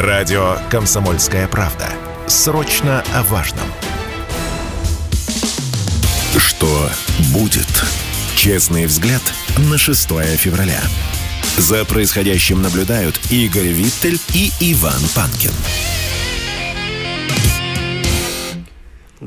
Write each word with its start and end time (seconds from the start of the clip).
Радио 0.00 0.56
«Комсомольская 0.70 1.46
правда». 1.46 1.86
Срочно 2.26 3.04
о 3.14 3.22
важном. 3.24 3.66
Что 6.38 6.88
будет? 7.34 7.68
Честный 8.34 8.86
взгляд 8.86 9.20
на 9.58 9.76
6 9.76 10.08
февраля. 10.38 10.80
За 11.58 11.84
происходящим 11.84 12.62
наблюдают 12.62 13.20
Игорь 13.28 13.66
Виттель 13.66 14.18
и 14.32 14.50
Иван 14.60 15.02
Панкин. 15.14 15.52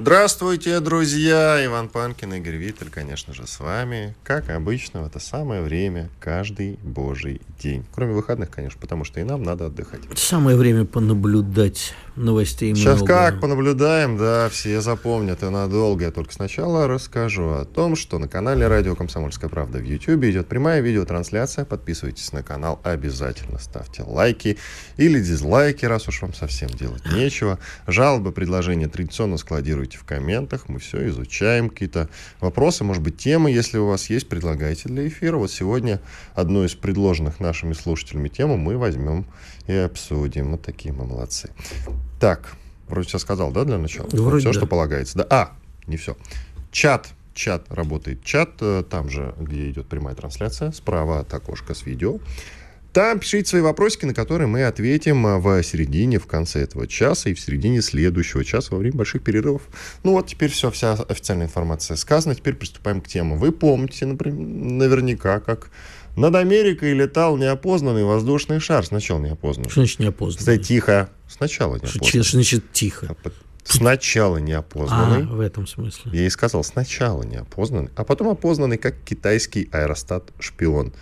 Здравствуйте, 0.04 0.82
друзья! 0.82 1.66
Иван 1.66 1.88
Панкин, 1.88 2.34
Игорь 2.34 2.58
Виттель, 2.58 2.90
конечно 2.90 3.34
же, 3.34 3.48
с 3.48 3.62
вами. 3.62 4.14
Как 4.26 4.50
обычно, 4.50 5.02
в 5.02 5.08
это 5.08 5.20
самое 5.20 5.62
время, 5.62 6.10
каждый 6.20 6.78
божий 6.84 7.40
день. 7.58 7.86
Кроме 7.96 8.12
выходных, 8.12 8.52
конечно, 8.52 8.78
потому 8.82 9.05
что 9.05 9.22
и 9.22 9.24
нам 9.24 9.44
надо 9.44 9.68
отдыхать. 9.68 10.02
Самое 10.18 10.58
время 10.58 10.84
понаблюдать 10.84 11.94
новостей 12.18 12.76
Сейчас 12.76 12.98
много. 12.98 13.13
как, 13.13 13.40
понаблюдаем, 13.40 14.18
да, 14.18 14.50
все 14.50 14.82
запомнят 14.82 15.41
и 15.41 15.50
надолго. 15.50 16.04
Я 16.04 16.12
только 16.12 16.34
сначала 16.34 16.85
расскажу 16.85 17.52
о 17.52 17.63
том, 17.63 17.96
что 17.96 18.20
на 18.20 18.27
канале 18.27 18.68
Радио 18.68 18.96
Комсомольская 18.96 19.49
правда 19.49 19.77
в 19.77 19.84
YouTube 19.84 20.26
идет 20.26 20.48
прямая 20.49 20.82
видеотрансляция. 20.82 21.63
Подписывайтесь 21.63 22.34
на 22.34 22.44
канал 22.44 22.82
обязательно, 22.84 23.58
ставьте 23.58 24.04
лайки 24.04 24.58
или 24.98 25.22
дизлайки, 25.22 25.85
раз 25.85 26.10
уж 26.10 26.22
вам 26.22 26.34
совсем 26.34 26.68
делать 26.70 27.05
нечего. 27.13 27.58
Жалобы, 27.88 28.34
предложения 28.34 28.90
традиционно 28.90 29.38
складируйте 29.38 29.93
в 29.98 30.04
комментах, 30.04 30.70
мы 30.70 30.80
все 30.80 31.08
изучаем. 31.10 31.70
Какие-то 31.70 32.10
вопросы, 32.40 32.84
может 32.84 33.04
быть, 33.04 33.18
темы, 33.18 33.52
если 33.52 33.78
у 33.78 33.88
вас 33.88 34.10
есть, 34.10 34.28
предлагайте 34.28 34.90
для 34.90 35.08
эфира. 35.08 35.38
Вот 35.38 35.52
сегодня 35.52 36.02
одну 36.36 36.64
из 36.64 36.76
предложенных 36.76 37.40
нашими 37.40 37.74
слушателями 37.74 38.30
тему 38.30 38.58
мы 38.58 38.78
возьмем 38.78 39.26
и 39.68 39.74
обсудим. 39.74 40.52
Вот 40.52 40.62
такие 40.62 40.94
мы 40.94 41.06
молодцы. 41.06 41.50
Так, 42.20 42.56
вроде 42.88 43.08
все 43.08 43.20
сказал, 43.20 43.52
да, 43.52 43.64
для 43.64 43.78
начала? 43.78 44.08
Вроде 44.12 44.41
все, 44.41 44.54
да. 44.54 44.60
что 44.60 44.68
полагается. 44.68 45.18
Да. 45.18 45.27
А, 45.30 45.52
не 45.88 45.98
все. 45.98 46.18
Чат. 46.72 47.10
Чат 47.34 47.66
работает. 47.72 48.24
Чат, 48.24 48.52
э, 48.62 48.84
там 48.88 49.10
же, 49.10 49.34
где 49.40 49.70
идет 49.70 49.88
прямая 49.88 50.13
трансляция, 50.16 50.72
справа 50.72 51.20
от 51.20 51.34
окошка 51.34 51.74
с 51.74 51.85
видео. 51.85 52.20
Там 52.94 53.20
пишите 53.20 53.49
свои 53.49 53.62
вопросики, 53.63 54.05
на 54.05 54.13
которые 54.13 54.48
мы 54.48 54.66
ответим 54.66 55.26
а, 55.26 55.40
в 55.40 55.63
середине, 55.63 56.20
в 56.20 56.27
конце 56.27 56.62
этого 56.62 56.86
часа 56.86 57.32
и 57.32 57.34
в 57.34 57.40
середине 57.40 57.82
следующего 57.82 58.46
часа 58.46 58.68
во 58.72 58.77
время 58.77 58.98
больших 58.98 59.24
перерывов. 59.24 59.63
Ну 60.04 60.12
вот 60.12 60.27
теперь 60.27 60.52
все, 60.52 60.70
вся 60.70 60.94
официальная 60.94 61.48
информация 61.48 61.98
сказана. 61.98 62.35
Теперь 62.35 62.54
приступаем 62.54 63.02
к 63.02 63.08
теме. 63.08 63.35
Вы 63.35 63.52
помните, 63.52 64.06
например, 64.06 64.38
наверняка, 64.38 65.40
как 65.40 65.72
над 66.16 66.35
Америкой 66.35 66.94
летал 66.94 67.35
неопознанный 67.38 68.03
воздушный 68.03 68.59
шар. 68.59 68.85
Сначала 68.85 69.18
неопознанный. 69.19 69.72
Что 69.72 69.81
значит 69.81 70.00
неопознанный? 70.00 70.40
Кстати, 70.40 70.62
тихо. 70.62 71.09
Сначала 71.28 71.75
неопознанный. 71.75 72.24
что 72.24 72.31
значит 72.38 72.72
тихо? 72.74 73.07
А 73.09 73.30
Сначала 73.63 74.38
А, 74.38 74.41
неопознанный. 74.41 75.25
в 75.25 75.40
этом 75.40 75.66
смысле. 75.66 76.12
Я 76.13 76.28
и 76.28 76.30
сказал, 76.30 76.63
сначала 76.63 77.24
неопознанный, 77.24 77.90
а 77.96 78.03
потом 78.03 78.28
опознанный 78.30 78.78
как 78.78 78.96
китайский 79.03 79.69
аэростат-шпион. 79.72 80.94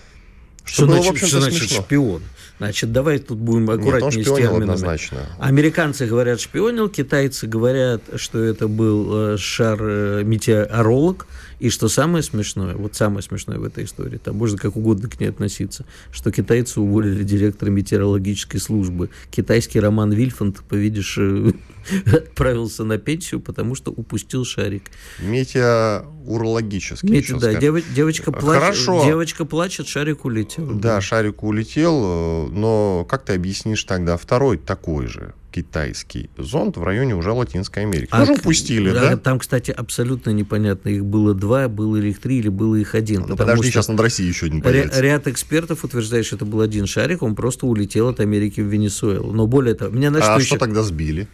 Что, 0.63 0.85
было, 0.85 0.97
в 0.97 1.01
значит, 1.01 1.11
общем-то, 1.11 1.27
что 1.27 1.41
значит 1.41 1.59
смешно. 1.59 1.83
шпион? 1.83 2.21
Значит, 2.59 2.91
давай 2.91 3.17
тут 3.17 3.39
будем 3.39 3.61
Нет, 3.65 3.69
он 3.69 3.79
аккуратнее 3.79 4.23
с 4.23 4.27
терминами. 4.27 4.61
однозначно. 4.61 5.17
Американцы 5.39 6.05
говорят 6.05 6.39
шпионил, 6.39 6.89
китайцы 6.89 7.47
говорят, 7.47 8.03
что 8.17 8.43
это 8.43 8.67
был 8.67 9.33
э, 9.33 9.37
шар 9.37 9.79
э, 9.81 10.23
метеоролог, 10.23 11.25
и 11.61 11.69
что 11.69 11.89
самое 11.89 12.23
смешное, 12.23 12.73
вот 12.75 12.95
самое 12.95 13.21
смешное 13.21 13.59
в 13.59 13.63
этой 13.63 13.83
истории, 13.83 14.17
там 14.17 14.35
можно 14.35 14.57
как 14.57 14.75
угодно 14.75 15.07
к 15.07 15.19
ней 15.19 15.27
относиться, 15.27 15.85
что 16.11 16.31
китайцы 16.31 16.81
уволили 16.81 17.23
директора 17.23 17.69
метеорологической 17.69 18.59
службы. 18.59 19.11
Китайский 19.29 19.79
Роман 19.79 20.11
Вильфанд, 20.11 20.63
повидишь, 20.63 21.19
э, 21.19 21.51
отправился 22.11 22.83
на 22.83 22.97
пенсию, 22.97 23.41
потому 23.41 23.75
что 23.75 23.91
упустил 23.91 24.43
шарик. 24.43 24.85
Метеорологический. 25.19 27.09
Метео- 27.09 27.39
да, 27.39 27.53
дева- 27.53 27.83
девочка, 27.93 28.31
плачет, 28.31 28.61
Хорошо. 28.63 29.05
девочка 29.05 29.45
плачет, 29.45 29.87
шарик 29.87 30.25
улетел. 30.25 30.65
Да, 30.71 30.99
шарик 30.99 31.43
улетел, 31.43 32.01
э, 32.03 32.47
но 32.53 33.05
как 33.07 33.25
ты 33.25 33.33
объяснишь 33.33 33.83
тогда 33.83 34.17
второй 34.17 34.57
такой 34.57 35.05
же 35.05 35.35
китайский 35.51 36.29
зонд 36.37 36.77
в 36.77 36.83
районе 36.83 37.15
уже 37.15 37.31
Латинской 37.31 37.83
Америки? 37.83 38.07
А 38.11 38.19
Тоже 38.25 38.33
упустили, 38.39 38.91
да, 38.91 39.11
да? 39.11 39.17
Там, 39.17 39.39
кстати, 39.39 39.71
абсолютно 39.71 40.31
непонятно, 40.31 40.89
их 40.89 41.05
было 41.05 41.33
два, 41.33 41.67
было 41.67 41.97
их 41.97 42.19
три, 42.19 42.39
или 42.39 42.49
было 42.49 42.75
их 42.75 42.95
один. 42.95 43.25
Ну, 43.27 43.35
подожди, 43.35 43.63
что 43.63 43.71
сейчас 43.71 43.87
над 43.89 43.99
Россией 43.99 44.29
еще 44.29 44.45
один 44.47 44.59
ря- 44.59 44.63
появится. 44.63 45.01
ряд 45.01 45.27
экспертов 45.27 45.83
утверждает, 45.83 46.25
что 46.25 46.37
это 46.37 46.45
был 46.45 46.61
один 46.61 46.85
шарик, 46.87 47.21
он 47.21 47.35
просто 47.35 47.65
улетел 47.65 48.07
от 48.07 48.19
Америки 48.19 48.61
в 48.61 48.65
Венесуэлу. 48.67 49.31
Но 49.33 49.45
более 49.47 49.75
того, 49.75 49.91
меня 49.95 50.09
знаешь, 50.09 50.25
А 50.25 50.35
что 50.35 50.45
что 50.45 50.55
еще- 50.55 50.59
тогда 50.59 50.83
сбили? 50.83 51.27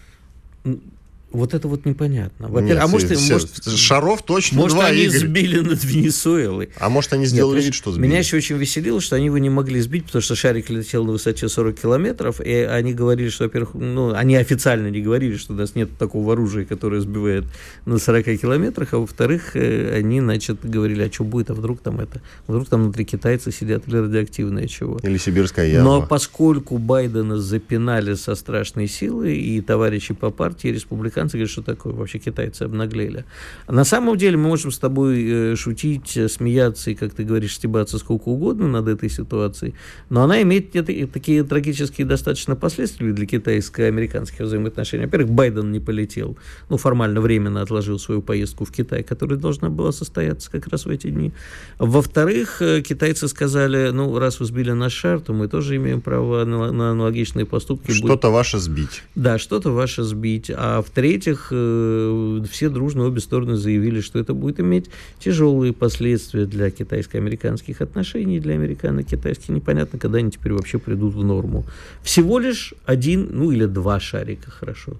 Вот 1.31 1.53
это 1.53 1.67
вот 1.67 1.85
непонятно. 1.85 2.47
Во-первых, 2.47 2.69
Нет, 2.75 2.83
а 2.83 2.87
может, 2.87 3.11
все- 3.11 3.33
может, 3.33 3.65
шаров 3.77 4.23
точно 4.23 4.59
может, 4.59 4.77
два, 4.77 4.87
они 4.87 5.03
Игорь. 5.03 5.19
сбили 5.19 5.59
над 5.59 5.83
Венесуэлой. 5.83 6.69
А 6.79 6.87
может, 6.87 7.11
они 7.11 7.23
Нет, 7.23 7.31
сделали 7.31 7.49
понимаешь, 7.55 7.65
вид, 7.65 7.73
что 7.75 7.91
сбили? 7.91 8.07
Меня 8.07 8.19
еще 8.19 8.37
очень 8.37 8.55
веселило, 8.57 9.01
что 9.01 9.17
они 9.17 9.25
его 9.25 9.37
не 9.37 9.49
могли 9.49 9.81
сбить, 9.81 10.05
потому 10.05 10.21
что 10.21 10.35
шарик 10.35 10.69
летел 10.69 11.03
на 11.03 11.11
высоте 11.11 11.49
40 11.49 11.75
километров, 11.81 12.39
и 12.39 12.53
они 12.53 12.93
говорили, 12.93 13.27
что, 13.27 13.43
во-первых, 13.43 13.73
ну, 13.73 14.13
они 14.13 14.37
официально 14.37 14.87
не 14.87 15.01
говорили, 15.01 15.35
что 15.35 15.51
у 15.51 15.57
нас 15.57 15.75
нет 15.75 15.89
такого 15.99 16.31
оружия, 16.31 16.63
которое 16.63 17.01
сбивает 17.01 17.43
на 17.85 17.97
40 17.99 18.37
километрах, 18.37 18.93
а 18.93 18.97
во-вторых, 18.99 19.55
э, 19.57 19.97
они, 19.97 20.21
значит, 20.21 20.59
говорили, 20.63 21.03
а 21.03 21.11
что 21.11 21.25
будет, 21.25 21.49
а 21.49 21.55
вдруг 21.55 21.81
там 21.81 21.99
это, 21.99 22.21
вдруг 22.47 22.69
там 22.69 22.83
внутри 22.83 23.03
китайцы 23.03 23.51
сидят 23.51 23.85
или 23.87 23.97
радиоактивное 23.97 24.67
чего. 24.67 24.97
Или 25.03 25.17
сибирская 25.17 25.67
яма. 25.67 25.83
Но 25.83 26.07
поскольку 26.07 26.77
Байдена 26.77 27.37
запинали 27.37 28.13
со 28.13 28.33
страшной 28.35 28.87
силой, 28.87 29.37
и 29.37 29.59
товарищи 29.59 30.13
по 30.13 30.29
партии, 30.29 30.69
республиканцы 30.69 31.16
говорят, 31.25 31.49
что 31.49 31.61
такое, 31.61 31.93
вообще 31.93 32.19
китайцы 32.19 32.63
обнаглели. 32.63 33.25
На 33.67 33.83
самом 33.83 34.17
деле 34.17 34.37
мы 34.37 34.47
можем 34.49 34.71
с 34.71 34.79
тобой 34.79 35.23
э, 35.25 35.55
шутить, 35.55 36.15
э, 36.17 36.27
смеяться 36.29 36.91
и, 36.91 36.95
как 36.95 37.13
ты 37.13 37.23
говоришь, 37.23 37.55
стебаться 37.55 37.97
сколько 37.97 38.29
угодно 38.29 38.67
над 38.67 38.87
этой 38.87 39.09
ситуацией, 39.09 39.73
но 40.09 40.23
она 40.23 40.41
имеет 40.41 40.71
такие 41.11 41.43
трагические 41.43 42.05
достаточно 42.05 42.55
последствия 42.55 43.11
для 43.13 43.25
китайско-американских 43.25 44.39
взаимоотношений. 44.41 45.05
Во-первых, 45.05 45.29
Байден 45.31 45.71
не 45.71 45.79
полетел, 45.79 46.37
ну, 46.69 46.77
формально 46.77 47.21
временно 47.21 47.61
отложил 47.61 47.99
свою 47.99 48.21
поездку 48.21 48.65
в 48.65 48.71
Китай, 48.71 49.03
которая 49.03 49.37
должна 49.39 49.69
была 49.69 49.91
состояться 49.91 50.51
как 50.51 50.67
раз 50.67 50.85
в 50.85 50.89
эти 50.89 51.09
дни. 51.09 51.31
Во-вторых, 51.79 52.61
э, 52.61 52.81
китайцы 52.81 53.27
сказали, 53.27 53.89
ну, 53.91 54.17
раз 54.19 54.39
вы 54.39 54.45
сбили 54.45 54.71
наш 54.71 54.93
шар, 54.93 55.19
то 55.19 55.33
мы 55.33 55.47
тоже 55.47 55.75
имеем 55.77 56.01
право 56.01 56.43
на, 56.45 56.71
на 56.71 56.91
аналогичные 56.91 57.45
поступки. 57.45 57.87
Будет- 57.87 57.97
Что-то 58.05 58.29
ваше 58.31 58.59
сбить. 58.59 59.03
да, 59.15 59.37
что-то 59.37 59.71
ваше 59.71 60.03
сбить. 60.03 60.51
А 60.55 60.81
в-третьих, 60.81 61.06
э, 61.51 62.41
все 62.49 62.69
дружно 62.69 63.05
обе 63.05 63.19
стороны 63.19 63.55
заявили, 63.55 64.01
что 64.01 64.19
это 64.19 64.33
будет 64.33 64.59
иметь 64.59 64.89
тяжелые 65.19 65.73
последствия 65.73 66.45
для 66.45 66.69
китайско-американских 66.71 67.81
отношений, 67.81 68.39
для 68.39 68.55
американо-китайских. 68.55 69.49
Непонятно, 69.49 69.99
когда 69.99 70.17
они 70.19 70.31
теперь 70.31 70.53
вообще 70.53 70.79
придут 70.79 71.13
в 71.13 71.23
норму. 71.23 71.65
Всего 72.03 72.39
лишь 72.39 72.73
один, 72.85 73.29
ну 73.31 73.51
или 73.51 73.65
два 73.65 73.99
шарика, 73.99 74.51
хорошо. 74.51 74.97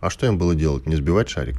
А 0.00 0.10
что 0.10 0.26
им 0.26 0.38
было 0.38 0.54
делать? 0.54 0.86
Не 0.86 0.96
сбивать 0.96 1.28
шарик? 1.28 1.56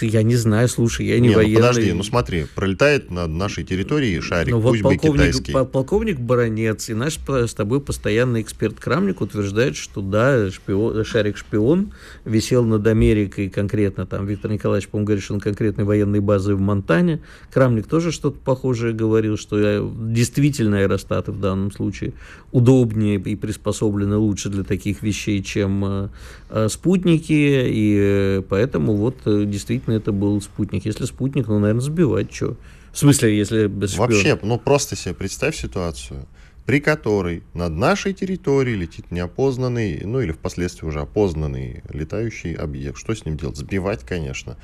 Я 0.00 0.22
не 0.22 0.36
знаю, 0.36 0.68
слушай, 0.68 1.06
я 1.06 1.18
не, 1.18 1.28
Не, 1.28 1.34
ну 1.34 1.40
военный. 1.40 1.56
подожди, 1.56 1.92
ну 1.92 2.02
смотри, 2.04 2.46
пролетает 2.54 3.10
над 3.10 3.30
нашей 3.30 3.64
территорией 3.64 4.20
шарик, 4.20 4.52
Ну 4.52 4.60
вот 4.60 4.70
пусть 4.70 4.82
бы 4.82 4.90
полковник, 4.90 5.26
китайский. 5.32 5.52
по- 5.52 5.64
полковник 5.64 6.20
Баронец 6.20 6.88
и 6.88 6.94
наш 6.94 7.18
с 7.28 7.52
тобой 7.54 7.80
постоянный 7.80 8.42
эксперт 8.42 8.78
Крамник 8.78 9.20
утверждает, 9.20 9.74
что 9.76 10.02
да, 10.02 10.50
шпион, 10.52 11.02
шарик-шпион 11.04 11.92
висел 12.24 12.64
над 12.64 12.86
Америкой 12.86 13.48
конкретно, 13.48 14.06
там 14.06 14.26
Виктор 14.26 14.52
Николаевич, 14.52 14.88
по-моему, 14.88 15.06
говорит, 15.06 15.24
что 15.24 15.34
на 15.34 15.40
конкретной 15.40 15.84
военной 15.84 16.20
базе 16.20 16.54
в 16.54 16.60
Монтане. 16.60 17.20
Крамник 17.52 17.88
тоже 17.88 18.12
что-то 18.12 18.38
похожее 18.38 18.92
говорил, 18.92 19.36
что 19.36 19.58
э, 19.58 19.88
действительно 20.10 20.78
аэростаты 20.78 21.32
в 21.32 21.40
данном 21.40 21.72
случае 21.72 22.12
удобнее 22.52 23.16
и 23.16 23.34
приспособлены 23.34 24.16
лучше 24.16 24.48
для 24.48 24.62
таких 24.62 25.02
вещей, 25.02 25.42
чем 25.42 25.84
э, 25.84 26.08
э, 26.50 26.68
спутники, 26.68 27.32
и 27.66 28.42
поэтому 28.48 28.94
вот 28.94 29.16
действительно 29.56 29.94
это 29.94 30.12
был 30.12 30.40
спутник. 30.40 30.84
Если 30.84 31.06
спутник, 31.06 31.48
ну, 31.48 31.58
наверное, 31.58 31.80
сбивать, 31.80 32.32
что? 32.32 32.56
В 32.92 32.98
смысле, 32.98 33.36
если 33.36 33.66
без 33.66 33.92
шпиона? 33.92 34.12
Вообще, 34.12 34.38
ну 34.42 34.58
просто 34.58 34.96
себе 34.96 35.14
представь 35.14 35.56
ситуацию, 35.56 36.26
при 36.66 36.80
которой 36.80 37.42
над 37.54 37.72
нашей 37.72 38.12
территорией 38.12 38.76
летит 38.76 39.10
неопознанный, 39.10 40.02
ну 40.04 40.20
или 40.20 40.32
впоследствии 40.32 40.86
уже 40.86 41.00
опознанный 41.00 41.82
летающий 41.90 42.54
объект. 42.54 42.98
Что 42.98 43.14
с 43.14 43.24
ним 43.24 43.36
делать? 43.36 43.56
Сбивать, 43.56 44.04
конечно. 44.04 44.56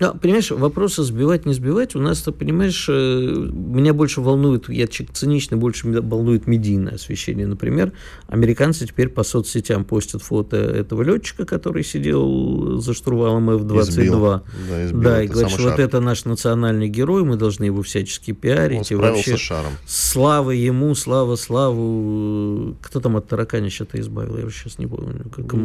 А, 0.00 0.14
понимаешь, 0.14 0.50
вопросы 0.50 1.02
сбивать, 1.02 1.46
не 1.46 1.54
сбивать, 1.54 1.94
у 1.94 2.00
нас, 2.00 2.22
ты 2.22 2.32
понимаешь, 2.32 2.86
э, 2.88 2.92
меня 2.92 3.94
больше 3.94 4.20
волнует, 4.20 4.68
я 4.68 4.86
циничный, 4.86 5.58
больше 5.58 5.88
волнует 5.88 6.46
медийное 6.46 6.94
освещение. 6.94 7.46
Например, 7.46 7.92
американцы 8.26 8.86
теперь 8.86 9.08
по 9.08 9.22
соцсетям 9.22 9.84
постят 9.84 10.22
фото 10.22 10.56
этого 10.56 11.02
летчика, 11.02 11.44
который 11.44 11.84
сидел 11.84 12.80
за 12.80 12.94
штурвалом 12.94 13.50
F-22. 13.50 13.82
Избил. 13.82 14.20
Да, 14.20 14.42
избил. 14.86 15.02
да 15.02 15.22
и 15.22 15.26
говорят, 15.26 15.50
что 15.52 15.62
вот 15.62 15.78
это 15.78 16.00
наш 16.00 16.24
национальный 16.24 16.88
герой, 16.88 17.24
мы 17.24 17.36
должны 17.36 17.64
его 17.64 17.82
всячески 17.82 18.32
пиарить. 18.32 18.90
Он 18.92 18.98
и 18.98 19.00
вообще, 19.00 19.36
шаром. 19.36 19.72
Слава 19.86 20.50
ему, 20.50 20.94
слава, 20.94 21.36
славу. 21.36 22.76
Кто 22.80 23.00
там 23.00 23.16
от 23.16 23.28
тараканища-то 23.28 24.00
избавил? 24.00 24.38
Я 24.38 24.50
сейчас 24.50 24.78
не 24.78 24.86
помню. 24.86 25.24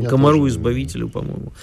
Комару 0.10 0.48
избавителю, 0.48 1.10
по-моему. 1.10 1.54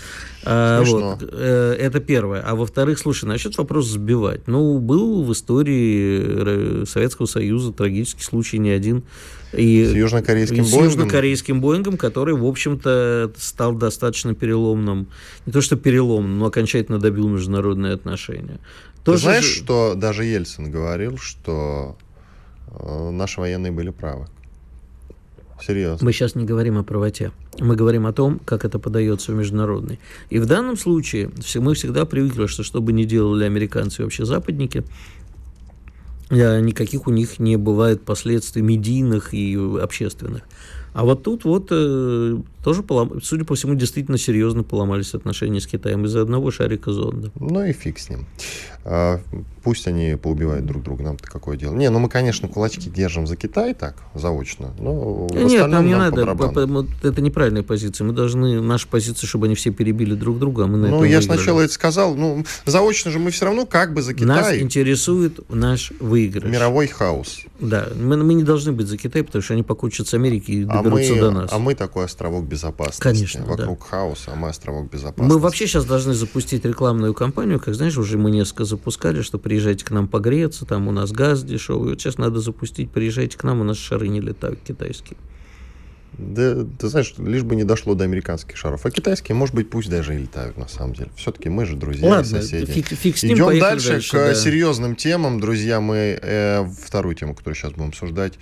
А, 0.45 0.83
вот. 0.83 1.29
Э, 1.33 1.77
это 1.79 2.01
первое. 2.01 2.41
А 2.41 2.55
во-вторых, 2.65 2.99
слушай, 2.99 3.27
насчет 3.27 3.57
вопрос 3.59 3.87
сбивать. 3.89 4.47
Ну, 4.47 4.79
был 4.79 5.23
в 5.23 5.33
истории 5.33 6.83
э, 6.83 6.85
Советского 6.87 7.27
Союза 7.27 7.73
трагический 7.73 8.25
случай 8.25 8.59
не 8.59 8.71
один. 8.71 9.05
И, 9.53 9.85
с 9.85 9.93
южнокорейским 9.93 10.57
и 10.57 10.61
Боингом? 10.61 10.81
С 10.81 10.95
южнокорейским 10.95 11.61
Боингом, 11.61 11.97
который, 11.99 12.35
в 12.35 12.47
общем-то, 12.47 13.33
стал 13.37 13.75
достаточно 13.75 14.35
переломным. 14.35 15.09
Не 15.45 15.53
то, 15.53 15.61
что 15.61 15.77
переломным, 15.77 16.39
но 16.39 16.47
окончательно 16.47 16.99
добил 16.99 17.29
международные 17.29 17.93
отношения. 17.93 18.59
Тоже 19.05 19.19
Ты 19.19 19.25
знаешь, 19.25 19.45
же... 19.45 19.63
что 19.63 19.95
даже 19.95 20.25
Ельцин 20.25 20.71
говорил, 20.71 21.19
что 21.19 21.99
э, 22.69 23.11
наши 23.11 23.41
военные 23.41 23.73
были 23.73 23.91
правы? 23.91 24.27
Серьезно. 25.61 26.05
Мы 26.05 26.13
сейчас 26.13 26.35
не 26.35 26.45
говорим 26.45 26.79
о 26.79 26.83
правоте. 26.83 27.33
Мы 27.59 27.77
говорим 27.77 28.07
о 28.07 28.13
том, 28.13 28.41
как 28.45 28.65
это 28.65 28.79
подается 28.79 29.33
в 29.33 29.35
международный. 29.37 29.99
И 30.31 30.39
в 30.39 30.47
данном 30.47 30.77
случае 30.77 31.31
мы 31.57 31.75
всегда 31.75 32.05
привыкли, 32.05 32.47
что 32.47 32.63
что 32.63 32.81
бы 32.81 32.93
ни 32.93 33.05
делали 33.05 33.45
американцы 33.45 34.03
и 34.03 34.05
вообще 34.05 34.25
западники, 34.25 34.85
э, 36.31 36.61
никаких 36.61 37.07
у 37.07 37.11
них 37.11 37.39
не 37.39 37.57
бывает 37.57 38.03
последствий 38.05 38.63
медийных 38.63 39.33
и 39.33 39.57
общественных. 39.81 40.43
А 40.93 41.05
вот 41.05 41.23
тут 41.23 41.45
вот 41.45 41.69
э, 41.71 42.37
тоже, 42.65 42.83
полом... 42.83 43.21
судя 43.23 43.45
по 43.45 43.55
всему, 43.55 43.75
действительно 43.75 44.17
серьезно 44.17 44.63
поломались 44.63 45.15
отношения 45.15 45.61
с 45.61 45.67
Китаем 45.67 46.07
из-за 46.07 46.23
одного 46.23 46.51
шарика 46.51 46.93
зонда. 46.93 47.31
Ну 47.39 47.63
и 47.63 47.73
фиг 47.73 47.99
с 47.99 48.09
ним. 48.09 48.27
А, 48.87 49.21
пусть 49.63 49.87
они 49.87 50.17
поубивают 50.17 50.67
друг 50.67 50.83
друга, 50.83 51.05
нам-то 51.05 51.27
какое 51.27 51.57
дело. 51.57 51.75
Не, 51.75 51.89
ну 51.91 51.99
мы, 51.99 52.09
конечно, 52.09 52.49
кулачки 52.49 52.91
держим 52.91 53.27
за 53.27 53.37
Китай 53.37 53.75
так, 53.75 53.97
заочно, 54.15 54.75
но 54.79 55.27
в 55.27 55.35
Нет, 55.35 55.67
нам 55.69 55.87
не 55.87 55.97
надо, 55.97 56.27
по, 56.35 56.49
по, 56.49 56.87
это 57.03 57.21
неправильная 57.23 57.63
позиция. 57.63 58.07
Мы 58.07 58.13
должны, 58.13 58.61
наша 58.61 58.89
позиция, 58.89 59.27
чтобы 59.27 59.47
они 59.47 59.55
все 59.55 59.71
перебили 59.71 60.15
друг 60.15 60.39
друга, 60.39 60.65
а 60.65 60.67
мы 60.67 60.79
на 60.79 60.89
Ну, 60.89 61.05
я 61.05 61.23
сначала 61.23 61.61
это 61.61 61.73
сказал, 61.73 62.15
ну, 62.15 62.45
заочно 62.67 63.11
же 63.11 63.19
мы 63.19 63.31
все 63.31 63.47
равно 63.47 63.67
как 63.67 63.95
бы 63.95 64.03
за 64.03 64.15
Китай. 64.15 64.27
Нас 64.27 64.57
интересует 64.57 65.41
наш 65.51 65.93
выигрыш. 66.01 66.51
Мировой 66.51 66.87
хаос. 66.87 67.41
Да, 67.61 67.89
мы, 67.99 68.17
мы 68.19 68.35
не 68.35 68.43
должны 68.43 68.73
быть 68.73 68.89
за 68.89 68.99
Китай, 68.99 69.23
потому 69.23 69.43
что 69.43 69.55
они 69.55 69.63
покучат 69.63 70.09
с 70.09 70.15
Америки 70.15 70.51
и 70.51 70.65
а 70.65 70.83
доберутся 70.83 71.13
а 71.13 71.15
мы, 71.15 71.21
до 71.21 71.31
нас. 71.31 71.53
А 71.53 71.59
мы 71.59 71.75
такой 71.75 72.05
островок 72.05 72.45
безопасности. 72.55 73.03
Конечно, 73.03 73.45
Вокруг 73.45 73.81
да. 73.81 73.87
хаоса, 73.87 74.33
а 74.33 74.37
мы 74.37 74.49
островок 74.49 74.91
безопасности. 74.91 75.33
Мы 75.33 75.39
вообще 75.39 75.67
сейчас 75.67 75.85
должны 75.85 76.15
запустить 76.15 76.65
рекламную 76.65 77.15
кампанию, 77.15 77.61
как, 77.61 77.75
знаешь, 77.75 77.99
уже 77.99 78.17
мы 78.17 78.31
несколько 78.31 78.65
запускали, 78.65 79.23
что 79.23 79.39
приезжайте 79.39 79.85
к 79.85 79.91
нам 79.91 80.09
погреться, 80.09 80.65
там 80.65 80.89
у 80.89 80.93
нас 80.93 81.13
газ 81.13 81.43
дешевый. 81.43 81.91
Вот 81.91 82.01
сейчас 82.01 82.19
надо 82.19 82.41
запустить, 82.41 82.91
приезжайте 82.91 83.37
к 83.37 83.45
нам, 83.45 83.61
у 83.61 83.65
нас 83.65 83.77
шары 83.77 84.09
не 84.09 84.21
летают 84.21 84.61
китайские. 84.67 85.17
Да, 86.19 86.65
ты 86.79 86.89
знаешь, 86.89 87.15
лишь 87.19 87.43
бы 87.43 87.57
не 87.57 87.65
дошло 87.65 87.95
до 87.95 88.05
американских 88.05 88.57
шаров. 88.57 88.87
А 88.87 88.91
китайские, 88.91 89.35
может 89.35 89.55
быть, 89.55 89.69
пусть 89.69 89.91
даже 89.91 90.15
и 90.15 90.19
летают, 90.19 90.57
на 90.57 90.69
самом 90.69 90.95
деле. 90.95 91.11
Все-таки 91.17 91.49
мы 91.49 91.67
же 91.67 91.77
друзья 91.77 92.09
Ладно, 92.09 92.37
и 92.37 92.41
соседи. 92.41 92.71
Фиг, 92.71 92.87
фиг 92.87 93.17
с 93.19 93.25
ним, 93.25 93.37
Идем 93.37 93.59
дальше, 93.59 93.89
дальше 93.89 94.11
к 94.11 94.15
да. 94.15 94.35
серьезным 94.35 94.95
темам. 94.95 95.41
Друзья, 95.41 95.81
мы 95.81 96.19
э, 96.23 96.65
вторую 96.85 97.17
тему, 97.17 97.35
которую 97.35 97.57
сейчас 97.57 97.73
будем 97.73 97.89
обсуждать, 97.89 98.35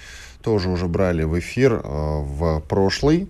тоже 0.43 0.69
уже 0.69 0.87
брали 0.87 1.23
в 1.23 1.38
эфир 1.38 1.73
э, 1.73 1.81
в 1.82 2.62
прошлый. 2.69 3.29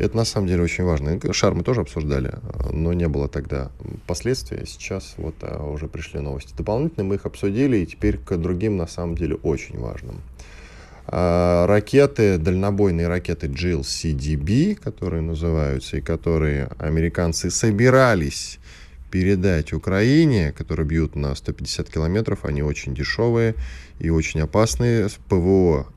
Это 0.00 0.16
на 0.16 0.24
самом 0.24 0.46
деле 0.46 0.62
очень 0.62 0.84
важно. 0.84 1.20
Шар 1.32 1.54
мы 1.54 1.62
тоже 1.62 1.82
обсуждали, 1.82 2.32
но 2.72 2.94
не 2.94 3.06
было 3.06 3.28
тогда 3.28 3.70
последствий. 4.06 4.64
Сейчас 4.66 5.14
вот 5.18 5.34
а, 5.42 5.62
уже 5.62 5.88
пришли 5.88 6.20
новости. 6.20 6.54
Дополнительно 6.56 7.04
мы 7.04 7.16
их 7.16 7.26
обсудили, 7.26 7.76
и 7.76 7.86
теперь 7.86 8.16
к 8.16 8.34
другим 8.38 8.78
на 8.78 8.86
самом 8.86 9.14
деле 9.14 9.34
очень 9.34 9.78
важным. 9.78 10.22
А, 11.06 11.66
ракеты, 11.66 12.38
дальнобойные 12.38 13.08
ракеты 13.08 13.48
GLCDB, 13.48 14.76
которые 14.76 15.20
называются, 15.20 15.98
и 15.98 16.00
которые 16.00 16.70
американцы 16.78 17.50
собирались 17.50 18.58
передать 19.10 19.74
Украине, 19.74 20.52
которые 20.52 20.86
бьют 20.86 21.14
на 21.14 21.34
150 21.34 21.90
километров, 21.90 22.46
они 22.46 22.62
очень 22.62 22.94
дешевые 22.94 23.54
и 23.98 24.08
очень 24.08 24.40
опасные. 24.40 25.08
ПВО 25.28 25.88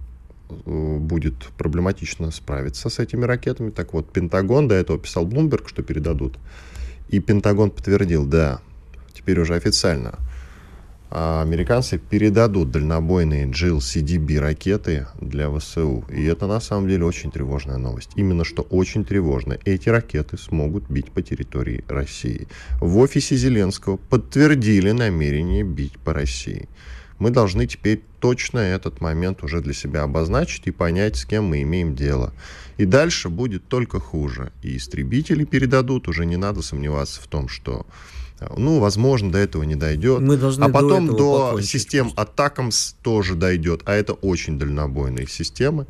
будет 0.50 1.36
проблематично 1.58 2.32
справиться 2.32 2.90
с 2.90 3.00
этими 3.00 3.26
ракетами. 3.26 3.70
Так 3.70 3.94
вот, 3.94 4.12
Пентагон 4.12 4.68
до 4.68 4.76
этого 4.76 5.00
писал 5.00 5.26
Блумберг, 5.26 5.70
что 5.70 5.84
передадут. 5.84 6.38
И 7.10 7.20
Пентагон 7.20 7.72
подтвердил, 7.72 8.26
да, 8.26 8.60
теперь 9.14 9.40
уже 9.40 9.56
официально. 9.56 10.20
А 11.16 11.44
американцы 11.44 12.00
передадут 12.00 12.72
дальнобойные 12.72 13.46
GLCDB 13.46 14.40
ракеты 14.40 15.06
для 15.22 15.56
ВСУ. 15.56 16.04
И 16.10 16.24
это 16.24 16.48
на 16.48 16.60
самом 16.60 16.88
деле 16.88 17.06
очень 17.06 17.30
тревожная 17.30 17.78
новость. 17.78 18.10
Именно 18.16 18.44
что 18.44 18.64
очень 18.64 19.06
тревожно. 19.06 19.60
Эти 19.64 19.90
ракеты 19.90 20.40
смогут 20.40 20.90
бить 20.90 21.12
по 21.12 21.22
территории 21.22 21.84
России. 21.88 22.48
В 22.82 22.98
офисе 22.98 23.36
Зеленского 23.36 23.98
подтвердили 23.98 24.90
намерение 24.90 25.64
бить 25.64 26.00
по 26.00 26.14
России 26.14 26.68
мы 27.24 27.30
должны 27.30 27.66
теперь 27.68 28.04
точно 28.24 28.60
этот 28.60 29.02
момент 29.02 29.44
уже 29.44 29.60
для 29.60 29.74
себя 29.74 30.04
обозначить 30.04 30.66
и 30.66 30.72
понять, 30.72 31.18
с 31.18 31.26
кем 31.26 31.44
мы 31.44 31.62
имеем 31.64 31.94
дело. 31.94 32.32
И 32.78 32.86
дальше 32.86 33.28
будет 33.28 33.68
только 33.68 34.00
хуже. 34.00 34.54
И 34.62 34.78
истребители 34.78 35.44
передадут, 35.44 36.08
уже 36.08 36.26
не 36.26 36.38
надо 36.38 36.62
сомневаться 36.62 37.22
в 37.22 37.28
том, 37.28 37.50
что 37.50 37.86
ну, 38.56 38.80
возможно, 38.80 39.30
до 39.30 39.40
этого 39.40 39.64
не 39.64 39.76
дойдет. 39.76 40.22
Мы 40.22 40.38
должны 40.38 40.64
а 40.64 40.70
потом 40.70 41.08
до, 41.08 41.52
до 41.58 41.62
систем 41.62 42.14
Атакамс 42.16 42.94
тоже 43.04 43.36
дойдет. 43.36 43.82
А 43.84 43.94
это 43.94 44.14
очень 44.14 44.58
дальнобойные 44.58 45.28
системы. 45.28 45.86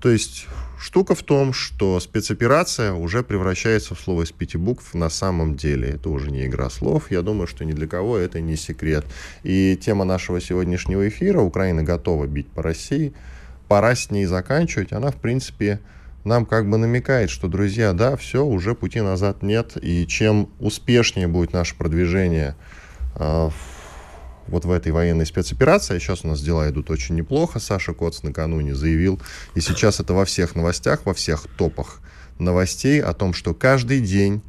То 0.00 0.08
есть 0.10 0.46
штука 0.78 1.14
в 1.14 1.22
том, 1.22 1.52
что 1.52 1.98
спецоперация 2.00 2.92
уже 2.92 3.22
превращается 3.22 3.94
в 3.94 4.00
слово 4.00 4.22
из 4.22 4.32
пяти 4.32 4.58
букв 4.58 4.94
на 4.94 5.08
самом 5.08 5.54
деле. 5.56 5.90
Это 5.90 6.10
уже 6.10 6.30
не 6.30 6.46
игра 6.46 6.70
слов. 6.70 7.10
Я 7.10 7.22
думаю, 7.22 7.46
что 7.46 7.64
ни 7.64 7.72
для 7.72 7.86
кого 7.86 8.16
это 8.18 8.40
не 8.40 8.56
секрет. 8.56 9.04
И 9.42 9.78
тема 9.80 10.04
нашего 10.04 10.40
сегодняшнего 10.40 11.08
эфира 11.08 11.40
«Украина 11.40 11.82
готова 11.82 12.26
бить 12.26 12.48
по 12.48 12.62
России». 12.62 13.12
Пора 13.68 13.94
с 13.96 14.10
ней 14.10 14.26
заканчивать. 14.26 14.92
Она, 14.92 15.10
в 15.10 15.16
принципе, 15.16 15.80
нам 16.24 16.46
как 16.46 16.68
бы 16.68 16.76
намекает, 16.76 17.30
что, 17.30 17.48
друзья, 17.48 17.92
да, 17.92 18.16
все, 18.16 18.44
уже 18.44 18.74
пути 18.74 19.00
назад 19.00 19.42
нет. 19.42 19.76
И 19.80 20.06
чем 20.06 20.48
успешнее 20.60 21.26
будет 21.26 21.52
наше 21.52 21.76
продвижение 21.76 22.54
э, 23.14 23.50
вот 24.48 24.64
в 24.64 24.70
этой 24.70 24.92
военной 24.92 25.26
спецоперации. 25.26 25.98
Сейчас 25.98 26.24
у 26.24 26.28
нас 26.28 26.40
дела 26.40 26.68
идут 26.70 26.90
очень 26.90 27.14
неплохо. 27.14 27.58
Саша 27.58 27.92
Коц 27.92 28.22
накануне 28.22 28.74
заявил, 28.74 29.20
и 29.54 29.60
сейчас 29.60 30.00
это 30.00 30.14
во 30.14 30.24
всех 30.24 30.54
новостях, 30.54 31.04
во 31.04 31.14
всех 31.14 31.46
топах 31.56 32.00
новостей 32.38 33.00
о 33.00 33.12
том, 33.14 33.32
что 33.32 33.54
каждый 33.54 34.00
день 34.00 34.42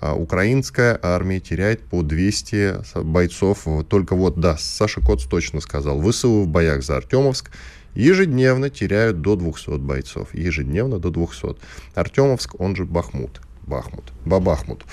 а, 0.00 0.14
украинская 0.14 0.98
армия 1.02 1.40
теряет 1.40 1.82
по 1.82 2.02
200 2.02 3.02
бойцов. 3.02 3.66
Только 3.88 4.14
вот, 4.14 4.38
да, 4.38 4.56
Саша 4.58 5.00
Коц 5.00 5.24
точно 5.24 5.60
сказал, 5.60 6.00
ВСУ 6.00 6.42
в 6.42 6.48
боях 6.48 6.82
за 6.82 6.96
Артемовск 6.96 7.50
ежедневно 7.94 8.70
теряют 8.70 9.20
до 9.20 9.36
200 9.36 9.78
бойцов. 9.78 10.34
Ежедневно 10.34 10.98
до 10.98 11.10
200. 11.10 11.56
Артемовск, 11.94 12.60
он 12.60 12.76
же 12.76 12.84
Бахмут. 12.84 13.40
Бахмут. 13.66 14.12
Бабахмут 14.24 14.84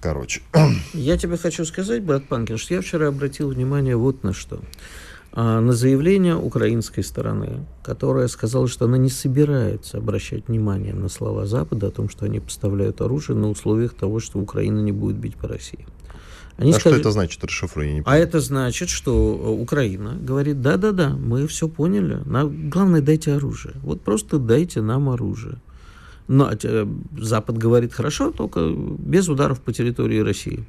короче. 0.00 0.42
Я 0.94 1.16
тебе 1.16 1.36
хочу 1.36 1.64
сказать, 1.64 2.02
брат 2.02 2.24
Панкин, 2.28 2.58
что 2.58 2.74
я 2.74 2.80
вчера 2.80 3.08
обратил 3.08 3.48
внимание 3.48 3.96
вот 3.96 4.22
на 4.22 4.32
что. 4.32 4.60
А, 5.32 5.60
на 5.60 5.72
заявление 5.72 6.36
украинской 6.36 7.02
стороны, 7.02 7.66
которая 7.82 8.28
сказала, 8.28 8.66
что 8.66 8.86
она 8.86 8.98
не 8.98 9.10
собирается 9.10 9.98
обращать 9.98 10.48
внимание 10.48 10.94
на 10.94 11.08
слова 11.08 11.46
Запада 11.46 11.88
о 11.88 11.90
том, 11.90 12.08
что 12.08 12.24
они 12.24 12.40
поставляют 12.40 13.00
оружие 13.00 13.36
на 13.36 13.48
условиях 13.48 13.94
того, 13.94 14.20
что 14.20 14.38
Украина 14.38 14.80
не 14.80 14.92
будет 14.92 15.16
бить 15.16 15.36
по 15.36 15.46
России. 15.46 15.86
Они 16.56 16.72
а 16.72 16.74
скажут, 16.74 16.98
что 16.98 17.00
это 17.00 17.10
значит, 17.12 17.44
расшифруй, 17.44 17.86
я 17.86 17.92
не 17.94 18.02
А 18.04 18.16
это 18.16 18.40
значит, 18.40 18.88
что 18.88 19.14
Украина 19.60 20.16
говорит, 20.20 20.60
да-да-да, 20.60 21.10
мы 21.10 21.46
все 21.46 21.68
поняли, 21.68 22.20
нам, 22.24 22.68
главное 22.68 23.00
дайте 23.00 23.34
оружие. 23.34 23.74
Вот 23.82 24.00
просто 24.00 24.38
дайте 24.38 24.80
нам 24.80 25.08
оружие. 25.08 25.58
Но 26.28 26.50
э, 26.52 26.86
Запад 27.18 27.56
говорит 27.56 27.92
хорошо, 27.92 28.30
только 28.30 28.70
без 28.70 29.28
ударов 29.28 29.60
по 29.60 29.72
территории 29.72 30.20
России. 30.20 30.64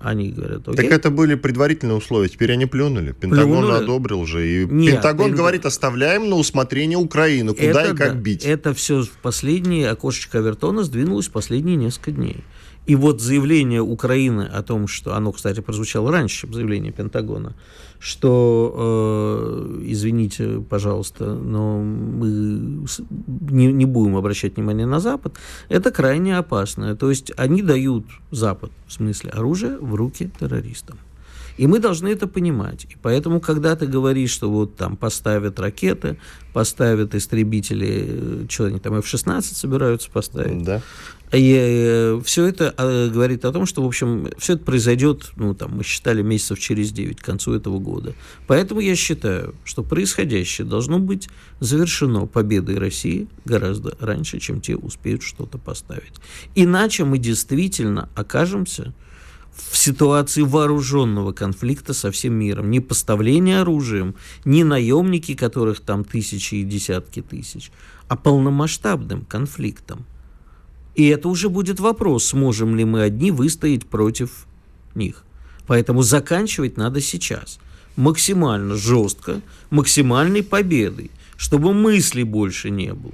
Они 0.00 0.30
говорят, 0.30 0.68
окей. 0.68 0.76
Так 0.76 0.86
это 0.86 1.10
были 1.10 1.34
предварительные 1.34 1.96
условия, 1.96 2.28
теперь 2.28 2.52
они 2.52 2.66
плюнули. 2.66 3.12
Пентагон 3.12 3.60
Плюнули? 3.60 3.82
одобрил 3.84 4.26
же. 4.26 4.46
И 4.46 4.66
Нет, 4.66 4.94
Пентагон 4.94 5.26
Пент- 5.28 5.36
говорит, 5.36 5.66
оставляем 5.66 6.28
на 6.28 6.36
усмотрение 6.36 6.98
Украины, 6.98 7.54
куда 7.54 7.82
это, 7.82 7.94
и 7.94 7.96
как 7.96 8.12
да, 8.12 8.14
бить. 8.14 8.44
Это 8.44 8.74
все 8.74 9.02
в 9.02 9.10
последние 9.22 9.88
окошечко 9.88 10.38
Авертона 10.38 10.82
сдвинулось 10.82 11.28
в 11.28 11.30
последние 11.30 11.76
несколько 11.76 12.10
дней. 12.10 12.44
И 12.86 12.96
вот 12.96 13.20
заявление 13.20 13.80
Украины 13.80 14.42
о 14.42 14.62
том, 14.62 14.86
что 14.88 15.14
оно, 15.14 15.32
кстати, 15.32 15.60
прозвучало 15.60 16.12
раньше, 16.12 16.42
чем 16.42 16.52
заявление 16.52 16.92
Пентагона, 16.92 17.54
что, 17.98 18.74
э, 18.76 19.80
извините, 19.84 20.60
пожалуйста, 20.68 21.34
но 21.34 21.80
мы 21.80 22.86
не, 23.50 23.72
не 23.72 23.86
будем 23.86 24.16
обращать 24.16 24.56
внимание 24.56 24.86
на 24.86 25.00
Запад, 25.00 25.34
это 25.70 25.90
крайне 25.90 26.36
опасно. 26.36 26.94
То 26.96 27.08
есть 27.08 27.32
они 27.38 27.62
дают 27.62 28.04
Запад, 28.30 28.70
в 28.86 28.92
смысле 28.92 29.30
оружие, 29.30 29.78
в 29.78 29.94
руки 29.94 30.30
террористам. 30.38 30.98
И 31.56 31.66
мы 31.66 31.78
должны 31.78 32.08
это 32.08 32.26
понимать. 32.26 32.84
И 32.84 32.96
поэтому, 33.00 33.40
когда 33.40 33.76
ты 33.76 33.86
говоришь, 33.86 34.30
что 34.30 34.50
вот 34.50 34.76
там 34.76 34.96
поставят 34.96 35.60
ракеты, 35.60 36.18
поставят 36.52 37.14
истребители, 37.14 38.46
что 38.50 38.64
они 38.64 38.80
там, 38.80 38.94
F-16 38.94 39.42
собираются 39.42 40.10
поставить, 40.10 40.64
Да. 40.64 40.82
И 41.34 42.20
все 42.24 42.46
это 42.46 42.74
э, 42.76 43.08
говорит 43.08 43.44
о 43.44 43.52
том, 43.52 43.66
что, 43.66 43.82
в 43.82 43.86
общем, 43.86 44.28
все 44.38 44.54
это 44.54 44.64
произойдет, 44.64 45.32
ну, 45.36 45.54
там, 45.54 45.76
мы 45.76 45.84
считали 45.84 46.22
месяцев 46.22 46.58
через 46.58 46.92
9, 46.92 47.20
к 47.20 47.24
концу 47.24 47.54
этого 47.54 47.78
года. 47.78 48.14
Поэтому 48.46 48.80
я 48.80 48.94
считаю, 48.94 49.54
что 49.64 49.82
происходящее 49.82 50.66
должно 50.66 50.98
быть 50.98 51.28
завершено 51.60 52.26
победой 52.26 52.78
России 52.78 53.26
гораздо 53.44 53.96
раньше, 54.00 54.38
чем 54.38 54.60
те 54.60 54.76
успеют 54.76 55.22
что-то 55.22 55.58
поставить. 55.58 56.14
Иначе 56.54 57.04
мы 57.04 57.18
действительно 57.18 58.08
окажемся 58.14 58.92
в 59.56 59.76
ситуации 59.76 60.42
вооруженного 60.42 61.32
конфликта 61.32 61.94
со 61.94 62.10
всем 62.10 62.34
миром. 62.34 62.70
Не 62.70 62.80
поставление 62.80 63.60
оружием, 63.60 64.14
не 64.44 64.64
наемники, 64.64 65.34
которых 65.34 65.80
там 65.80 66.04
тысячи 66.04 66.56
и 66.56 66.64
десятки 66.64 67.22
тысяч, 67.22 67.70
а 68.08 68.16
полномасштабным 68.16 69.24
конфликтом. 69.24 70.04
И 70.94 71.06
это 71.08 71.28
уже 71.28 71.48
будет 71.48 71.80
вопрос, 71.80 72.26
сможем 72.26 72.76
ли 72.76 72.84
мы 72.84 73.02
одни 73.02 73.30
выстоять 73.30 73.86
против 73.86 74.46
них. 74.94 75.24
Поэтому 75.66 76.02
заканчивать 76.02 76.76
надо 76.76 77.00
сейчас. 77.00 77.58
Максимально 77.96 78.76
жестко, 78.76 79.40
максимальной 79.70 80.42
победой, 80.42 81.10
чтобы 81.36 81.72
мыслей 81.72 82.24
больше 82.24 82.70
не 82.70 82.92
было. 82.92 83.12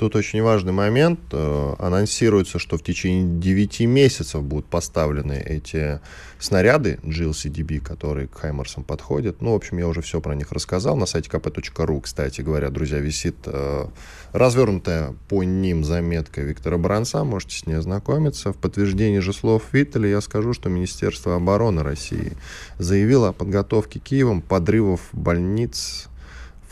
Тут 0.00 0.16
очень 0.16 0.40
важный 0.40 0.72
момент. 0.72 1.20
Э, 1.32 1.74
Анонсируется, 1.78 2.58
что 2.58 2.78
в 2.78 2.82
течение 2.82 3.38
9 3.38 3.80
месяцев 3.80 4.42
будут 4.42 4.64
поставлены 4.64 5.34
эти 5.34 6.00
снаряды 6.38 6.98
GLCDB, 7.02 7.80
которые 7.80 8.26
к 8.26 8.38
Хаймарсам 8.38 8.82
подходят. 8.82 9.42
Ну, 9.42 9.52
в 9.52 9.56
общем, 9.56 9.76
я 9.76 9.86
уже 9.86 10.00
все 10.00 10.22
про 10.22 10.34
них 10.34 10.52
рассказал. 10.52 10.96
На 10.96 11.04
сайте 11.04 11.28
kp.ru, 11.28 12.00
кстати 12.00 12.40
говоря, 12.40 12.70
друзья, 12.70 12.98
висит 12.98 13.36
э, 13.44 13.88
развернутая 14.32 15.14
по 15.28 15.44
ним 15.44 15.84
заметка 15.84 16.40
Виктора 16.40 16.78
Баранца. 16.78 17.22
Можете 17.22 17.58
с 17.58 17.66
ней 17.66 17.74
ознакомиться. 17.74 18.54
В 18.54 18.56
подтверждении 18.56 19.18
же 19.18 19.34
слов 19.34 19.64
Виттеля 19.72 20.08
я 20.08 20.22
скажу, 20.22 20.54
что 20.54 20.70
Министерство 20.70 21.36
обороны 21.36 21.82
России 21.82 22.38
заявило 22.78 23.28
о 23.28 23.32
подготовке 23.34 23.98
Киевом 23.98 24.40
подрывов 24.40 25.10
больниц 25.12 26.08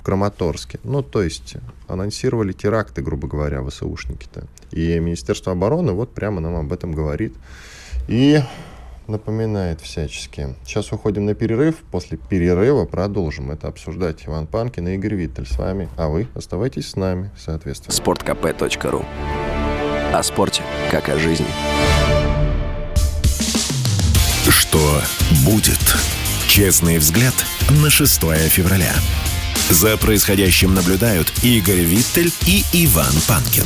Краматорске. 0.09 0.81
Ну, 0.85 1.03
то 1.03 1.23
есть 1.23 1.57
анонсировали 1.87 2.53
теракты, 2.53 3.03
грубо 3.03 3.29
говоря, 3.29 3.62
ВСУшники-то. 3.62 4.47
И 4.71 4.99
Министерство 5.00 5.53
обороны 5.53 5.93
вот 5.93 6.15
прямо 6.15 6.41
нам 6.41 6.57
об 6.57 6.73
этом 6.73 6.93
говорит. 6.93 7.35
И 8.09 8.41
напоминает 9.07 9.83
всячески. 9.83 10.55
Сейчас 10.65 10.93
уходим 10.93 11.27
на 11.27 11.35
перерыв. 11.35 11.77
После 11.91 12.17
перерыва 12.17 12.87
продолжим 12.87 13.50
это 13.50 13.69
обсуждать. 13.69 14.27
Иван 14.27 14.47
Панкин 14.47 14.88
и 14.88 14.95
Игорь 14.95 15.15
Виттель 15.15 15.47
с 15.47 15.59
вами. 15.59 15.91
А 15.99 16.09
вы 16.09 16.27
оставайтесь 16.35 16.88
с 16.88 16.97
нами, 16.97 17.31
соответственно. 17.37 17.95
sportkp.ru 17.95 19.05
О 20.15 20.23
спорте, 20.23 20.62
как 20.91 21.11
о 21.11 21.19
жизни. 21.19 21.45
Что 24.49 25.03
будет? 25.45 25.97
Честный 26.49 26.97
взгляд 26.97 27.35
на 27.83 27.91
6 27.91 28.23
февраля. 28.49 28.95
За 29.71 29.99
происходящим 29.99 30.73
наблюдают 30.75 31.31
Игорь 31.43 31.81
Виттель 31.81 32.33
и 32.47 32.65
Иван 32.73 33.13
Панкин. 33.29 33.65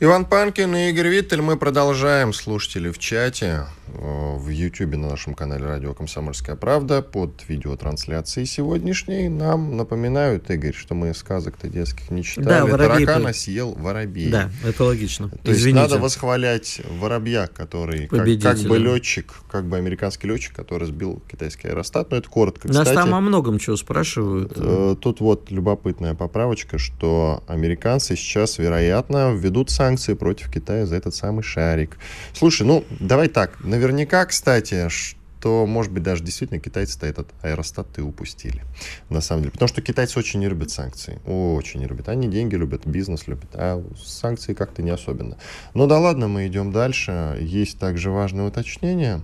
Иван 0.00 0.24
Панкин 0.24 0.74
и 0.74 0.88
Игорь 0.88 1.08
Виттель. 1.08 1.42
Мы 1.42 1.58
продолжаем. 1.58 2.32
Слушатели 2.32 2.88
в 2.90 2.98
чате, 2.98 3.66
в 3.94 4.48
Ютьюбе 4.48 4.96
на 4.96 5.10
нашем 5.10 5.34
канале 5.34 5.64
«Радио 5.64 5.94
Комсомольская 5.94 6.56
правда» 6.56 7.02
под 7.02 7.48
видеотрансляцией 7.48 8.46
сегодняшней 8.46 9.28
нам 9.28 9.76
напоминают, 9.76 10.50
Игорь, 10.50 10.74
что 10.74 10.94
мы 10.94 11.14
сказок-то 11.14 11.68
детских 11.68 12.10
не 12.10 12.22
читали. 12.22 12.46
Да, 12.46 12.66
воробей 12.66 13.06
Таракана 13.06 13.32
съел 13.32 13.74
воробей. 13.74 14.30
Да, 14.30 14.50
это 14.64 14.84
логично. 14.84 15.28
То 15.28 15.50
есть 15.50 15.60
Извините. 15.60 15.82
надо 15.82 15.98
восхвалять 15.98 16.80
воробья, 16.98 17.46
который 17.46 18.06
как, 18.08 18.26
как 18.40 18.58
бы 18.60 18.78
летчик, 18.78 19.32
как 19.50 19.66
бы 19.66 19.76
американский 19.76 20.26
летчик, 20.26 20.54
который 20.54 20.86
сбил 20.86 21.22
китайский 21.30 21.68
аэростат. 21.68 22.10
Но 22.10 22.16
это 22.16 22.28
коротко. 22.28 22.68
Нас 22.68 22.78
Кстати, 22.78 22.94
там 22.96 23.14
о 23.14 23.20
многом 23.20 23.58
чего 23.58 23.76
спрашивают. 23.76 24.52
э, 24.56 24.96
тут 25.00 25.20
вот 25.20 25.50
любопытная 25.50 26.14
поправочка, 26.14 26.78
что 26.78 27.42
американцы 27.46 28.16
сейчас, 28.16 28.58
вероятно, 28.58 29.32
введут 29.34 29.70
санкции 29.70 30.14
против 30.14 30.50
Китая 30.50 30.86
за 30.86 30.96
этот 30.96 31.14
самый 31.14 31.42
шарик. 31.42 31.98
Слушай, 32.32 32.66
ну 32.66 32.84
давай 33.00 33.28
так. 33.28 33.58
Наверняка, 33.78 34.26
кстати, 34.26 34.88
что, 34.88 35.64
может 35.64 35.92
быть, 35.92 36.02
даже 36.02 36.24
действительно 36.24 36.58
китайцы-то 36.58 37.06
этот 37.06 37.28
аэростат 37.42 37.96
и 37.98 38.00
упустили. 38.00 38.64
На 39.08 39.20
самом 39.20 39.42
деле. 39.42 39.52
Потому 39.52 39.68
что 39.68 39.80
китайцы 39.82 40.18
очень 40.18 40.40
не 40.40 40.48
любят 40.48 40.72
санкции. 40.72 41.20
Очень 41.24 41.78
не 41.78 41.86
любят. 41.86 42.08
Они 42.08 42.26
деньги 42.26 42.56
любят, 42.56 42.88
бизнес 42.88 43.28
любят. 43.28 43.50
А 43.54 43.80
санкции 44.04 44.52
как-то 44.52 44.82
не 44.82 44.90
особенно. 44.90 45.38
Ну 45.74 45.86
да 45.86 46.00
ладно, 46.00 46.26
мы 46.26 46.48
идем 46.48 46.72
дальше. 46.72 47.38
Есть 47.40 47.78
также 47.78 48.10
важное 48.10 48.48
уточнение 48.48 49.22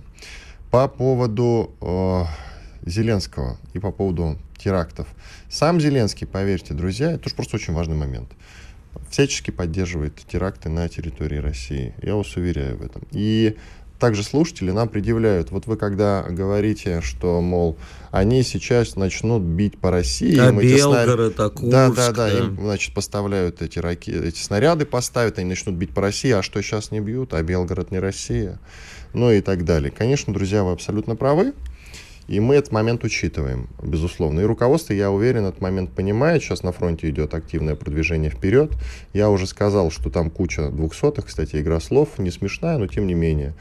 по 0.71 0.87
поводу 0.87 1.75
э, 1.81 2.23
Зеленского 2.89 3.57
и 3.73 3.79
по 3.79 3.91
поводу 3.91 4.39
терактов. 4.57 5.09
Сам 5.49 5.81
Зеленский, 5.81 6.25
поверьте, 6.25 6.73
друзья, 6.73 7.11
это 7.11 7.27
уж 7.27 7.35
просто 7.35 7.57
очень 7.57 7.73
важный 7.73 7.97
момент. 7.97 8.31
Всячески 9.09 9.51
поддерживает 9.51 10.15
теракты 10.15 10.69
на 10.69 10.87
территории 10.87 11.39
России. 11.39 11.93
Я 12.01 12.15
вас 12.15 12.33
уверяю 12.37 12.77
в 12.77 12.83
этом. 12.83 13.03
И 13.11 13.57
также 13.99 14.23
слушатели 14.23 14.71
нам 14.71 14.89
предъявляют, 14.89 15.51
вот 15.51 15.67
вы 15.67 15.77
когда 15.77 16.23
говорите, 16.23 17.01
что, 17.01 17.41
мол, 17.41 17.77
они 18.11 18.43
сейчас 18.43 18.95
начнут 18.95 19.41
бить 19.41 19.77
по 19.77 19.91
России, 19.91 20.37
А 20.37 20.49
им 20.49 20.59
эти 20.59 20.79
снаряды- 20.79 21.07
Белгород, 21.17 21.53
Курск, 21.53 21.71
да, 21.71 21.89
да, 21.89 22.11
да, 22.11 22.29
да. 22.29 22.37
им, 22.37 22.57
значит, 22.59 22.93
поставляют 22.93 23.61
эти, 23.61 23.79
раки... 23.79 24.11
эти 24.11 24.39
снаряды, 24.39 24.85
поставят, 24.85 25.39
они 25.39 25.49
начнут 25.49 25.75
бить 25.75 25.93
по 25.93 26.01
России, 26.01 26.31
а 26.31 26.41
что 26.41 26.61
сейчас 26.61 26.91
не 26.91 26.99
бьют, 26.99 27.33
а 27.33 27.41
Белгород 27.41 27.91
не 27.91 27.99
Россия, 27.99 28.59
ну 29.13 29.31
и 29.31 29.41
так 29.41 29.65
далее. 29.65 29.91
Конечно, 29.91 30.33
друзья, 30.33 30.63
вы 30.63 30.71
абсолютно 30.71 31.15
правы, 31.15 31.53
и 32.27 32.39
мы 32.39 32.55
этот 32.55 32.71
момент 32.71 33.03
учитываем, 33.03 33.69
безусловно. 33.83 34.39
И 34.39 34.43
руководство, 34.43 34.93
я 34.93 35.11
уверен, 35.11 35.45
этот 35.45 35.61
момент 35.61 35.91
понимает. 35.91 36.41
Сейчас 36.41 36.63
на 36.63 36.71
фронте 36.71 37.09
идет 37.09 37.33
активное 37.33 37.75
продвижение 37.75 38.31
вперед. 38.31 38.71
Я 39.13 39.29
уже 39.29 39.45
сказал, 39.45 39.91
что 39.91 40.09
там 40.09 40.31
куча 40.31 40.69
двухсотых. 40.69 41.27
Кстати, 41.27 41.57
игра 41.57 41.79
слов 41.79 42.17
не 42.17 42.31
смешная, 42.31 42.77
но 42.79 42.87
тем 42.87 43.05
не 43.05 43.13
менее. 43.13 43.53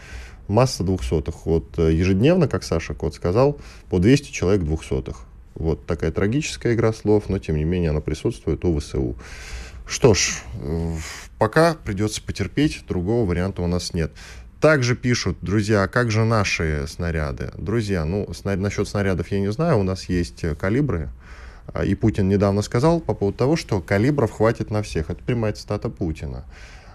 Масса 0.49 0.83
двухсотых. 0.83 1.45
Вот 1.45 1.79
э, 1.79 1.93
ежедневно, 1.93 2.49
как 2.49 2.65
Саша 2.65 2.95
Кот 2.95 3.15
сказал, 3.15 3.59
по 3.91 3.99
200 3.99 4.31
человек 4.31 4.63
двухсотых. 4.63 5.27
Вот 5.55 5.87
такая 5.87 6.11
трагическая 6.11 6.75
игра 6.75 6.93
слов, 6.93 7.29
но 7.29 7.39
тем 7.39 7.57
не 7.57 7.65
менее 7.65 7.91
она 7.91 8.01
присутствует 8.01 8.65
у 8.65 8.79
ВСУ. 8.79 9.17
Что 9.87 10.15
ж, 10.15 10.43
э, 10.63 10.97
пока 11.39 11.75
придется 11.75 12.23
потерпеть, 12.23 12.85
другого 12.89 13.29
варианта 13.29 13.61
у 13.61 13.67
нас 13.67 13.93
нет. 13.93 14.13
Также 14.65 14.97
пишут, 14.97 15.37
друзья, 15.43 15.83
а 15.83 15.89
как 15.89 16.11
же 16.11 16.25
наши 16.25 16.87
снаряды? 16.89 17.51
Друзья, 17.59 18.07
ну, 18.07 18.33
сна- 18.33 18.57
насчет 18.57 18.89
снарядов 18.89 19.31
я 19.31 19.39
не 19.39 19.53
знаю, 19.53 19.79
у 19.79 19.83
нас 19.83 20.09
есть 20.09 20.43
э, 20.43 20.55
калибры, 20.55 21.11
А, 21.75 21.85
и 21.85 21.95
Путин 21.95 22.31
недавно 22.31 22.63
сказал 22.63 23.01
по 23.01 23.13
поводу 23.13 23.37
того, 23.37 23.57
что 23.57 23.83
калибров 23.83 24.31
хватит 24.33 24.71
на 24.71 24.81
всех. 24.81 25.11
Это 25.11 25.23
прямая 25.23 25.53
цитата 25.53 25.91
Путина. 25.91 26.47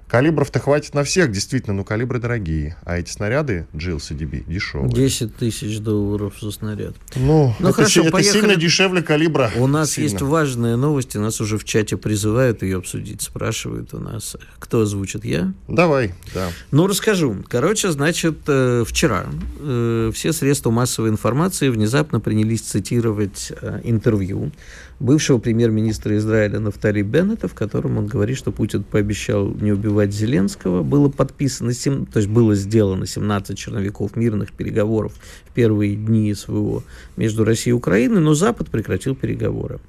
Калибров-то 0.09 0.59
хватит 0.59 0.95
на 0.95 1.03
всех, 1.03 1.31
действительно, 1.31 1.75
но 1.75 1.83
калибры 1.83 2.19
дорогие. 2.19 2.75
А 2.83 2.97
эти 2.97 3.11
снаряды 3.11 3.67
GLCDB 3.73 4.43
дешевые. 4.51 4.91
10 4.91 5.35
тысяч 5.35 5.77
долларов 5.79 6.33
за 6.41 6.51
снаряд. 6.51 6.95
Ну, 7.15 7.53
Ну, 7.59 7.67
это, 7.67 7.75
хорошо, 7.75 8.01
это 8.01 8.11
поехали. 8.11 8.39
сильно 8.41 8.55
дешевле 8.55 9.03
калибра. 9.03 9.51
У 9.55 9.67
нас 9.67 9.91
Сильно. 9.91 10.09
есть 10.09 10.21
важные 10.21 10.77
новости, 10.77 11.17
нас 11.17 11.39
уже 11.41 11.59
в 11.59 11.63
чате 11.63 11.95
призывают 11.95 12.63
ее 12.63 12.77
обсудить, 12.77 13.21
спрашивают 13.21 13.93
у 13.93 13.99
нас, 13.99 14.35
кто 14.57 14.81
озвучит, 14.81 15.25
я? 15.25 15.53
Давай, 15.67 16.15
да. 16.33 16.49
Ну, 16.71 16.87
расскажу. 16.87 17.35
Короче, 17.47 17.91
значит, 17.91 18.39
э, 18.47 18.83
вчера 18.87 19.25
э, 19.59 20.11
все 20.13 20.33
средства 20.33 20.71
массовой 20.71 21.09
информации 21.09 21.69
внезапно 21.69 22.19
принялись 22.19 22.61
цитировать 22.61 23.53
э, 23.61 23.81
интервью 23.83 24.51
бывшего 24.99 25.37
премьер-министра 25.37 26.17
Израиля 26.17 26.59
Нафтали 26.59 27.01
Беннета, 27.01 27.47
в 27.47 27.53
котором 27.53 27.97
он 27.97 28.07
говорит, 28.07 28.37
что 28.37 28.51
Путин 28.51 28.83
пообещал 28.83 29.47
не 29.47 29.71
убивать 29.71 30.13
Зеленского. 30.13 30.83
Было 30.83 31.09
подписано, 31.09 31.73
7, 31.73 32.05
то 32.05 32.19
есть 32.19 32.29
было 32.29 32.55
сделано 32.55 33.05
17 33.05 33.57
черновиков 33.57 34.15
мирных 34.15 34.51
переговоров 34.51 35.13
в 35.45 35.53
первые 35.53 35.95
дни 35.95 36.33
СВО 36.33 36.83
между 37.15 37.43
Россией 37.43 37.71
и 37.71 37.77
Украиной, 37.77 38.19
но 38.21 38.33
Запад 38.33 38.69
прекратил 38.69 39.15
переговоры. 39.15 39.79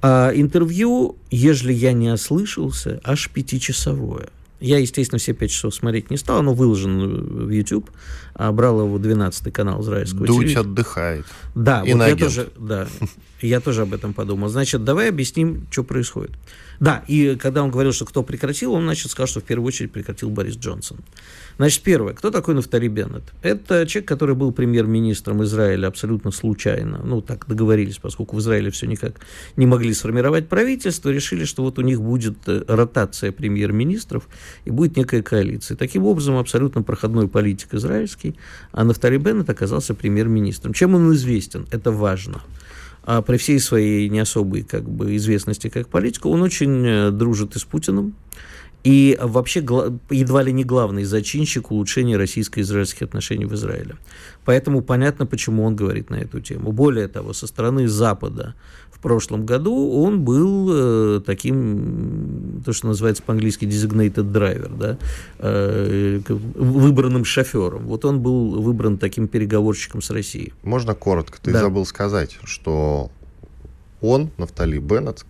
А 0.00 0.30
интервью, 0.32 1.16
ежели 1.30 1.72
я 1.72 1.92
не 1.92 2.10
ослышался, 2.10 3.00
аж 3.04 3.30
пятичасовое. 3.30 4.28
Я, 4.60 4.78
естественно, 4.78 5.18
все 5.18 5.34
пять 5.34 5.50
часов 5.50 5.74
смотреть 5.74 6.10
не 6.10 6.16
стал, 6.16 6.38
оно 6.38 6.52
выложено 6.52 7.06
в 7.06 7.48
YouTube, 7.50 7.90
а 8.34 8.50
брал 8.50 8.80
его 8.80 8.98
12 8.98 9.52
канал 9.52 9.82
израильского 9.82 10.26
Дудь 10.26 10.36
телевидения. 10.38 10.60
отдыхает. 10.60 11.26
Да, 11.54 11.82
И 11.84 11.94
вот 11.94 12.06
я 12.06 12.16
тоже, 12.16 12.48
да, 12.58 12.88
я 13.40 13.60
тоже 13.60 13.82
об 13.82 13.94
этом 13.94 14.14
подумал. 14.14 14.48
Значит, 14.48 14.82
давай 14.82 15.10
объясним, 15.10 15.66
что 15.70 15.84
происходит. 15.84 16.32
Да, 16.80 17.04
и 17.08 17.36
когда 17.36 17.62
он 17.62 17.70
говорил, 17.70 17.92
что 17.92 18.04
кто 18.04 18.22
прекратил, 18.22 18.72
он, 18.72 18.84
значит, 18.84 19.10
сказал, 19.10 19.26
что 19.28 19.40
в 19.40 19.44
первую 19.44 19.66
очередь 19.68 19.92
прекратил 19.92 20.30
Борис 20.30 20.56
Джонсон. 20.56 20.98
Значит, 21.58 21.82
первое, 21.82 22.14
кто 22.14 22.30
такой 22.30 22.54
Нафтали 22.54 22.86
Беннет? 22.86 23.24
Это 23.42 23.84
человек, 23.84 24.08
который 24.08 24.36
был 24.36 24.52
премьер-министром 24.52 25.42
Израиля 25.42 25.88
абсолютно 25.88 26.30
случайно. 26.30 27.00
Ну, 27.04 27.20
так 27.20 27.46
договорились, 27.48 27.98
поскольку 27.98 28.36
в 28.36 28.38
Израиле 28.38 28.70
все 28.70 28.86
никак 28.86 29.14
не 29.56 29.66
могли 29.66 29.92
сформировать 29.92 30.48
правительство, 30.48 31.10
решили, 31.10 31.44
что 31.44 31.64
вот 31.64 31.80
у 31.80 31.82
них 31.82 32.00
будет 32.00 32.36
э, 32.46 32.62
ротация 32.68 33.32
премьер-министров 33.32 34.28
и 34.66 34.70
будет 34.70 34.96
некая 34.96 35.20
коалиция. 35.20 35.76
Таким 35.76 36.06
образом, 36.06 36.36
абсолютно 36.36 36.82
проходной 36.82 37.26
политик 37.26 37.74
израильский, 37.74 38.36
а 38.70 38.84
Нафтали 38.84 39.16
Беннет 39.16 39.50
оказался 39.50 39.94
премьер-министром. 39.94 40.72
Чем 40.72 40.94
он 40.94 41.12
известен? 41.12 41.66
Это 41.72 41.90
важно 41.90 42.40
а 43.10 43.22
при 43.22 43.38
всей 43.38 43.58
своей 43.58 44.06
не 44.10 44.18
особой 44.18 44.64
как 44.64 44.86
бы, 44.86 45.16
известности 45.16 45.70
как 45.70 45.88
политика, 45.88 46.26
он 46.26 46.42
очень 46.42 46.86
э, 46.86 47.10
дружит 47.10 47.56
и 47.56 47.58
с 47.58 47.64
Путиным, 47.64 48.14
и 48.88 49.18
вообще 49.20 49.60
едва 50.08 50.42
ли 50.42 50.50
не 50.50 50.64
главный 50.64 51.04
зачинщик 51.04 51.70
улучшения 51.70 52.16
российско-израильских 52.16 53.02
отношений 53.02 53.44
в 53.44 53.52
Израиле. 53.52 53.96
Поэтому 54.46 54.80
понятно, 54.80 55.26
почему 55.26 55.64
он 55.64 55.76
говорит 55.76 56.08
на 56.08 56.14
эту 56.14 56.40
тему. 56.40 56.72
Более 56.72 57.06
того, 57.06 57.34
со 57.34 57.46
стороны 57.46 57.86
Запада 57.86 58.54
в 58.90 58.98
прошлом 59.00 59.44
году 59.44 59.92
он 59.92 60.22
был 60.22 60.70
э, 60.70 61.20
таким, 61.20 62.62
то, 62.64 62.72
что 62.72 62.86
называется 62.86 63.22
по-английски 63.22 63.66
designated 63.66 64.32
driver, 64.32 64.74
да, 64.78 64.98
э, 65.38 66.20
выбранным 66.26 67.26
шофером. 67.26 67.84
Вот 67.88 68.06
он 68.06 68.20
был 68.20 68.62
выбран 68.62 68.96
таким 68.96 69.28
переговорщиком 69.28 70.00
с 70.00 70.10
Россией. 70.10 70.54
Можно 70.62 70.94
коротко? 70.94 71.38
Ты 71.42 71.52
Да. 71.52 71.60
забыл 71.60 71.84
сказать, 71.84 72.38
что 72.42 73.10
он, 74.00 74.30
Нафтали 74.38 74.78
Беннет, 74.78 75.26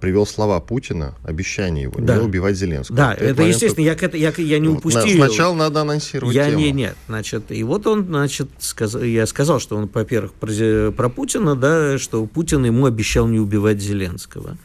привел 0.00 0.26
слова 0.26 0.60
Путина, 0.60 1.14
обещание 1.22 1.84
его 1.84 1.94
Да. 2.00 2.16
не 2.16 2.22
убивать 2.24 2.56
Зеленского. 2.56 2.96
Да, 2.96 3.14
это 3.14 3.34
момент 3.36 3.54
естественно, 3.54 3.84
я, 3.84 3.92
это- 3.92 4.16
я, 4.16 4.32
я 4.36 4.58
не 4.58 4.68
упустил. 4.68 5.16
Сначала 5.16 5.54
надо 5.54 5.80
анонсировать 5.82 6.34
Я 6.34 6.46
тему. 6.46 6.58
не, 6.58 6.72
нет, 6.72 6.96
значит, 7.06 7.50
и 7.50 7.62
вот 7.62 7.86
он, 7.86 8.06
значит, 8.06 8.48
сказал, 8.58 9.02
я 9.02 9.26
сказал, 9.26 9.60
что 9.60 9.76
он, 9.76 9.88
во-первых, 9.92 10.32
про, 10.34 10.90
про 10.90 11.08
Путина, 11.08 11.54
да, 11.54 11.98
что 11.98 12.24
Путин 12.26 12.64
ему 12.64 12.86
обещал 12.86 13.26
не 13.28 13.38
убивать 13.38 13.80
Зеленского. 13.80 14.56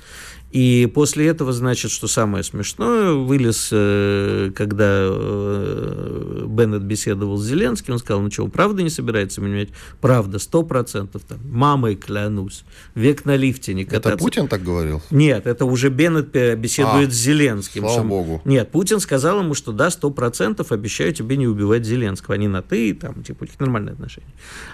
И 0.54 0.88
после 0.94 1.26
этого, 1.30 1.52
значит, 1.52 1.90
что 1.90 2.08
самое 2.08 2.44
смешное, 2.44 3.14
вылез, 3.14 3.70
э, 3.72 4.52
когда 4.56 5.08
э, 5.10 6.46
Беннет 6.48 6.84
беседовал 6.84 7.38
с 7.38 7.44
Зеленским, 7.46 7.94
он 7.94 8.00
сказал, 8.00 8.22
ну 8.22 8.30
что, 8.30 8.48
правда 8.48 8.84
не 8.84 8.92
собирается 8.92 9.42
менять? 9.42 9.70
Правда, 10.00 10.38
сто 10.38 10.62
процентов, 10.62 11.24
мамой 11.44 11.96
клянусь, 11.96 12.66
век 12.94 13.26
на 13.26 13.36
лифте 13.36 13.74
не 13.74 13.82
Это 13.82 13.96
кататься. 13.96 14.20
Путин 14.20 14.48
так 14.48 14.62
говорил? 14.64 15.02
Нет, 15.10 15.48
это 15.48 15.66
уже 15.66 15.90
Беннет 15.90 16.36
э, 16.36 16.56
беседует 16.56 17.10
А, 17.10 17.12
с 17.12 17.16
Зеленским. 17.16 17.82
слава 17.82 18.00
что- 18.02 18.08
богу. 18.08 18.42
Нет, 18.46 18.70
Путин 18.72 19.00
сказал 19.00 19.40
ему, 19.40 19.56
что 19.56 19.72
да, 19.72 19.90
сто 19.90 20.12
процентов 20.12 20.72
обещаю 20.72 21.16
тебе 21.16 21.36
не 21.36 21.48
убивать 21.48 21.84
Зеленского. 21.84 22.36
Они 22.36 22.48
на 22.48 22.62
ты, 22.62 22.94
там, 22.94 23.24
типа, 23.24 23.46
у 23.46 23.46
них 23.46 23.60
нормальные 23.60 23.94
отношения. 23.94 24.28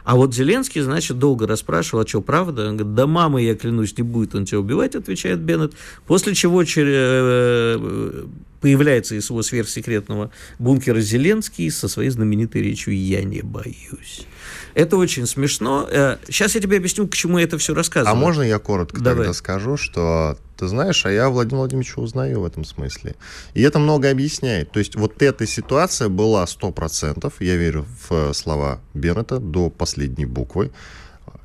А 0.03 0.17
вот 0.17 0.35
Зеленский, 0.35 0.81
значит, 0.81 1.17
долго 1.19 1.47
расспрашивал, 1.47 2.03
а 2.03 2.07
что, 2.07 2.21
правда? 2.21 2.67
Он 2.67 2.75
говорит, 2.75 2.95
да 2.95 3.07
мама, 3.07 3.41
я 3.41 3.55
клянусь, 3.55 3.97
не 3.97 4.03
будет 4.03 4.35
он 4.35 4.43
тебя 4.43 4.59
убивать, 4.59 4.95
отвечает 4.95 5.39
Беннет. 5.39 5.68
После 6.07 6.33
чего 6.35 6.63
э, 6.63 8.25
появляется 8.61 9.15
из 9.15 9.29
его 9.29 9.41
сверхсекретного 9.41 10.31
бункера 10.57 10.99
Зеленский 10.99 11.69
со 11.71 11.87
своей 11.87 12.09
знаменитой 12.09 12.61
речью 12.61 12.95
«Я 12.95 13.23
не 13.23 13.41
боюсь». 13.41 14.25
Это 14.73 14.97
очень 14.97 15.25
смешно. 15.25 15.87
Сейчас 16.27 16.55
я 16.55 16.61
тебе 16.61 16.77
объясню, 16.77 17.07
к 17.07 17.15
чему 17.15 17.37
я 17.39 17.45
это 17.45 17.57
все 17.57 17.73
А 17.73 17.75
рассказываю. 17.75 18.17
можно 18.17 18.43
я 18.43 18.59
коротко 18.59 19.01
Давай. 19.01 19.19
тогда 19.19 19.33
скажу, 19.33 19.77
что 19.77 20.37
ты 20.57 20.67
знаешь, 20.67 21.05
а 21.05 21.11
я 21.11 21.29
Владимира 21.29 21.59
Владимировича 21.59 22.01
узнаю 22.01 22.41
в 22.41 22.45
этом 22.45 22.65
смысле. 22.65 23.15
И 23.53 23.61
это 23.61 23.79
много 23.79 24.09
объясняет. 24.11 24.71
То 24.71 24.79
есть 24.79 24.95
вот 24.95 25.21
эта 25.21 25.47
ситуация 25.47 26.09
была 26.09 26.45
100%, 26.45 27.33
я 27.39 27.55
верю 27.55 27.85
в 28.09 28.33
слова 28.33 28.79
Беннета 28.93 29.39
до 29.39 29.69
последней 29.69 30.25
буквы. 30.25 30.71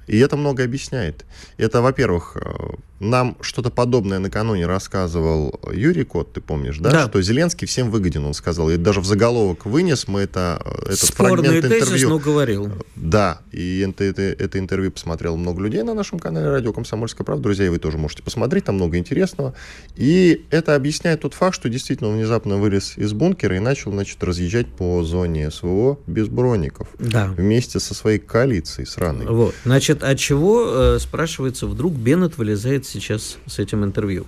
И 0.07 0.19
это 0.19 0.37
много 0.37 0.64
объясняет. 0.64 1.25
Это, 1.57 1.81
во-первых, 1.81 2.37
э, 2.37 2.75
нам 3.00 3.36
что-то 3.40 3.70
подобное 3.70 4.18
накануне 4.18 4.66
рассказывал 4.66 5.60
Юрий 5.72 6.04
Кот, 6.04 6.32
ты 6.32 6.40
помнишь, 6.40 6.78
да? 6.78 6.90
Да. 6.90 7.08
Что 7.08 7.20
Зеленский 7.22 7.66
всем 7.66 7.90
выгоден, 7.90 8.24
он 8.24 8.34
сказал. 8.34 8.70
И 8.70 8.76
даже 8.76 9.00
в 9.00 9.06
заголовок 9.06 9.66
вынес 9.66 10.09
мы 10.09 10.20
это, 10.20 10.62
этот 10.83 11.00
Спорный 11.00 11.44
фрагмент 11.44 11.68
тезис, 11.68 11.83
интервью. 11.83 12.09
но 12.09 12.18
говорил. 12.18 12.72
Да, 12.96 13.40
и 13.52 13.80
это, 13.80 14.04
это, 14.04 14.22
это 14.22 14.59
интервью 14.59 14.92
посмотрело 14.92 15.37
много 15.37 15.62
людей 15.62 15.83
на 15.83 15.94
нашем 15.94 16.18
канале 16.18 16.48
Радио 16.48 16.72
Комсомольская 16.72 17.24
правда. 17.24 17.42
Друзья, 17.42 17.70
вы 17.70 17.78
тоже 17.78 17.98
можете 17.98 18.22
посмотреть, 18.22 18.64
там 18.64 18.76
много 18.76 18.96
интересного. 18.96 19.54
И 19.96 20.46
это 20.50 20.74
объясняет 20.74 21.22
тот 21.22 21.35
факт, 21.35 21.54
что 21.54 21.68
действительно 21.68 22.11
он 22.11 22.16
внезапно 22.16 22.57
вылез 22.57 22.96
из 22.96 23.12
бункера 23.12 23.57
и 23.57 23.61
начал, 23.61 23.92
значит, 23.92 24.22
разъезжать 24.22 24.68
по 24.68 25.02
зоне 25.02 25.50
СВО 25.50 25.98
без 26.07 26.28
броников. 26.28 26.88
Да. 26.98 27.26
Вместе 27.37 27.80
со 27.80 27.94
своей 27.94 28.18
коалицией 28.18 28.87
сраной. 28.87 29.26
Вот. 29.26 29.54
Значит, 29.64 30.02
от 30.02 30.18
чего, 30.18 30.64
э, 30.66 30.98
спрашивается, 31.00 31.66
вдруг 31.66 31.92
Беннет 31.94 32.38
вылезает 32.38 32.84
сейчас 32.87 33.38
с 33.47 33.59
этим 33.59 33.85
интервью? 33.85 34.27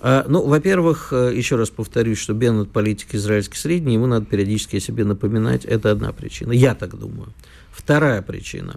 А, 0.00 0.24
ну, 0.28 0.46
во-первых, 0.46 1.08
э, 1.12 1.32
еще 1.34 1.56
раз 1.56 1.70
повторюсь, 1.70 2.18
что 2.18 2.34
Беннет 2.34 2.70
политик 2.70 3.14
израильский 3.14 3.58
средний, 3.58 3.94
ему 3.94 4.06
надо 4.06 4.26
периодически 4.26 4.76
о 4.76 4.80
себе 4.80 5.04
напоминать. 5.04 5.64
Это 5.64 5.90
одна 5.90 6.12
причина. 6.12 6.52
Я 6.52 6.74
так 6.74 6.98
думаю. 6.98 7.32
Вторая 7.70 8.22
причина. 8.22 8.76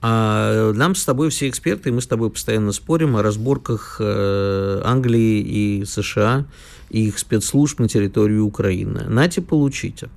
А 0.00 0.72
нам 0.72 0.94
с 0.94 1.04
тобой 1.04 1.30
все 1.30 1.48
эксперты, 1.48 1.88
и 1.88 1.92
мы 1.92 2.00
с 2.02 2.06
тобой 2.06 2.30
постоянно 2.30 2.72
спорим 2.72 3.16
о 3.16 3.22
разборках 3.22 3.96
э, 4.00 4.80
Англии 4.84 5.40
и 5.40 5.84
США 5.86 6.44
и 6.94 7.08
их 7.08 7.18
спецслужб 7.18 7.80
на 7.80 7.88
территории 7.88 8.38
Украины. 8.38 9.04
Нате, 9.08 9.42
получите. 9.42 10.08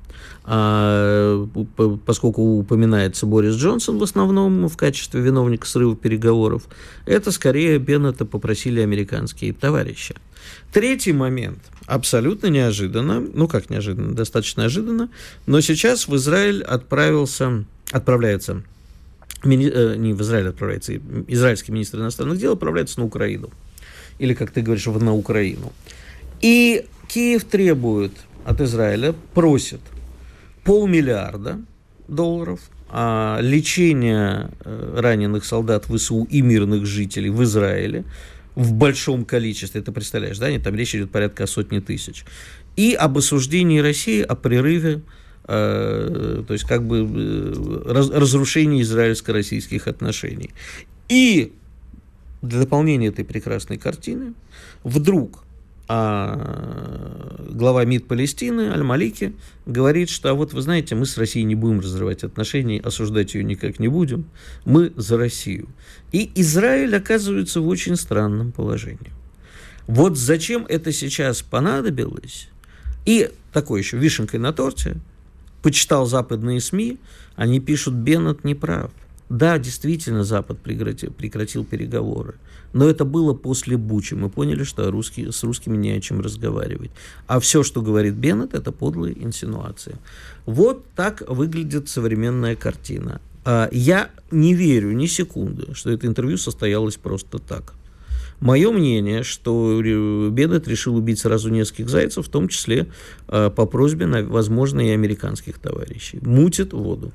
А, 0.44 1.46
по- 1.76 1.98
поскольку 1.98 2.42
упоминается 2.60 3.26
Борис 3.26 3.56
Джонсон 3.56 3.98
в 3.98 4.04
основном 4.04 4.68
в 4.70 4.78
качестве 4.78 5.20
виновника 5.22 5.66
срыва 5.66 5.96
переговоров, 5.96 6.64
это 7.08 7.32
скорее 7.32 7.80
Беннета 7.80 8.26
попросили 8.26 8.80
американские 8.80 9.54
товарищи. 9.54 10.16
Третий 10.72 11.14
момент. 11.14 11.60
Абсолютно 11.88 12.48
неожиданно, 12.48 13.26
ну 13.34 13.48
как 13.48 13.72
неожиданно, 13.72 14.14
достаточно 14.14 14.62
неожиданно, 14.62 15.10
но 15.48 15.62
сейчас 15.62 16.08
в 16.08 16.16
Израиль 16.16 16.62
отправился, 16.62 17.66
отправляется, 17.92 18.62
мини- 19.44 19.72
э, 19.74 19.96
не 19.98 20.14
в 20.14 20.22
Израиль 20.22 20.50
отправляется, 20.50 20.94
израильский 21.28 21.72
министр 21.72 21.98
иностранных 22.00 22.38
дел 22.38 22.54
отправляется 22.54 23.00
на 23.00 23.06
Украину. 23.08 23.50
Или, 24.20 24.34
как 24.34 24.52
ты 24.52 24.62
говоришь, 24.62 24.86
на 24.86 25.14
Украину. 25.14 25.72
И 26.42 26.86
Киев 27.08 27.44
требует 27.46 28.12
от 28.46 28.62
Израиля, 28.62 29.14
просит 29.34 29.82
полмиллиарда 30.64 31.60
долларов, 32.08 32.60
а 32.90 33.40
лечение 33.42 34.50
э, 34.64 35.00
раненых 35.00 35.46
солдат 35.46 35.86
ВСУ 35.86 36.24
и 36.30 36.42
мирных 36.42 36.86
жителей 36.86 37.30
в 37.30 37.44
Израиле 37.44 38.06
в 38.56 38.74
большом 38.74 39.24
количестве, 39.24 39.82
ты 39.82 39.92
представляешь, 39.92 40.40
да, 40.40 40.48
там 40.60 40.76
речь 40.76 40.96
идет 40.96 41.12
порядка 41.12 41.44
о 41.44 41.48
сотне 41.48 41.80
тысяч, 41.80 42.26
и 42.76 42.94
об 42.94 43.18
осуждении 43.18 43.80
России 43.80 44.22
о 44.22 44.36
прерыве, 44.36 45.02
э, 45.48 46.44
то 46.48 46.54
есть 46.54 46.66
как 46.66 46.86
бы 46.86 47.08
э, 47.08 47.92
раз- 47.92 48.10
разрушении 48.10 48.82
израильско-российских 48.82 49.88
отношений. 49.88 50.52
И 51.08 51.54
для 52.42 52.62
дополнения 52.62 53.08
этой 53.08 53.26
прекрасной 53.26 53.78
картины 53.78 54.34
вдруг 54.84 55.44
а, 55.88 57.46
глава 57.50 57.86
МИД 57.86 58.08
Палестины 58.08 58.70
Аль-Малики 58.70 59.34
говорит, 59.66 60.10
что 60.10 60.30
а 60.30 60.34
вот 60.34 60.54
вы 60.54 60.62
знаете, 60.62 60.96
мы 60.96 61.06
с 61.06 61.18
Россией 61.18 61.46
не 61.46 61.56
будем 61.56 61.80
разрывать 61.80 62.24
отношения, 62.24 62.80
осуждать 62.80 63.34
ее 63.36 63.44
никак 63.44 63.80
не 63.80 63.88
будем, 63.88 64.26
мы 64.66 64.92
за 64.96 65.18
Россию. 65.18 65.70
И 66.12 66.30
Израиль 66.36 66.96
оказывается 66.96 67.62
в 67.62 67.68
очень 67.68 67.96
странном 67.96 68.52
положении. 68.52 69.12
Вот 69.88 70.18
зачем 70.18 70.66
это 70.68 70.92
сейчас 70.92 71.42
понадобилось? 71.42 72.50
И 73.06 73.32
такой 73.54 73.80
еще 73.80 73.98
вишенкой 73.98 74.40
на 74.40 74.52
торте, 74.52 74.98
почитал 75.62 76.06
западные 76.06 76.60
СМИ, 76.60 77.00
они 77.36 77.60
пишут, 77.60 77.94
Беннет 77.94 78.44
не 78.44 78.56
прав. 78.56 78.92
Да, 79.30 79.58
действительно, 79.58 80.24
Запад 80.24 80.60
прекратил, 80.60 81.12
прекратил 81.12 81.66
переговоры. 81.66 82.36
Но 82.74 82.88
это 82.90 83.06
было 83.06 83.34
после 83.34 83.78
Бучи. 83.78 84.14
Мы 84.14 84.30
поняли, 84.30 84.64
что 84.64 84.90
русские, 84.92 85.32
с 85.32 85.44
русскими 85.44 85.76
не 85.78 85.92
о 85.92 86.02
чем 86.02 86.22
разговаривать. 86.22 86.92
А 87.28 87.40
все, 87.40 87.64
что 87.64 87.82
говорит 87.82 88.16
Беннет, 88.16 88.54
это 88.54 88.72
подлые 88.72 89.22
инсинуации. 89.22 89.98
Вот 90.46 90.86
так 90.96 91.24
выглядит 91.28 91.90
современная 91.90 92.56
картина. 92.56 93.20
А, 93.44 93.70
я 93.72 94.10
не 94.32 94.54
верю 94.54 94.92
ни 94.92 95.08
секунды, 95.08 95.74
что 95.74 95.90
это 95.90 96.08
интервью 96.08 96.38
состоялось 96.38 96.98
просто 96.98 97.40
так. 97.40 97.74
Мое 98.40 98.72
мнение, 98.72 99.24
что 99.24 99.82
Беннет 99.82 100.68
решил 100.68 100.96
убить 100.96 101.20
сразу 101.20 101.50
нескольких 101.50 101.90
зайцев, 101.90 102.28
в 102.28 102.30
том 102.30 102.48
числе 102.48 102.88
а, 103.28 103.50
по 103.50 103.66
просьбе, 103.66 104.06
возможно, 104.24 104.82
и 104.82 104.92
американских 104.92 105.58
товарищей. 105.60 106.20
Мутит 106.22 106.74
воду. 106.74 107.12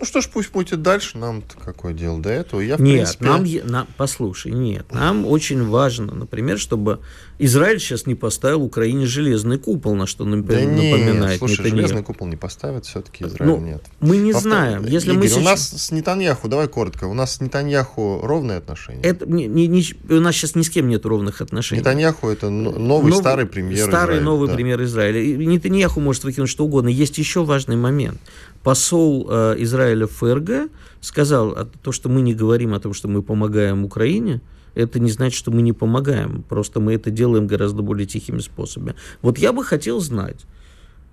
Ну 0.00 0.04
что 0.04 0.20
ж, 0.20 0.28
пусть 0.28 0.52
мутит 0.54 0.82
дальше, 0.82 1.18
нам 1.18 1.42
какое 1.64 1.94
дело 1.94 2.20
до 2.20 2.28
этого. 2.28 2.60
Я, 2.60 2.76
в 2.76 2.80
нет, 2.80 3.16
принципе... 3.16 3.24
нам, 3.24 3.70
нам, 3.70 3.88
послушай, 3.96 4.50
нет, 4.50 4.92
нам 4.92 5.24
очень 5.24 5.64
важно, 5.64 6.14
например, 6.14 6.58
чтобы 6.58 6.98
Израиль 7.38 7.78
сейчас 7.78 8.06
не 8.06 8.16
поставил 8.16 8.62
Украине 8.62 9.06
железный 9.06 9.56
купол, 9.58 9.94
на 9.94 10.06
что 10.06 10.24
нам 10.24 10.44
да 10.44 10.54
напоминает 10.54 11.30
нет, 11.30 11.38
слушай, 11.38 11.52
Нетаньяху. 11.52 11.76
железный 11.76 12.02
купол 12.02 12.26
не 12.26 12.36
поставят, 12.36 12.86
все-таки 12.86 13.24
Израиль 13.24 13.50
ну, 13.50 13.60
нет. 13.60 13.84
Мы 14.00 14.16
не 14.16 14.32
Повтор... 14.32 14.50
знаем, 14.50 14.84
если 14.84 15.10
Игорь, 15.10 15.20
мы 15.20 15.28
сейчас... 15.28 15.38
у 15.38 15.44
нас 15.44 15.82
с 15.84 15.90
Нетаньяху, 15.92 16.48
давай 16.48 16.66
коротко, 16.66 17.04
у 17.04 17.14
нас 17.14 17.36
с 17.36 17.40
Нетаньяху 17.40 18.20
ровные 18.22 18.58
отношения? 18.58 19.02
Это, 19.02 19.26
не, 19.26 19.46
не, 19.46 19.68
не, 19.68 19.84
у 20.10 20.20
нас 20.20 20.34
сейчас 20.34 20.56
ни 20.56 20.62
с 20.62 20.70
кем 20.70 20.88
нет 20.88 21.06
ровных 21.06 21.40
отношений. 21.40 21.80
Нетаньяху 21.80 22.28
это 22.28 22.50
новый, 22.50 22.80
новый 22.80 23.12
старый 23.12 23.46
премьер 23.46 23.86
Старый 23.86 24.16
Израиля, 24.16 24.24
новый 24.24 24.48
да. 24.48 24.54
премьер 24.54 24.82
Израиля. 24.82 25.20
И 25.20 25.46
Нетаньяху 25.46 26.00
может 26.00 26.24
выкинуть 26.24 26.50
что 26.50 26.64
угодно. 26.64 26.88
Есть 26.88 27.18
еще 27.18 27.44
важный 27.44 27.76
момент. 27.76 28.20
Посол 28.64 29.28
э, 29.30 29.56
Израиля 29.58 30.06
в 30.06 30.12
ФРГ 30.12 30.70
сказал, 31.02 31.50
а, 31.50 31.68
то, 31.82 31.92
что 31.92 32.08
мы 32.08 32.22
не 32.22 32.34
говорим 32.34 32.72
о 32.72 32.80
том, 32.80 32.94
что 32.94 33.08
мы 33.08 33.22
помогаем 33.22 33.84
Украине, 33.84 34.40
это 34.74 34.98
не 34.98 35.10
значит, 35.10 35.38
что 35.38 35.50
мы 35.50 35.60
не 35.60 35.74
помогаем. 35.74 36.42
Просто 36.48 36.80
мы 36.80 36.94
это 36.94 37.10
делаем 37.10 37.46
гораздо 37.46 37.82
более 37.82 38.06
тихими 38.06 38.38
способами. 38.38 38.94
Вот 39.20 39.36
я 39.36 39.52
бы 39.52 39.62
хотел 39.62 40.00
знать, 40.00 40.46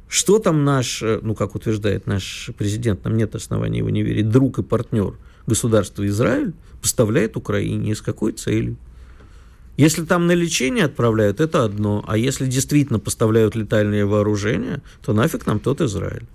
что 0.08 0.40
там 0.40 0.64
наш, 0.64 1.04
э, 1.04 1.20
ну, 1.22 1.36
как 1.36 1.54
утверждает 1.56 2.08
наш 2.08 2.52
президент, 2.58 3.04
нам 3.04 3.18
нет 3.18 3.36
оснований 3.36 3.80
его 3.80 3.90
не 3.90 4.02
верить, 4.02 4.30
друг 4.30 4.60
и 4.60 4.64
партнер 4.64 5.16
государства 5.46 6.08
Израиль 6.08 6.54
поставляет 6.82 7.36
Украине 7.36 7.92
и 7.92 7.96
с 7.96 8.02
какой 8.02 8.32
целью? 8.32 8.78
Если 9.76 10.06
там 10.06 10.26
на 10.26 10.32
лечение 10.32 10.86
отправляют, 10.86 11.42
это 11.42 11.66
одно. 11.66 12.04
А 12.08 12.18
если 12.18 12.46
действительно 12.46 13.00
поставляют 13.00 13.56
летальные 13.56 14.06
вооружения, 14.06 14.82
то 15.02 15.12
нафиг 15.12 15.46
нам 15.46 15.60
тот 15.60 15.82
Израиль. 15.82 16.28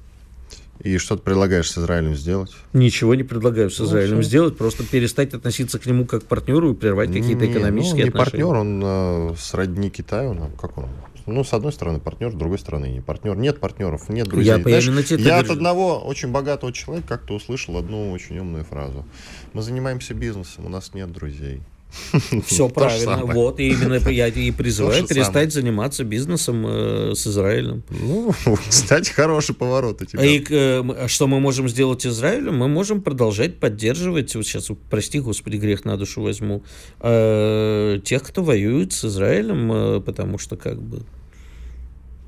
И 0.81 0.99
что 0.99 1.17
ты 1.17 1.23
предлагаешь 1.23 1.71
с 1.71 1.79
Израилем 1.79 2.15
сделать? 2.15 2.53
Ничего 2.73 3.15
не 3.15 3.23
предлагаю 3.25 3.71
с 3.71 3.79
Ну, 3.79 3.87
Израилем 3.87 4.21
всё. 4.21 4.29
сделать, 4.29 4.57
просто 4.57 4.85
перестать 4.85 5.35
относиться 5.35 5.79
к 5.79 5.87
нему 5.87 6.05
как 6.07 6.25
к 6.25 6.27
партнеру 6.27 6.73
и 6.73 6.75
прервать 6.75 7.13
какие-то 7.13 7.47
Не, 7.47 7.53
экономические 7.53 8.07
ну, 8.07 8.13
не 8.13 8.19
отношения. 8.19 8.45
партнер, 8.45 8.61
он 8.61 8.83
э, 8.85 9.35
сродни 9.39 9.91
Китаю. 9.91 10.35
нам, 10.35 10.53
как 10.53 10.79
он? 10.79 10.87
Ну, 11.27 11.43
с 11.43 11.53
одной 11.53 11.73
стороны 11.73 11.99
партнер, 11.99 12.31
с 12.31 12.35
другой 12.35 12.59
стороны 12.59 12.87
не 12.87 13.01
партнер. 13.01 13.37
Нет 13.37 13.59
партнеров, 13.59 14.09
нет 14.09 14.29
друзей. 14.29 14.47
Я 14.47 14.59
Знаешь, 14.61 14.87
я 15.11 15.19
так 15.41 15.45
от 15.47 15.51
одного 15.51 15.99
очень 15.99 16.31
богатого 16.31 16.73
человека 16.73 17.09
как-то 17.09 17.35
услышал 17.35 17.77
одну 17.79 18.13
очень 18.13 18.39
умную 18.39 18.65
фразу. 18.65 19.05
Мы 19.53 19.63
занимаемся 19.63 20.15
бизнесом, 20.15 20.67
у 20.67 20.69
нас 20.69 20.95
нет 20.95 21.11
друзей. 21.11 21.63
Все 22.47 22.69
правильно. 22.69 23.25
Вот, 23.25 23.61
и 23.61 23.69
именно 23.69 23.95
я 24.09 24.29
и 24.29 24.51
призываю 24.53 25.07
перестать 25.07 25.53
заниматься 25.53 26.05
бизнесом 26.05 26.65
э, 26.67 27.13
с 27.15 27.27
Израилем. 27.27 27.83
Ну, 27.91 28.35
кстати, 28.69 29.11
хороший 29.11 29.55
поворот 29.55 30.03
у 30.03 30.05
тебя. 30.05 30.25
И 30.25 30.45
э, 30.49 30.83
а 30.83 31.09
что 31.09 31.27
мы 31.27 31.41
можем 31.41 31.69
сделать 31.69 32.07
Израилем? 32.07 32.59
Мы 32.59 32.69
можем 32.69 33.03
продолжать 33.03 33.59
поддерживать, 33.59 34.35
вот 34.35 34.47
сейчас, 34.47 34.71
прости, 34.91 35.21
господи, 35.21 35.57
грех 35.57 35.85
на 35.85 35.97
душу 35.97 36.23
возьму, 36.23 36.63
э, 37.01 37.99
тех, 38.05 38.23
кто 38.23 38.43
воюет 38.43 38.93
с 38.93 39.05
Израилем, 39.05 40.03
потому 40.03 40.39
что 40.39 40.57
как 40.57 40.81
бы 40.81 41.03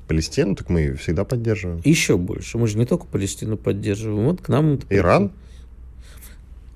Палестину, 0.09 0.55
так 0.55 0.69
мы 0.69 0.95
всегда 0.95 1.23
поддерживаем. 1.23 1.81
еще 1.85 2.17
больше. 2.17 2.57
Мы 2.57 2.67
же 2.67 2.79
не 2.79 2.85
только 2.85 3.05
Палестину 3.05 3.57
поддерживаем. 3.57 4.25
Вот 4.25 4.41
к 4.41 4.49
нам... 4.49 4.79
Иран? 4.89 5.25
А, 5.25 5.48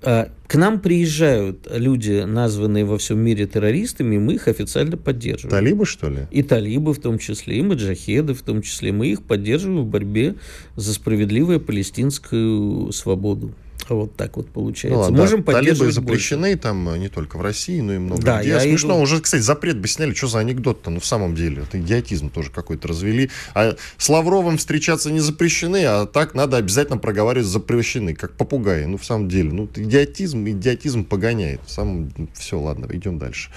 К 0.04 0.56
нам 0.56 0.80
приезжают 0.80 1.68
люди, 1.72 2.24
названные 2.28 2.86
во 2.86 2.98
всем 2.98 3.20
мире 3.20 3.48
террористами, 3.48 4.16
и 4.16 4.20
мы 4.20 4.34
их 4.34 4.48
официально 4.48 4.98
поддерживаем. 4.98 5.52
Талибы, 5.52 5.86
что 5.86 6.10
ли? 6.10 6.28
И 6.30 6.44
талибы 6.44 6.94
в 6.94 7.00
том 7.00 7.18
числе, 7.18 7.58
и 7.58 7.62
маджахеды 7.62 8.34
в 8.34 8.42
том 8.42 8.62
числе. 8.62 8.92
Мы 8.92 9.08
их 9.08 9.24
поддерживаем 9.24 9.82
в 9.82 9.88
борьбе 9.88 10.36
за 10.76 10.94
справедливую 10.94 11.60
палестинскую 11.60 12.92
свободу. 12.92 13.54
Вот 13.89 14.15
так 14.15 14.38
вот 14.38 14.50
получается. 14.50 14.96
Ну, 14.98 15.02
ладно, 15.04 15.17
Можем 15.17 15.43
да, 15.43 15.52
талибы 15.54 15.91
запрещены 15.91 16.56
там 16.56 16.89
э, 16.89 16.98
не 16.98 17.10
только 17.10 17.38
в 17.38 17.41
России, 17.41 17.80
но 17.82 17.93
и 17.93 17.98
много 17.98 18.22
Да, 18.22 18.39
где. 18.41 18.50
я 18.50 18.60
Смешно, 18.60 18.96
иду- 18.96 19.02
уже, 19.04 19.19
кстати, 19.22 19.41
запрет 19.41 19.80
бы 19.80 19.88
сняли. 19.88 20.13
Что 20.13 20.28
за 20.28 20.39
анекдот-то? 20.39 20.89
Ну, 20.89 21.00
в 21.00 21.06
самом 21.06 21.36
деле, 21.36 21.63
это 21.63 21.80
идиотизм 21.80 22.30
тоже 22.30 22.50
какой-то 22.50 22.88
развели. 22.88 23.30
А 23.54 23.76
с 23.98 24.10
Лавровым 24.10 24.58
встречаться 24.58 25.12
не 25.12 25.19
запрещены, 25.19 25.84
а 25.86 26.06
так 26.06 26.34
надо 26.34 26.58
обязательно 26.58 26.98
проговаривать 26.98 27.48
запрещены, 27.48 28.15
как 28.15 28.34
попугаи. 28.34 28.86
Ну, 28.86 28.98
в 28.98 29.06
самом 29.06 29.30
деле, 29.30 29.52
ну, 29.52 29.69
идиотизм, 29.76 30.48
идиотизм 30.48 31.04
погоняет. 31.06 31.62
В 31.65 31.72
самом... 31.72 32.12
Все, 32.34 32.60
ладно, 32.60 32.88
идем 32.91 33.19
дальше. 33.19 33.50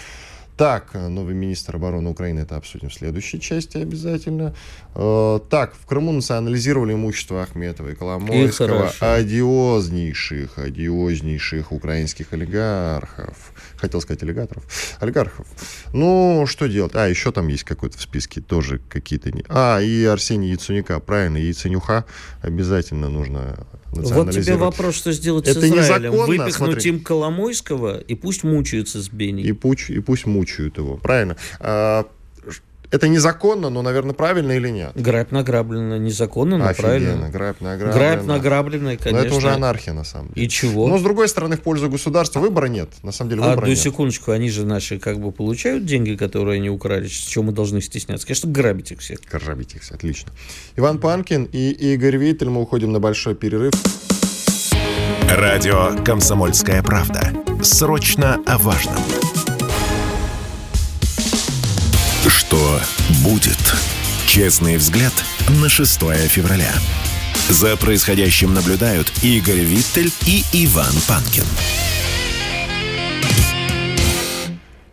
Так, 0.57 0.95
новый 0.95 1.35
министр 1.35 1.77
обороны 1.77 2.09
Украины, 2.09 2.41
это 2.41 2.57
обсудим 2.57 2.89
в 2.89 2.95
следующей 2.95 3.39
части 3.41 3.77
обязательно. 3.77 4.55
Э, 4.95 5.39
Так, 5.51 5.75
в 5.75 5.85
Крыму 5.85 6.13
национализировали 6.13 6.95
имущество 6.95 7.43
Ахметова 7.43 7.91
и 7.91 7.95
Коломойского, 7.95 8.89
хорошо. 8.89 9.13
одиознейших, 9.13 10.59
одиознейших 10.59 11.73
украинских 11.73 12.33
олигархов. 12.33 13.53
Хотел 13.77 14.01
сказать 14.01 14.23
олигархов. 14.23 14.65
Олигархов. 14.99 15.47
Ну, 15.93 16.47
что 16.47 16.67
делать? 16.69 16.95
А, 16.95 17.07
еще 17.07 17.33
там 17.33 17.49
есть 17.49 17.65
какой-то 17.65 17.99
в 17.99 18.03
списке 18.03 18.41
тоже 18.41 18.81
какие-то... 18.89 19.31
А, 19.49 19.81
и 19.81 20.05
Арсений 20.05 20.51
Яценюка, 20.53 20.99
правильно, 21.01 21.37
Яценюха 21.37 22.07
обязательно 22.41 23.11
нужно 23.11 23.67
Вот 24.03 24.31
тебе 24.33 24.57
вопрос, 24.57 24.95
что 24.97 25.13
сделать 25.13 25.47
Это 25.49 25.61
с 25.61 25.65
Израилем. 25.65 26.13
незаконно, 26.13 26.27
Выпихнуть 26.27 26.55
смотри. 26.55 26.91
им 26.91 27.01
Коломойского, 27.01 27.99
и 27.99 28.15
пусть 28.15 28.45
мучаются 28.45 29.03
с 29.03 29.09
Бенни. 29.09 29.43
И, 29.43 29.53
пуч- 29.53 29.93
и 29.95 30.01
пусть 30.01 30.27
мучают 30.27 30.79
его. 30.79 30.97
Правильно. 30.97 31.37
А, 31.61 32.07
это 32.97 33.09
незаконно, 33.09 33.71
но, 33.71 33.83
наверное, 33.83 34.13
правильно 34.15 34.53
или 34.53 34.69
нет? 34.69 34.93
Грабь 34.95 35.31
награблено 35.31 35.97
незаконно, 35.97 36.59
но 36.59 36.67
Офигенно. 36.67 36.89
правильно. 36.89 37.29
Грабь 37.31 37.61
награблено. 37.61 37.93
Грабь 37.99 38.25
награбленное, 38.25 38.93
Но 38.95 38.99
конечно. 39.03 39.27
это 39.27 39.35
уже 39.37 39.51
анархия, 39.51 39.93
на 39.93 40.05
самом 40.05 40.29
деле. 40.33 40.47
И 40.47 40.49
чего? 40.49 40.89
Но, 40.89 40.99
с 40.99 41.03
другой 41.03 41.29
стороны, 41.29 41.57
в 41.57 41.61
пользу 41.63 41.89
государства 41.89 42.41
выбора 42.41 42.67
нет. 42.67 42.91
На 43.03 43.13
самом 43.13 43.31
деле, 43.31 43.43
А 43.43 43.45
выбора 43.51 43.65
одну 43.65 43.75
нет. 43.75 43.79
секундочку, 43.79 44.33
они 44.33 44.51
же 44.51 44.67
наши 44.67 44.99
как 44.99 45.21
бы 45.21 45.31
получают 45.33 45.85
деньги, 45.87 46.17
которые 46.17 46.57
они 46.57 46.71
украли, 46.71 47.07
с 47.07 47.11
чего 47.13 47.45
мы 47.45 47.53
должны 47.53 47.81
стесняться? 47.81 48.27
Конечно, 48.27 48.51
грабить 48.51 48.91
их 48.93 49.01
всех. 49.01 49.21
Грабить 49.31 49.75
их, 49.75 49.83
отлично. 49.91 50.33
Иван 50.77 50.99
Панкин 50.99 51.49
и 51.53 51.71
Игорь 51.71 52.17
Виттель. 52.17 52.49
Мы 52.49 52.63
уходим 52.63 52.93
на 52.93 53.01
большой 53.01 53.35
перерыв. 53.35 53.73
Радио 55.29 55.93
«Комсомольская 56.05 56.83
правда». 56.83 57.33
Срочно 57.63 58.41
о 58.47 58.59
важном. 58.59 58.97
Что 62.29 62.81
будет? 63.23 63.75
Честный 64.27 64.77
взгляд 64.77 65.13
на 65.49 65.69
6 65.69 66.01
февраля. 66.29 66.75
За 67.49 67.77
происходящим 67.77 68.53
наблюдают 68.53 69.13
Игорь 69.23 69.61
Виттель 69.61 70.13
и 70.27 70.45
Иван 70.53 70.93
Панкин. 71.07 71.45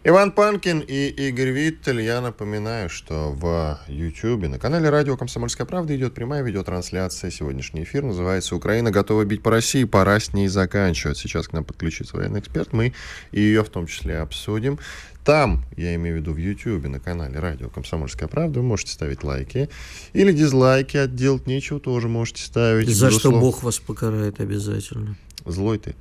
Иван 0.06 0.34
Панкин 0.34 0.82
и 0.86 1.08
Игорь 1.08 1.52
Виттель. 1.52 2.02
Я 2.02 2.20
напоминаю, 2.20 2.89
что 2.89 3.32
в 3.32 3.80
YouTube 3.88 4.50
на 4.50 4.60
канале 4.60 4.89
Радио 4.89 5.16
«Комсомольская 5.16 5.66
правда» 5.66 5.96
идет 5.96 6.13
прямая 6.13 6.44
видеотрансляция. 6.44 7.32
Сегодняшний 7.32 7.84
эфир 7.84 8.04
называется 8.04 8.54
«Украина 8.58 8.92
готова 8.92 9.24
бить 9.24 9.42
по 9.42 9.50
России, 9.50 9.86
пора 9.86 10.20
с 10.20 10.34
ней 10.34 10.50
заканчивать». 10.50 11.18
Сейчас 11.18 11.48
к 11.48 11.54
нам 11.54 11.63
подключится 11.63 12.18
военный 12.18 12.42
эксперт. 12.42 12.74
Мы 12.74 12.92
ее 13.32 13.63
в 13.63 13.70
том 13.70 13.88
числе 13.88 14.18
обсудим. 14.18 14.78
Там, 15.24 15.63
я 15.78 15.96
имею 15.96 16.18
в 16.18 16.20
виду 16.20 16.34
в 16.34 16.38
YouTube, 16.38 16.86
на 16.89 17.00
канале 17.00 17.39
Радио 17.39 17.70
«Комсомольская 17.70 18.28
правда», 18.28 18.60
вы 18.60 18.66
можете 18.66 18.92
ставить 18.92 19.24
лайки. 19.24 19.70
Или 20.12 20.34
дизлайки, 20.34 20.98
отделать 20.98 21.48
нечего, 21.48 21.80
тоже 21.80 22.10
можете 22.10 22.44
ставить. 22.44 22.89
За 22.89 23.10
что 23.10 23.30
Безусловно. 23.30 23.39
Бог 23.39 23.63
вас 23.63 23.80
покарает 23.80 24.42
обязательно. 24.42 25.16
Злой 25.46 25.78
ты. 25.78 25.96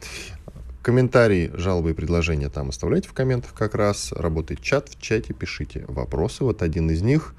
Комментарии, 0.82 1.50
жалобы 1.54 1.90
и 1.90 1.94
предложения 1.94 2.48
там 2.48 2.70
оставляйте 2.70 3.08
в 3.08 3.12
комментах 3.12 3.54
как 3.54 3.74
раз. 3.74 4.12
Работает 4.12 4.60
чат, 4.60 4.88
в 4.88 5.00
чате 5.00 5.32
пишите 5.32 5.84
вопросы. 5.86 6.42
Вот 6.44 6.62
один 6.62 6.90
из 6.90 7.02
них 7.02 7.34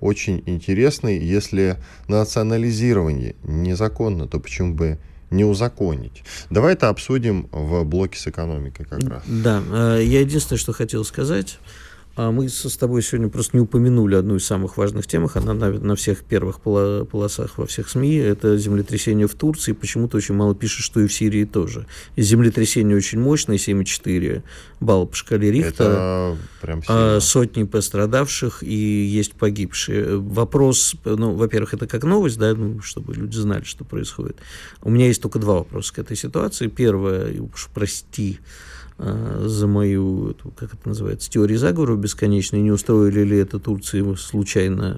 очень 0.00 0.42
интересный. 0.46 1.18
Если 1.18 1.76
национализирование 2.08 3.36
незаконно, 3.42 4.26
то 4.26 4.40
почему 4.40 4.74
бы 4.74 4.98
не 5.30 5.44
узаконить? 5.44 6.24
Давай 6.50 6.72
это 6.72 6.88
обсудим 6.88 7.48
в 7.52 7.84
блоке 7.84 8.18
с 8.18 8.26
экономикой 8.28 8.86
как 8.86 9.02
раз. 9.08 9.22
Да, 9.26 9.62
э, 9.70 10.00
я 10.02 10.20
единственное, 10.20 10.58
что 10.58 10.72
хотел 10.72 11.04
сказать. 11.04 11.58
А 12.16 12.30
мы 12.30 12.48
с 12.48 12.76
тобой 12.78 13.02
сегодня 13.02 13.28
просто 13.28 13.56
не 13.56 13.60
упомянули 13.60 14.14
одну 14.14 14.36
из 14.36 14.46
самых 14.46 14.78
важных 14.78 15.06
тем, 15.06 15.28
она 15.34 15.52
на, 15.52 15.70
на 15.70 15.96
всех 15.96 16.24
первых 16.24 16.60
полосах 16.60 17.58
во 17.58 17.66
всех 17.66 17.90
СМИ, 17.90 18.16
это 18.16 18.56
землетрясение 18.56 19.28
в 19.28 19.34
Турции, 19.34 19.72
почему-то 19.72 20.16
очень 20.16 20.34
мало 20.34 20.54
пишет, 20.54 20.82
что 20.82 21.00
и 21.00 21.06
в 21.06 21.12
Сирии 21.12 21.44
тоже. 21.44 21.86
И 22.16 22.22
землетрясение 22.22 22.96
очень 22.96 23.20
мощное, 23.20 23.56
7,4 23.56 24.42
балла 24.80 25.04
по 25.04 25.14
шкале 25.14 25.50
прям 26.62 26.82
а, 26.88 27.20
сотни 27.20 27.64
пострадавших 27.64 28.62
и 28.62 28.74
есть 28.74 29.34
погибшие. 29.34 30.16
Вопрос, 30.16 30.96
ну, 31.04 31.34
во-первых, 31.34 31.74
это 31.74 31.86
как 31.86 32.04
новость, 32.04 32.38
да, 32.38 32.54
ну, 32.54 32.80
чтобы 32.80 33.14
люди 33.14 33.36
знали, 33.36 33.64
что 33.64 33.84
происходит. 33.84 34.38
У 34.80 34.88
меня 34.88 35.06
есть 35.06 35.20
только 35.20 35.38
два 35.38 35.56
вопроса 35.56 35.92
к 35.92 35.98
этой 35.98 36.16
ситуации. 36.16 36.68
Первое, 36.68 37.42
уж 37.42 37.68
прости, 37.74 38.38
за 38.98 39.66
мою, 39.66 40.34
как 40.56 40.74
это 40.74 40.88
называется, 40.88 41.30
теорию 41.30 41.58
заговора 41.58 41.96
бесконечной, 41.96 42.62
не 42.62 42.70
устроили 42.70 43.22
ли 43.22 43.38
это 43.38 43.58
Турции 43.58 44.14
случайно, 44.14 44.96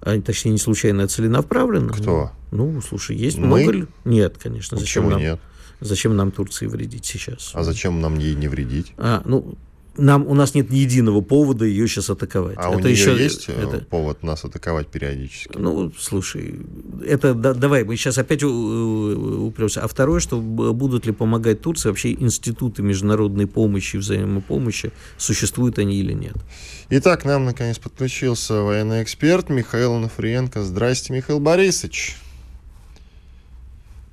а, 0.00 0.20
точнее, 0.20 0.52
не 0.52 0.58
случайно, 0.58 1.04
а 1.04 1.08
целенаправленно. 1.08 1.92
Кто? 1.92 2.30
Ну, 2.52 2.80
слушай, 2.82 3.16
есть 3.16 3.38
Мы? 3.38 3.64
много... 3.64 3.88
Нет, 4.04 4.36
конечно. 4.40 4.76
Зачем 4.76 5.08
нам, 5.08 5.18
нет? 5.18 5.40
Зачем 5.80 6.16
нам 6.16 6.30
Турции 6.30 6.66
вредить 6.66 7.04
сейчас? 7.04 7.50
А 7.54 7.64
зачем 7.64 8.00
нам 8.00 8.18
ей 8.18 8.34
не 8.34 8.48
вредить? 8.48 8.92
А, 8.96 9.22
ну, 9.24 9.56
нам, 9.96 10.26
у 10.26 10.34
нас 10.34 10.54
нет 10.54 10.70
ни 10.70 10.78
единого 10.78 11.20
повода 11.20 11.64
ее 11.64 11.86
сейчас 11.86 12.10
атаковать. 12.10 12.56
А 12.58 12.68
это 12.68 12.76
у 12.76 12.80
нее 12.80 12.90
еще, 12.90 13.16
есть 13.16 13.48
э, 13.48 13.52
это... 13.52 13.84
повод 13.84 14.22
нас 14.22 14.44
атаковать 14.44 14.88
периодически? 14.88 15.56
Ну, 15.56 15.92
слушай, 15.98 16.60
это 17.06 17.34
да, 17.34 17.54
давай, 17.54 17.84
мы 17.84 17.96
сейчас 17.96 18.18
опять 18.18 18.42
упремся. 18.42 19.82
А 19.82 19.88
второе, 19.88 20.20
что 20.20 20.40
будут 20.40 21.06
ли 21.06 21.12
помогать 21.12 21.60
Турции 21.60 21.88
вообще 21.88 22.12
институты 22.12 22.82
международной 22.82 23.46
помощи, 23.46 23.96
взаимопомощи, 23.96 24.92
существуют 25.16 25.78
они 25.78 25.96
или 25.96 26.12
нет? 26.12 26.36
Итак, 26.90 27.24
нам 27.24 27.44
наконец 27.44 27.78
подключился 27.78 28.62
военный 28.62 29.02
эксперт 29.02 29.48
Михаил 29.48 29.96
Нафриенко. 29.98 30.62
Здрасте, 30.62 31.12
Михаил 31.12 31.40
Борисович. 31.40 32.16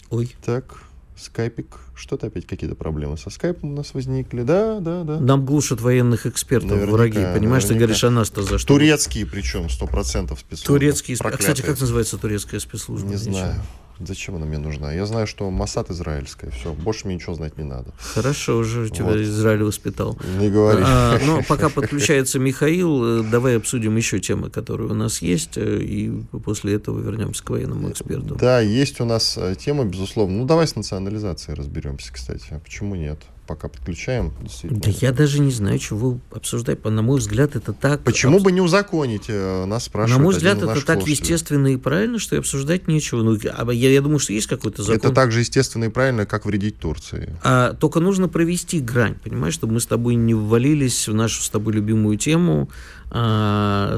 Ой. 0.09 0.35
Так, 0.45 0.83
скайпик. 1.15 1.79
Что-то 2.01 2.27
опять 2.27 2.47
какие-то 2.47 2.75
проблемы 2.75 3.15
со 3.15 3.29
скайпом 3.29 3.73
у 3.73 3.75
нас 3.75 3.93
возникли. 3.93 4.41
Да, 4.41 4.79
да, 4.79 5.03
да. 5.03 5.19
Нам 5.19 5.45
глушат 5.45 5.81
военных 5.81 6.25
экспертов 6.25 6.71
наверняка, 6.71 6.93
враги. 6.93 7.13
Понимаешь, 7.13 7.63
наверняка. 7.63 7.67
ты 7.67 7.75
говоришь, 7.75 8.03
а 8.03 8.09
нас-то 8.09 8.41
за 8.41 8.57
что? 8.57 8.67
Турецкие 8.69 9.27
причем, 9.27 9.69
сто 9.69 9.85
процентов 9.85 10.39
спецслужбы. 10.39 10.79
Турецкие. 10.79 11.17
А, 11.19 11.29
кстати, 11.29 11.61
как 11.61 11.79
называется 11.79 12.17
турецкая 12.17 12.59
спецслужба? 12.59 13.07
Не 13.07 13.17
знаю. 13.17 13.61
Зачем 14.05 14.35
она 14.35 14.45
мне 14.45 14.57
нужна? 14.57 14.93
Я 14.93 15.05
знаю, 15.05 15.27
что 15.27 15.49
Масад 15.49 15.89
израильская. 15.89 16.49
Все, 16.51 16.73
больше 16.73 17.05
мне 17.05 17.15
ничего 17.15 17.33
знать 17.35 17.57
не 17.57 17.63
надо. 17.63 17.91
Хорошо, 17.99 18.57
уже 18.57 18.89
тебя 18.89 19.05
вот. 19.05 19.17
Израиль 19.17 19.63
воспитал. 19.63 20.17
Не 20.39 20.49
говори. 20.49 20.83
А, 20.85 21.19
но 21.25 21.41
пока 21.47 21.69
подключается 21.69 22.39
Михаил, 22.39 23.21
э, 23.21 23.23
давай 23.23 23.57
обсудим 23.57 23.95
еще 23.95 24.19
темы, 24.19 24.49
которые 24.49 24.89
у 24.89 24.93
нас 24.93 25.21
есть, 25.21 25.57
э, 25.57 25.79
и 25.81 26.11
после 26.43 26.75
этого 26.75 26.99
вернемся 26.99 27.43
к 27.43 27.49
военному 27.49 27.89
эксперту. 27.91 28.35
Да, 28.35 28.59
есть 28.59 28.99
у 29.01 29.05
нас 29.05 29.37
э, 29.37 29.55
тема, 29.55 29.85
безусловно. 29.85 30.37
Ну, 30.37 30.45
давай 30.45 30.67
с 30.67 30.75
национализацией 30.75 31.55
разберемся, 31.55 32.11
кстати. 32.11 32.47
А 32.51 32.59
почему 32.59 32.95
нет? 32.95 33.19
Пока 33.55 33.67
подключаем. 33.67 34.33
Да 34.63 34.89
я 35.01 35.11
даже 35.11 35.39
не 35.39 35.51
знаю, 35.51 35.77
чего 35.77 36.19
обсуждать. 36.31 36.83
На 36.85 37.01
мой 37.01 37.19
взгляд, 37.19 37.55
это 37.55 37.73
так... 37.73 38.01
Почему 38.03 38.37
аб... 38.37 38.43
бы 38.43 38.51
не 38.51 38.61
узаконить? 38.61 39.25
Э, 39.27 39.65
нас 39.65 39.85
спрашивают. 39.85 40.17
На 40.17 40.23
мой 40.23 40.33
взгляд, 40.33 40.57
это 40.57 40.67
так 40.67 41.01
слушателей. 41.01 41.11
естественно 41.11 41.67
и 41.67 41.75
правильно, 41.77 42.17
что 42.17 42.35
и 42.35 42.39
обсуждать 42.39 42.87
нечего. 42.87 43.23
Ну, 43.23 43.37
а 43.53 43.71
я, 43.73 43.89
я 43.89 44.01
думаю, 44.01 44.19
что 44.19 44.31
есть 44.31 44.47
какой-то 44.47 44.83
закон. 44.83 44.97
Это 44.97 45.11
так 45.11 45.31
же 45.33 45.39
естественно 45.39 45.85
и 45.85 45.89
правильно, 45.89 46.25
как 46.25 46.45
вредить 46.45 46.79
Турции. 46.79 47.35
А, 47.43 47.73
только 47.73 47.99
нужно 47.99 48.29
провести 48.29 48.79
грань, 48.79 49.15
понимаешь, 49.21 49.53
чтобы 49.53 49.73
мы 49.73 49.79
с 49.81 49.85
тобой 49.85 50.15
не 50.15 50.33
ввалились 50.33 51.09
в 51.09 51.13
нашу 51.13 51.43
с 51.43 51.49
тобой 51.49 51.73
любимую 51.73 52.17
тему 52.17 52.69
а, 53.13 53.97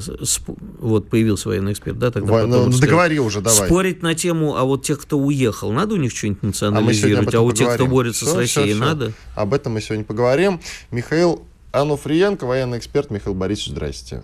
вот 0.79 1.07
появился 1.09 1.49
военный 1.49 1.73
эксперт, 1.73 1.99
да, 1.99 2.09
тогда 2.09 2.31
Во, 2.31 2.47
ну, 2.47 2.67
договори 2.69 3.19
уже, 3.19 3.41
давай. 3.41 3.67
Спорить 3.67 4.01
на 4.01 4.15
тему, 4.15 4.57
а 4.57 4.63
вот 4.63 4.83
тех, 4.83 4.99
кто 4.99 5.19
уехал, 5.19 5.71
надо 5.71 5.93
у 5.93 5.97
них 5.97 6.15
что-нибудь 6.15 6.41
национализировать, 6.41 7.35
а, 7.35 7.37
а 7.37 7.41
у 7.41 7.51
тех, 7.51 7.75
кто 7.75 7.85
борется 7.85 8.25
все, 8.25 8.33
с 8.33 8.37
Россией, 8.37 8.73
все, 8.73 8.75
все. 8.75 8.83
надо? 8.83 9.13
Об 9.35 9.53
этом 9.53 9.73
мы 9.73 9.81
сегодня 9.81 10.03
поговорим. 10.03 10.59
Михаил 10.89 11.45
Ануфриенко, 11.71 12.45
военный 12.45 12.79
эксперт. 12.79 13.11
Михаил 13.11 13.35
Борисович, 13.35 13.69
здрасте. 13.69 14.23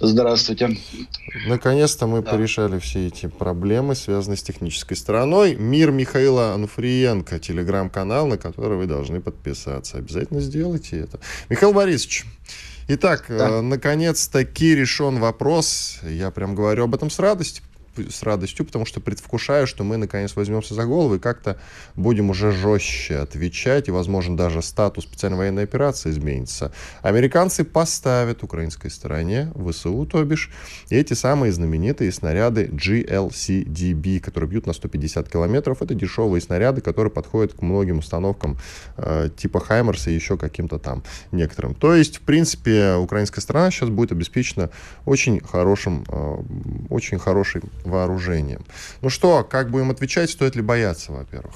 Здравствуйте. 0.00 0.78
Наконец-то 1.46 2.06
мы 2.06 2.22
да. 2.22 2.32
порешали 2.32 2.78
все 2.78 3.06
эти 3.06 3.26
проблемы, 3.26 3.94
связанные 3.94 4.36
с 4.36 4.42
технической 4.42 4.96
стороной. 4.96 5.56
Мир 5.56 5.90
Михаила 5.90 6.52
Ануфриенко, 6.52 7.38
телеграм-канал, 7.38 8.26
на 8.26 8.38
который 8.38 8.78
вы 8.78 8.86
должны 8.86 9.20
подписаться. 9.20 9.98
Обязательно 9.98 10.40
сделайте 10.40 10.98
это. 10.98 11.20
Михаил 11.48 11.72
Борисович, 11.72 12.24
Итак, 12.86 13.24
да. 13.28 13.48
э, 13.48 13.60
наконец-таки 13.60 14.74
решен 14.74 15.18
вопрос. 15.18 15.98
Я 16.02 16.30
прям 16.30 16.54
говорю 16.54 16.84
об 16.84 16.94
этом 16.94 17.10
с 17.10 17.18
радостью, 17.18 17.64
с 18.10 18.22
радостью, 18.22 18.64
потому 18.64 18.86
что 18.86 19.00
предвкушаю, 19.00 19.66
что 19.66 19.84
мы 19.84 19.96
наконец 19.96 20.36
возьмемся 20.36 20.74
за 20.74 20.84
голову 20.84 21.16
и 21.16 21.18
как-то 21.18 21.58
будем 21.94 22.30
уже 22.30 22.52
жестче 22.52 23.18
отвечать, 23.18 23.88
и, 23.88 23.90
возможно, 23.90 24.36
даже 24.36 24.62
статус 24.62 25.04
специальной 25.04 25.38
военной 25.38 25.64
операции 25.64 26.10
изменится. 26.10 26.72
Американцы 27.02 27.64
поставят 27.64 28.42
украинской 28.42 28.88
стороне, 28.88 29.52
ВСУ, 29.54 30.06
то 30.06 30.22
бишь, 30.24 30.50
эти 30.90 31.14
самые 31.14 31.52
знаменитые 31.52 32.12
снаряды 32.12 32.66
GLCDB, 32.66 34.20
которые 34.20 34.50
бьют 34.50 34.66
на 34.66 34.72
150 34.72 35.28
километров. 35.28 35.82
Это 35.82 35.94
дешевые 35.94 36.40
снаряды, 36.40 36.80
которые 36.80 37.10
подходят 37.10 37.54
к 37.54 37.62
многим 37.62 37.98
установкам 37.98 38.58
э, 38.96 39.30
типа 39.36 39.60
Хаймерса 39.60 40.10
и 40.10 40.14
еще 40.14 40.36
каким-то 40.36 40.78
там 40.78 41.02
некоторым. 41.32 41.74
То 41.74 41.94
есть, 41.94 42.18
в 42.18 42.20
принципе, 42.20 42.94
украинская 42.94 43.42
сторона 43.42 43.70
сейчас 43.70 43.88
будет 43.88 44.12
обеспечена 44.12 44.70
очень 45.04 45.40
хорошим, 45.40 46.04
э, 46.08 46.36
очень 46.90 47.18
хорошей 47.18 47.62
вооружением. 47.84 48.64
Ну 49.00 49.10
что, 49.10 49.44
как 49.44 49.70
будем 49.70 49.90
отвечать, 49.90 50.30
стоит 50.30 50.56
ли 50.56 50.62
бояться, 50.62 51.12
во-первых? 51.12 51.54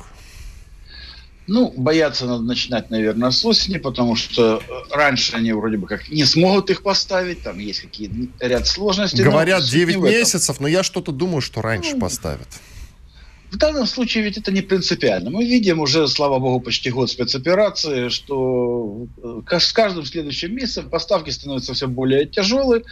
Ну, 1.49 1.73
бояться 1.75 2.27
надо 2.27 2.43
начинать, 2.43 2.91
наверное, 2.91 3.31
с 3.31 3.43
осени, 3.43 3.79
потому 3.79 4.17
что 4.17 4.63
э, 4.69 4.95
раньше 4.95 5.35
они 5.35 5.51
вроде 5.53 5.79
бы 5.79 5.87
как 5.87 6.11
не 6.11 6.27
смогут 6.27 6.69
их 6.69 6.83
поставить, 6.83 7.43
там 7.43 7.59
есть 7.59 7.81
какие-то 7.81 8.47
ряд 8.47 8.67
сложностей. 8.67 9.25
Говорят 9.25 9.65
9 9.65 9.97
месяцев, 9.97 10.61
но 10.61 10.69
я 10.69 10.83
что-то 10.83 11.11
думаю, 11.11 11.41
что 11.41 11.63
раньше 11.63 11.95
ну, 11.95 12.01
поставят. 12.01 12.49
В 13.51 13.57
данном 13.57 13.87
случае 13.87 14.25
ведь 14.25 14.37
это 14.37 14.53
не 14.53 14.61
принципиально. 14.61 15.31
Мы 15.31 15.45
видим 15.45 15.81
уже, 15.81 16.07
слава 16.07 16.39
богу, 16.39 16.61
почти 16.61 16.91
год 16.91 17.11
спецоперации, 17.11 18.09
что 18.11 19.07
э, 19.23 19.59
с 19.59 19.73
каждым 19.73 20.05
следующим 20.05 20.55
месяцем 20.55 20.91
поставки 20.91 21.31
становятся 21.31 21.73
все 21.73 21.89
более 21.89 22.27
тяжелые, 22.27 22.85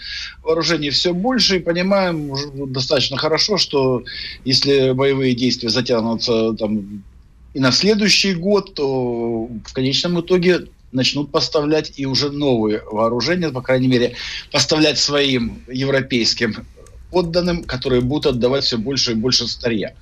вооружений 0.43 0.89
все 0.91 1.13
больше, 1.13 1.57
и 1.57 1.61
понимаем 1.61 2.33
достаточно 2.73 3.19
хорошо, 3.19 3.59
что 3.59 4.03
если 4.45 4.93
боевые 4.93 5.35
действия 5.35 5.69
затянутся 5.69 6.55
там, 6.55 7.05
и 7.53 7.61
на 7.61 7.71
следующий 7.71 8.35
год, 8.35 8.75
то 8.75 9.49
в 9.65 9.73
конечном 9.75 10.21
итоге 10.21 10.69
начнут 10.93 11.31
поставлять 11.31 11.93
и 11.97 12.07
уже 12.07 12.31
новые 12.31 12.83
вооружения, 12.91 13.51
по 13.51 13.61
крайней 13.61 13.89
мере, 13.89 14.15
поставлять 14.51 14.99
своим 14.99 15.63
европейским 15.69 16.65
подданным, 17.11 17.65
которые 17.65 18.01
будут 18.01 18.35
отдавать 18.35 18.65
все 18.65 18.79
больше 18.79 19.13
и 19.13 19.15
больше 19.15 19.47
старья. 19.47 19.95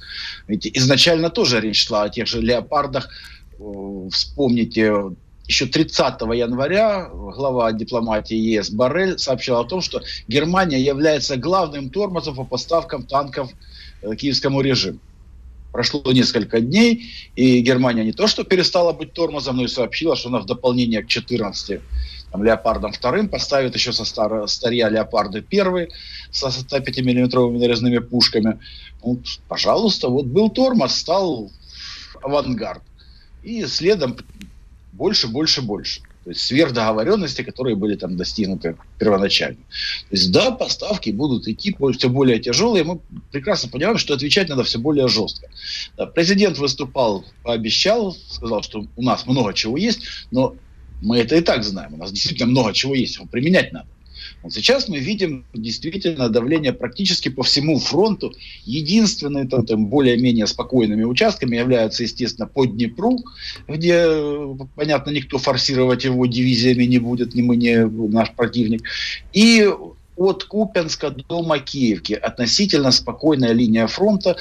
Ведь 0.48 0.66
изначально 0.66 1.30
тоже 1.30 1.60
речь 1.60 1.86
шла 1.86 2.04
о 2.04 2.08
тех 2.08 2.26
же 2.26 2.40
леопардах. 2.40 3.08
Вспомните, 4.10 4.92
еще 5.46 5.66
30 5.66 6.20
января 6.34 7.08
глава 7.12 7.72
дипломатии 7.72 8.36
ЕС 8.36 8.70
Барель 8.70 9.18
сообщил 9.18 9.56
о 9.56 9.64
том, 9.64 9.82
что 9.82 10.02
Германия 10.26 10.80
является 10.80 11.36
главным 11.36 11.90
тормозом 11.90 12.34
по 12.36 12.44
поставкам 12.44 13.02
танков 13.04 13.50
э, 14.02 14.14
киевскому 14.16 14.62
режиму. 14.62 14.98
Прошло 15.72 16.00
несколько 16.12 16.60
дней, 16.60 17.10
и 17.34 17.60
Германия 17.60 18.04
не 18.04 18.12
то 18.12 18.26
что 18.26 18.44
перестала 18.44 18.92
быть 18.92 19.12
тормозом, 19.12 19.56
но 19.56 19.64
и 19.64 19.68
сообщила, 19.68 20.16
что 20.16 20.28
она 20.28 20.38
в 20.38 20.46
дополнение 20.46 21.02
к 21.02 21.08
14 21.08 21.80
там, 22.34 22.42
Леопардом 22.42 22.92
вторым, 22.92 23.28
поставит 23.28 23.76
еще 23.76 23.92
со 23.92 24.04
старо, 24.04 24.48
старья 24.48 24.88
Леопарды 24.88 25.40
первый 25.40 25.90
со 26.32 26.48
105-миллиметровыми 26.48 27.58
нарезными 27.58 27.98
пушками. 27.98 28.58
Ну, 29.04 29.20
пожалуйста, 29.46 30.08
вот 30.08 30.26
был 30.26 30.50
тормоз, 30.50 30.96
стал 30.96 31.52
авангард. 32.22 32.82
И 33.44 33.64
следом 33.66 34.16
больше, 34.92 35.28
больше, 35.28 35.62
больше. 35.62 36.00
То 36.24 36.30
есть 36.30 36.40
сверх 36.40 36.72
договоренности, 36.72 37.42
которые 37.42 37.76
были 37.76 37.94
там 37.94 38.16
достигнуты 38.16 38.76
первоначально. 38.98 39.58
То 40.08 40.16
есть 40.16 40.32
да, 40.32 40.50
поставки 40.50 41.10
будут 41.10 41.46
идти 41.46 41.76
все 41.96 42.08
более 42.08 42.40
тяжелые. 42.40 42.82
Мы 42.82 42.98
прекрасно 43.30 43.70
понимаем, 43.70 43.98
что 43.98 44.12
отвечать 44.12 44.48
надо 44.48 44.64
все 44.64 44.78
более 44.80 45.06
жестко. 45.06 45.46
Президент 46.16 46.58
выступал, 46.58 47.24
пообещал, 47.44 48.16
сказал, 48.28 48.62
что 48.62 48.86
у 48.96 49.02
нас 49.02 49.24
много 49.24 49.54
чего 49.54 49.76
есть, 49.76 50.00
но 50.32 50.56
мы 51.00 51.18
это 51.18 51.36
и 51.36 51.40
так 51.40 51.64
знаем. 51.64 51.94
У 51.94 51.96
нас 51.96 52.12
действительно 52.12 52.50
много 52.50 52.72
чего 52.72 52.94
есть, 52.94 53.16
его 53.16 53.26
применять 53.26 53.72
надо. 53.72 53.86
Вот 54.42 54.52
сейчас 54.52 54.88
мы 54.88 54.98
видим 54.98 55.44
действительно 55.54 56.28
давление 56.28 56.74
практически 56.74 57.30
по 57.30 57.42
всему 57.42 57.78
фронту. 57.78 58.34
Единственные 58.66 59.46
там, 59.46 59.64
там 59.64 59.86
более-менее 59.86 60.46
спокойными 60.46 61.02
участками 61.04 61.56
являются, 61.56 62.02
естественно, 62.02 62.46
по 62.46 62.66
Днепру, 62.66 63.20
где, 63.66 64.06
понятно, 64.74 65.10
никто 65.10 65.38
форсировать 65.38 66.04
его 66.04 66.26
дивизиями 66.26 66.84
не 66.84 66.98
будет, 66.98 67.34
ни 67.34 67.40
мы, 67.40 67.56
ни 67.56 67.74
наш 68.12 68.32
противник. 68.32 68.82
И 69.32 69.66
от 70.16 70.44
Купенска 70.44 71.10
до 71.10 71.42
Макеевки. 71.42 72.12
Относительно 72.12 72.92
спокойная 72.92 73.52
линия 73.52 73.86
фронта. 73.86 74.36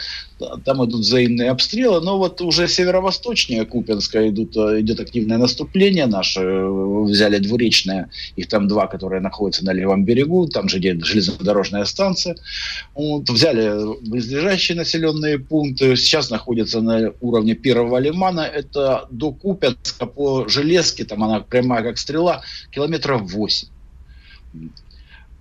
Там 0.66 0.86
идут 0.86 1.02
взаимные 1.02 1.52
обстрелы. 1.52 2.02
Но 2.02 2.18
вот 2.18 2.42
уже 2.42 2.68
северо-восточнее 2.68 3.66
Купенска 3.66 4.30
идут, 4.30 4.56
э, 4.56 4.82
идет 4.82 5.00
активное 5.00 5.38
наступление. 5.38 6.06
Наши 6.06 6.42
э, 6.42 7.04
взяли 7.06 7.40
двуречное. 7.40 8.10
Их 8.36 8.48
там 8.48 8.68
два, 8.68 8.88
которые 8.88 9.22
находятся 9.22 9.66
на 9.66 9.74
левом 9.74 10.06
берегу. 10.06 10.48
Там 10.48 10.70
же 10.70 10.80
где 10.80 10.98
железнодорожная 11.00 11.86
станция. 11.86 12.36
Вот, 12.94 13.30
взяли 13.30 13.98
близлежащие 14.08 14.78
населенные 14.78 15.40
пункты. 15.40 15.96
Сейчас 15.96 16.30
находятся 16.30 16.82
на 16.82 17.14
уровне 17.22 17.56
первого 17.56 17.98
лимана. 17.98 18.42
Это 18.42 19.08
до 19.10 19.32
Купенска 19.32 20.06
по 20.06 20.48
железке. 20.48 21.04
Там 21.04 21.24
она 21.24 21.40
прямая 21.40 21.84
как 21.84 21.98
стрела. 21.98 22.44
Километров 22.72 23.32
8 23.32 23.68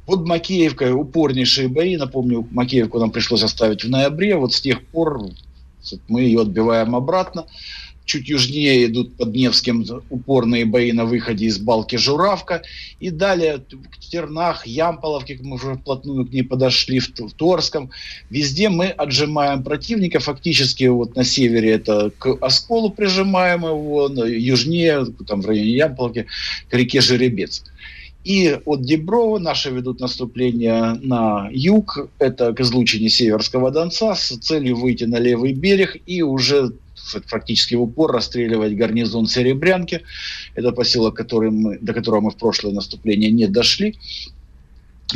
под 0.06 0.26
Макеевкой 0.26 0.92
упорнейшие 0.92 1.68
бои. 1.68 1.96
Напомню, 1.96 2.46
Макеевку 2.50 2.98
нам 2.98 3.10
пришлось 3.10 3.42
оставить 3.42 3.84
в 3.84 3.90
ноябре. 3.90 4.36
Вот 4.36 4.52
с 4.52 4.60
тех 4.60 4.84
пор 4.86 5.30
мы 6.08 6.22
ее 6.22 6.42
отбиваем 6.42 6.94
обратно. 6.94 7.46
Чуть 8.04 8.28
южнее 8.28 8.86
идут 8.86 9.14
под 9.14 9.32
Невским 9.32 9.86
упорные 10.10 10.64
бои 10.64 10.90
на 10.90 11.04
выходе 11.04 11.46
из 11.46 11.58
балки 11.58 11.94
Журавка. 11.94 12.62
И 12.98 13.10
далее 13.10 13.62
в 13.70 14.10
Тернах, 14.10 14.66
Ямполовке, 14.66 15.38
мы 15.40 15.54
уже 15.54 15.74
вплотную 15.74 16.26
к 16.26 16.32
ней 16.32 16.42
подошли, 16.42 16.98
в, 16.98 17.08
в 17.08 17.32
Торском. 17.32 17.90
Везде 18.28 18.70
мы 18.70 18.86
отжимаем 18.86 19.62
противника. 19.62 20.18
Фактически 20.18 20.84
вот 20.84 21.14
на 21.14 21.22
севере 21.22 21.70
это 21.70 22.10
к 22.18 22.36
Осколу 22.40 22.90
прижимаем 22.90 23.64
его, 23.64 24.08
южнее, 24.08 25.06
там 25.28 25.40
в 25.40 25.46
районе 25.46 25.70
Ямполовки, 25.70 26.26
к 26.68 26.74
реке 26.74 27.00
Жеребец. 27.00 27.62
И 28.24 28.56
от 28.64 28.82
Деброва 28.82 29.38
наши 29.38 29.70
ведут 29.70 30.00
наступление 30.00 30.94
на 31.02 31.48
юг, 31.52 32.08
это 32.18 32.52
к 32.52 32.60
излучине 32.60 33.08
Северского 33.08 33.70
Донца, 33.70 34.14
с 34.14 34.36
целью 34.38 34.76
выйти 34.76 35.04
на 35.04 35.18
левый 35.18 35.52
берег 35.52 35.96
и 36.06 36.22
уже 36.22 36.72
практически 37.28 37.74
в 37.74 37.82
упор 37.82 38.12
расстреливать 38.12 38.76
гарнизон 38.76 39.26
Серебрянки. 39.26 40.02
Это 40.54 40.70
поселок, 40.72 41.16
который 41.16 41.50
мы, 41.50 41.78
до 41.80 41.92
которого 41.92 42.20
мы 42.20 42.30
в 42.30 42.36
прошлое 42.36 42.72
наступление 42.72 43.30
не 43.30 43.48
дошли 43.48 43.96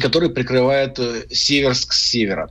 который 0.01 0.31
прикрывает 0.31 0.99
э, 0.99 1.27
Северск 1.31 1.93
с 1.93 2.11
севера. 2.11 2.51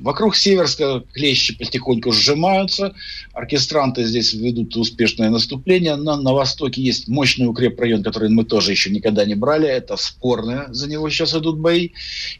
Вокруг 0.00 0.36
Северска 0.36 1.02
клещи 1.12 1.56
потихоньку 1.56 2.12
сжимаются, 2.12 2.94
оркестранты 3.32 4.04
здесь 4.04 4.34
ведут 4.34 4.76
успешное 4.76 5.30
наступление, 5.30 5.96
но 5.96 6.16
на 6.16 6.32
востоке 6.32 6.82
есть 6.82 7.08
мощный 7.08 7.46
укрепрайон, 7.46 8.02
который 8.02 8.28
мы 8.28 8.44
тоже 8.44 8.70
еще 8.70 8.90
никогда 8.90 9.24
не 9.24 9.34
брали, 9.34 9.68
это 9.68 9.96
спорное, 9.96 10.66
за 10.68 10.88
него 10.88 11.08
сейчас 11.10 11.34
идут 11.34 11.58
бои, 11.58 11.90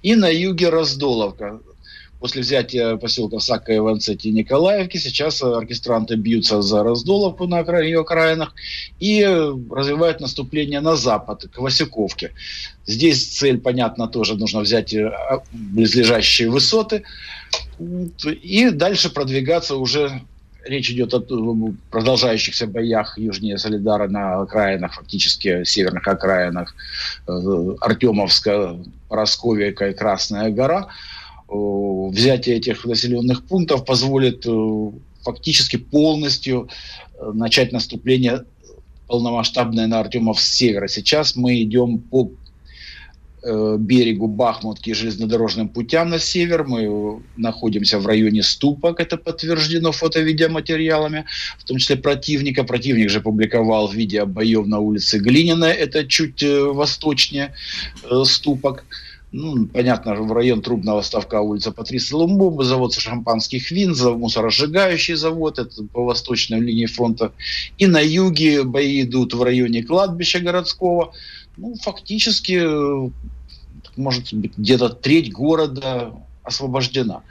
и 0.02 0.14
на 0.14 0.28
юге 0.28 0.68
Раздоловка, 0.68 1.60
после 2.24 2.40
взятия 2.40 2.96
поселка 2.96 3.38
Сака 3.38 3.74
и 3.74 3.78
Ванцети 3.78 4.28
Николаевки, 4.28 4.96
сейчас 4.96 5.42
оркестранты 5.42 6.16
бьются 6.16 6.62
за 6.62 6.82
Раздоловку 6.82 7.46
на 7.46 7.58
ее 7.58 8.00
окраинах 8.00 8.54
и 8.98 9.22
развивают 9.70 10.20
наступление 10.20 10.80
на 10.80 10.96
запад, 10.96 11.44
к 11.52 11.58
Васюковке. 11.58 12.32
Здесь 12.86 13.28
цель, 13.28 13.58
понятно, 13.58 14.08
тоже 14.08 14.36
нужно 14.36 14.60
взять 14.60 14.94
э, 14.94 15.12
близлежащие 15.52 16.48
высоты. 16.48 17.02
И 17.78 18.70
дальше 18.70 19.10
продвигаться 19.10 19.76
уже 19.76 20.22
Речь 20.66 20.90
идет 20.90 21.12
о 21.12 21.22
продолжающихся 21.90 22.66
боях 22.66 23.18
южнее 23.18 23.58
Солидара 23.58 24.08
на 24.08 24.40
окраинах, 24.40 24.94
фактически 24.94 25.62
северных 25.64 26.08
окраинах 26.08 26.74
э, 27.28 27.32
Артемовска, 27.82 28.78
Поросковика 29.10 29.90
и 29.90 29.92
Красная 29.92 30.48
гора– 30.48 30.88
Э, 30.96 31.23
взятие 31.54 32.56
этих 32.56 32.84
населенных 32.84 33.44
пунктов 33.44 33.84
позволит 33.84 34.44
э, 34.46 34.90
фактически 35.22 35.76
полностью 35.76 36.68
э, 37.18 37.30
начать 37.32 37.72
наступление 37.72 38.44
полномасштабное 39.06 39.86
на 39.86 40.00
Артемов 40.00 40.40
с 40.40 40.48
севера. 40.48 40.88
Сейчас 40.88 41.36
мы 41.36 41.62
идем 41.62 41.98
по 41.98 42.30
берегу 43.78 44.26
Бахмутки 44.26 44.94
железнодорожным 44.94 45.68
путям 45.68 46.08
на 46.08 46.18
север. 46.18 46.64
Мы 46.64 47.20
находимся 47.36 47.98
в 47.98 48.06
районе 48.06 48.42
Ступок, 48.42 49.00
это 49.00 49.18
подтверждено 49.18 49.92
фото-видеоматериалами, 49.92 51.26
в 51.58 51.64
том 51.64 51.76
числе 51.76 51.96
противника. 51.96 52.64
Противник 52.64 53.10
же 53.10 53.20
публиковал 53.20 53.88
видео 53.88 54.24
боев 54.24 54.66
на 54.66 54.78
улице 54.78 55.18
Глинина, 55.18 55.66
это 55.66 56.06
чуть 56.06 56.42
восточнее 56.42 57.52
Ступок 58.24 58.86
ну, 59.36 59.66
понятно, 59.66 60.14
в 60.14 60.32
район 60.32 60.62
трубного 60.62 61.02
ставка 61.02 61.40
улица 61.40 61.72
Патриса 61.72 62.16
Лумбомба, 62.16 62.62
завод 62.62 62.94
шампанских 62.94 63.72
вин, 63.72 63.92
мусоросжигающий 63.92 65.14
завод, 65.14 65.58
это 65.58 65.82
по 65.92 66.04
восточной 66.04 66.60
линии 66.60 66.86
фронта. 66.86 67.32
И 67.76 67.88
на 67.88 67.98
юге 67.98 68.62
бои 68.62 69.02
идут 69.02 69.34
в 69.34 69.42
районе 69.42 69.82
кладбища 69.82 70.38
городского. 70.38 71.14
Ну, 71.56 71.74
фактически, 71.82 72.62
может 73.96 74.32
быть, 74.32 74.56
где-то 74.56 74.90
треть 74.90 75.32
города 75.32 76.14
освобождена. 76.44 77.22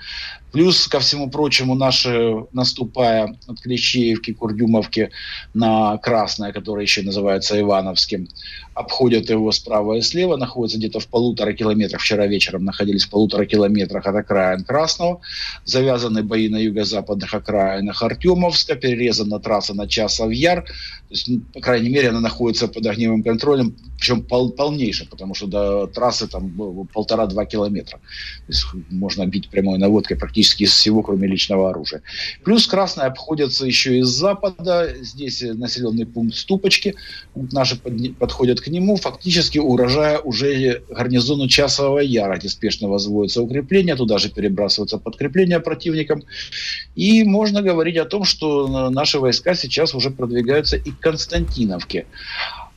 Плюс, 0.53 0.87
ко 0.87 0.99
всему 0.99 1.31
прочему, 1.31 1.73
наши, 1.73 2.45
наступая 2.53 3.35
от 3.47 3.59
Клещеевки, 3.59 4.33
Курдюмовки 4.33 5.09
на 5.55 5.97
Красное, 5.97 6.51
которое 6.53 6.83
еще 6.83 7.01
называется 7.01 7.59
Ивановским, 7.59 8.29
обходят 8.75 9.31
его 9.31 9.51
справа 9.51 9.95
и 9.95 10.01
слева, 10.01 10.37
находятся 10.37 10.77
где-то 10.77 10.99
в 10.99 11.07
полутора 11.07 11.53
километрах, 11.53 12.01
вчера 12.01 12.27
вечером 12.27 12.65
находились 12.65 13.05
в 13.05 13.09
полутора 13.09 13.45
километрах 13.45 14.05
от 14.05 14.15
окраин 14.15 14.63
Красного, 14.63 15.21
завязаны 15.65 16.21
бои 16.21 16.49
на 16.49 16.57
юго-западных 16.57 17.33
окраинах 17.33 18.03
Артемовска, 18.03 18.75
перерезана 18.75 19.39
трасса 19.39 19.73
на 19.73 19.87
Часов 19.87 20.31
Яр, 20.31 20.65
то 20.65 21.15
есть, 21.15 21.27
ну, 21.27 21.41
по 21.53 21.61
крайней 21.61 21.89
мере, 21.89 22.09
она 22.09 22.19
находится 22.19 22.67
под 22.67 22.85
огневым 22.85 23.23
контролем, 23.23 23.75
причем 23.97 24.23
пол 24.23 24.51
полнейшим, 24.51 25.07
потому 25.07 25.35
что 25.35 25.47
до 25.47 25.87
трассы 25.87 26.27
там 26.27 26.87
полтора-два 26.91 27.45
километра. 27.45 27.99
То 28.47 28.51
есть 28.51 28.65
можно 28.89 29.25
бить 29.25 29.49
прямой 29.49 29.77
наводкой 29.77 30.17
практически 30.17 30.42
практически 30.43 30.63
из 30.63 30.73
всего, 30.73 31.01
кроме 31.01 31.27
личного 31.27 31.69
оружия. 31.69 32.01
Плюс 32.43 32.67
красные 32.67 33.07
обходятся 33.07 33.65
еще 33.65 33.99
из 33.99 34.07
запада. 34.07 34.93
Здесь 35.01 35.41
населенный 35.41 36.05
пункт 36.05 36.35
Ступочки. 36.35 36.95
Наши 37.35 37.77
под, 37.77 38.17
подходят 38.17 38.59
к 38.59 38.67
нему, 38.67 38.97
фактически 38.97 39.59
урожая 39.59 40.19
уже 40.19 40.81
гарнизону 40.89 41.47
Часового 41.47 41.99
Яра. 41.99 42.39
Неспешно 42.43 42.89
возводятся 42.89 43.41
укрепления, 43.41 43.95
туда 43.95 44.17
же 44.17 44.29
перебрасываются 44.29 44.97
подкрепления 44.97 45.59
противникам. 45.59 46.23
И 46.95 47.23
можно 47.23 47.61
говорить 47.61 47.97
о 47.97 48.05
том, 48.05 48.25
что 48.25 48.89
наши 48.89 49.19
войска 49.19 49.55
сейчас 49.55 49.95
уже 49.95 50.09
продвигаются 50.09 50.75
и 50.75 50.91
к 50.91 50.99
Константиновке 50.99 52.05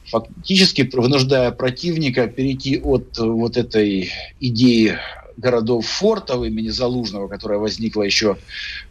фактически 0.09 0.89
вынуждая 0.93 1.51
противника 1.51 2.29
перейти 2.29 2.79
от 2.79 3.19
вот 3.19 3.57
этой 3.57 4.11
идеи 4.41 4.99
городов 5.37 5.87
фортов 5.87 6.45
имени 6.45 6.69
Залужного, 6.69 7.29
которая 7.29 7.59
возникла 7.59 8.03
еще 8.03 8.37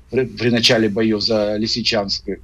при, 0.10 0.26
при 0.26 0.50
начале 0.50 0.90
боев 0.90 1.22
за 1.22 1.56
Лисичанск 1.58 2.28
и 2.28 2.40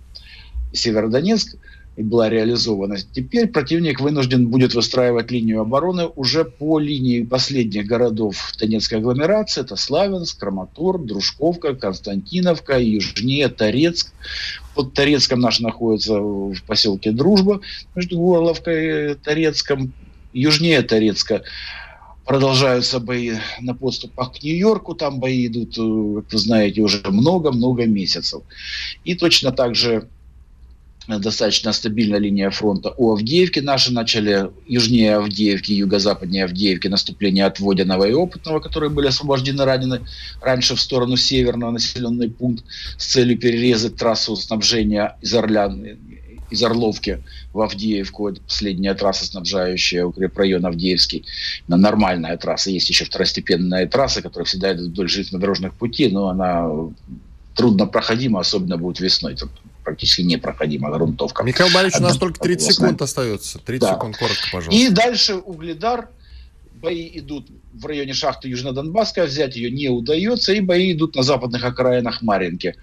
Северодонецк, 0.74 1.58
и 1.98 2.04
была 2.04 2.30
реализована. 2.30 2.98
Теперь 3.14 3.48
противник 3.48 4.00
вынужден 4.00 4.48
будет 4.48 4.74
выстраивать 4.74 5.30
линию 5.30 5.62
обороны 5.62 6.08
уже 6.16 6.46
по 6.46 6.80
линии 6.80 7.24
последних 7.24 7.86
городов 7.86 8.54
Донецкой 8.60 9.00
агломерации. 9.00 9.62
Это 9.62 9.76
Славянск, 9.76 10.40
Краматор, 10.40 11.00
Дружковка, 11.00 11.76
Константиновка, 11.76 12.80
южнее 12.80 13.50
Торецк. 13.50 14.14
Под 14.74 14.94
Торецком 14.94 15.42
наш 15.42 15.60
находится 15.60 16.20
в 16.20 16.64
поселке 16.66 17.12
Дружба, 17.12 17.60
между 17.94 18.18
Горловкой 18.18 19.12
и 19.12 19.16
Торецком. 19.16 19.94
Южнее 20.34 20.82
Торецка 20.82 21.44
продолжаются 22.26 23.00
бои 23.00 23.34
на 23.60 23.74
подступах 23.74 24.34
к 24.34 24.44
Нью-Йорку, 24.44 24.96
там 24.96 25.20
бои 25.20 25.48
идут, 25.48 25.78
э, 25.78 26.22
как 26.22 26.34
вы 26.34 26.38
знаете, 26.38 26.82
уже 26.82 27.02
много-много 27.10 27.86
месяцев. 27.86 28.44
И 29.04 29.16
точно 29.16 29.52
так 29.52 29.76
же 29.76 30.08
достаточно 31.08 31.74
стабильная 31.74 32.20
линия 32.20 32.50
фронта 32.52 32.94
у 32.98 33.12
Авдеевки. 33.12 33.60
Наши 33.60 33.92
начали 33.92 34.50
южнее 34.68 35.16
Авдеевки, 35.16 35.72
юго-западнее 35.72 36.46
Авдеевки 36.46 36.88
наступление 36.88 37.46
от 37.46 37.60
Водяного 37.60 38.06
и 38.06 38.14
Опытного, 38.14 38.60
которые 38.60 38.90
были 38.90 39.08
освобождены 39.08 39.66
ранены 39.66 40.02
раньше 40.42 40.76
в 40.76 40.82
сторону 40.82 41.18
северного 41.18 41.72
населенный 41.72 42.30
пункт 42.30 42.64
с 42.98 43.08
целью 43.08 43.38
перерезать 43.38 43.96
трассу 43.96 44.36
снабжения 44.36 45.18
из 45.22 45.34
Орлян 45.34 45.86
из 46.52 46.64
Орловки 46.64 47.24
в 47.54 47.62
Авдеевку. 47.62 48.30
Это 48.30 48.42
последняя 48.42 48.94
трасса, 48.94 49.26
снабжающая 49.26 50.06
укрепрайон 50.06 50.66
Авдеевский. 50.66 51.26
Нормальная 51.68 52.38
трасса. 52.38 52.70
Есть 52.70 52.90
еще 52.90 53.06
второстепенная 53.06 53.88
трасса, 53.88 54.22
которая 54.22 54.46
всегда 54.46 54.74
идет 54.74 54.88
вдоль 54.88 55.10
железнодорожных 55.10 55.74
путей, 55.74 56.12
но 56.12 56.28
она 56.28 56.70
трудно 57.56 57.88
проходима, 57.88 58.42
особенно 58.42 58.78
будет 58.78 59.00
весной. 59.00 59.36
Тут 59.36 59.50
практически 59.84 60.22
непроходима 60.22 60.92
грунтовка. 60.92 61.44
Михаил 61.44 61.74
Борисович, 61.74 62.02
у 62.02 62.04
нас 62.04 62.18
только 62.18 62.40
30 62.40 62.76
секунд 62.76 63.02
остается. 63.02 63.60
30 63.60 63.82
да. 63.82 63.96
секунд, 63.96 64.18
коротко, 64.18 64.48
пожалуйста. 64.52 64.76
И 64.76 64.90
дальше 64.90 65.36
Угледар. 65.36 66.10
Бои 66.82 67.12
идут 67.14 67.48
в 67.74 67.86
районе 67.86 68.14
шахты 68.14 68.50
Южно-Донбасская, 68.50 69.26
взять 69.26 69.56
ее 69.56 69.70
не 69.70 69.90
удается, 69.90 70.52
и 70.54 70.62
бои 70.62 70.94
идут 70.94 71.16
на 71.16 71.24
западных 71.24 71.64
окраинах 71.64 72.22
Маринки. 72.22 72.76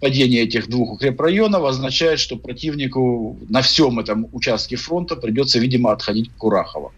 Падение 0.00 0.42
этих 0.42 0.68
двух 0.68 0.92
укрепрайонов 0.92 1.64
означает, 1.64 2.18
что 2.18 2.36
противнику 2.36 3.38
на 3.48 3.60
всем 3.60 3.98
этом 3.98 4.28
участке 4.32 4.76
фронта 4.76 5.16
придется, 5.16 5.58
видимо, 5.58 5.92
отходить 5.92 6.30
к 6.30 6.36
Курахово. 6.36 6.92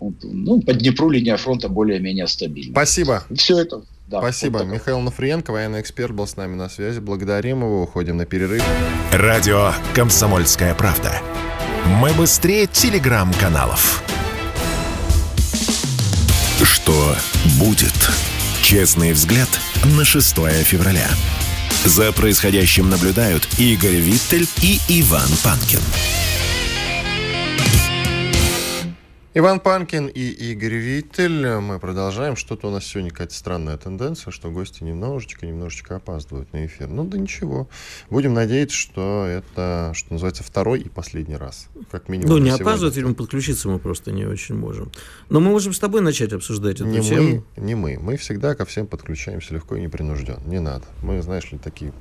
Ну, 0.00 0.60
по 0.60 0.74
Днепру 0.74 1.08
линия 1.08 1.36
фронта 1.36 1.68
более-менее 1.68 2.26
стабильна. 2.26 2.72
Спасибо. 2.72 3.24
Все 3.34 3.58
это 3.58 3.82
да, 4.06 4.20
Спасибо. 4.20 4.58
Вот 4.58 4.66
Михаил 4.66 5.00
Нафриенко, 5.00 5.50
военный 5.52 5.80
эксперт, 5.80 6.12
был 6.12 6.26
с 6.26 6.36
нами 6.36 6.54
на 6.54 6.68
связи. 6.68 7.00
Благодарим 7.00 7.62
его. 7.62 7.82
Уходим 7.82 8.16
на 8.16 8.24
перерыв. 8.24 8.64
Радио 9.12 9.72
«Комсомольская 9.94 10.74
правда». 10.74 11.20
Мы 12.00 12.12
быстрее 12.14 12.66
телеграм-каналов. 12.66 14.15
Что 16.86 17.16
будет? 17.58 17.92
Честный 18.62 19.12
взгляд 19.12 19.48
на 19.96 20.04
6 20.04 20.36
февраля. 20.62 21.10
За 21.84 22.12
происходящим 22.12 22.88
наблюдают 22.88 23.48
Игорь 23.58 23.96
Виттель 23.96 24.46
и 24.62 24.78
Иван 24.88 25.28
Панкин. 25.42 25.80
Иван 29.38 29.60
Панкин 29.60 30.06
и 30.06 30.30
Игорь 30.30 30.76
Виттель. 30.76 31.58
Мы 31.58 31.78
продолжаем. 31.78 32.36
Что-то 32.36 32.68
у 32.68 32.70
нас 32.70 32.86
сегодня 32.86 33.10
какая-то 33.10 33.34
странная 33.34 33.76
тенденция, 33.76 34.30
что 34.30 34.50
гости 34.50 34.82
немножечко, 34.82 35.44
немножечко 35.44 35.96
опаздывают 35.96 36.50
на 36.54 36.64
эфир. 36.64 36.88
Ну 36.88 37.04
да 37.04 37.18
ничего. 37.18 37.68
Будем 38.08 38.32
надеяться, 38.32 38.74
что 38.74 39.26
это, 39.26 39.92
что 39.94 40.14
называется, 40.14 40.42
второй 40.42 40.80
и 40.80 40.88
последний 40.88 41.36
раз. 41.36 41.68
Как 41.90 42.08
минимум. 42.08 42.30
Ну, 42.30 42.38
не 42.38 42.48
опаздывать, 42.48 42.96
видимо, 42.96 43.12
подключиться 43.12 43.68
мы 43.68 43.78
просто 43.78 44.10
не 44.10 44.24
очень 44.24 44.54
можем. 44.54 44.90
Но 45.28 45.40
мы 45.40 45.50
можем 45.50 45.74
с 45.74 45.78
тобой 45.78 46.00
начать 46.00 46.32
обсуждать 46.32 46.76
эту 46.76 46.86
не 46.86 47.02
тему. 47.02 47.44
Мы, 47.58 47.62
не 47.62 47.74
мы. 47.74 47.98
Мы 48.00 48.16
всегда 48.16 48.54
ко 48.54 48.64
всем 48.64 48.86
подключаемся 48.86 49.52
легко 49.52 49.76
и 49.76 49.82
непринужденно. 49.82 50.40
Не 50.46 50.60
надо. 50.60 50.86
Мы, 51.02 51.20
знаешь 51.20 51.52
ли, 51.52 51.58
такие 51.58 51.92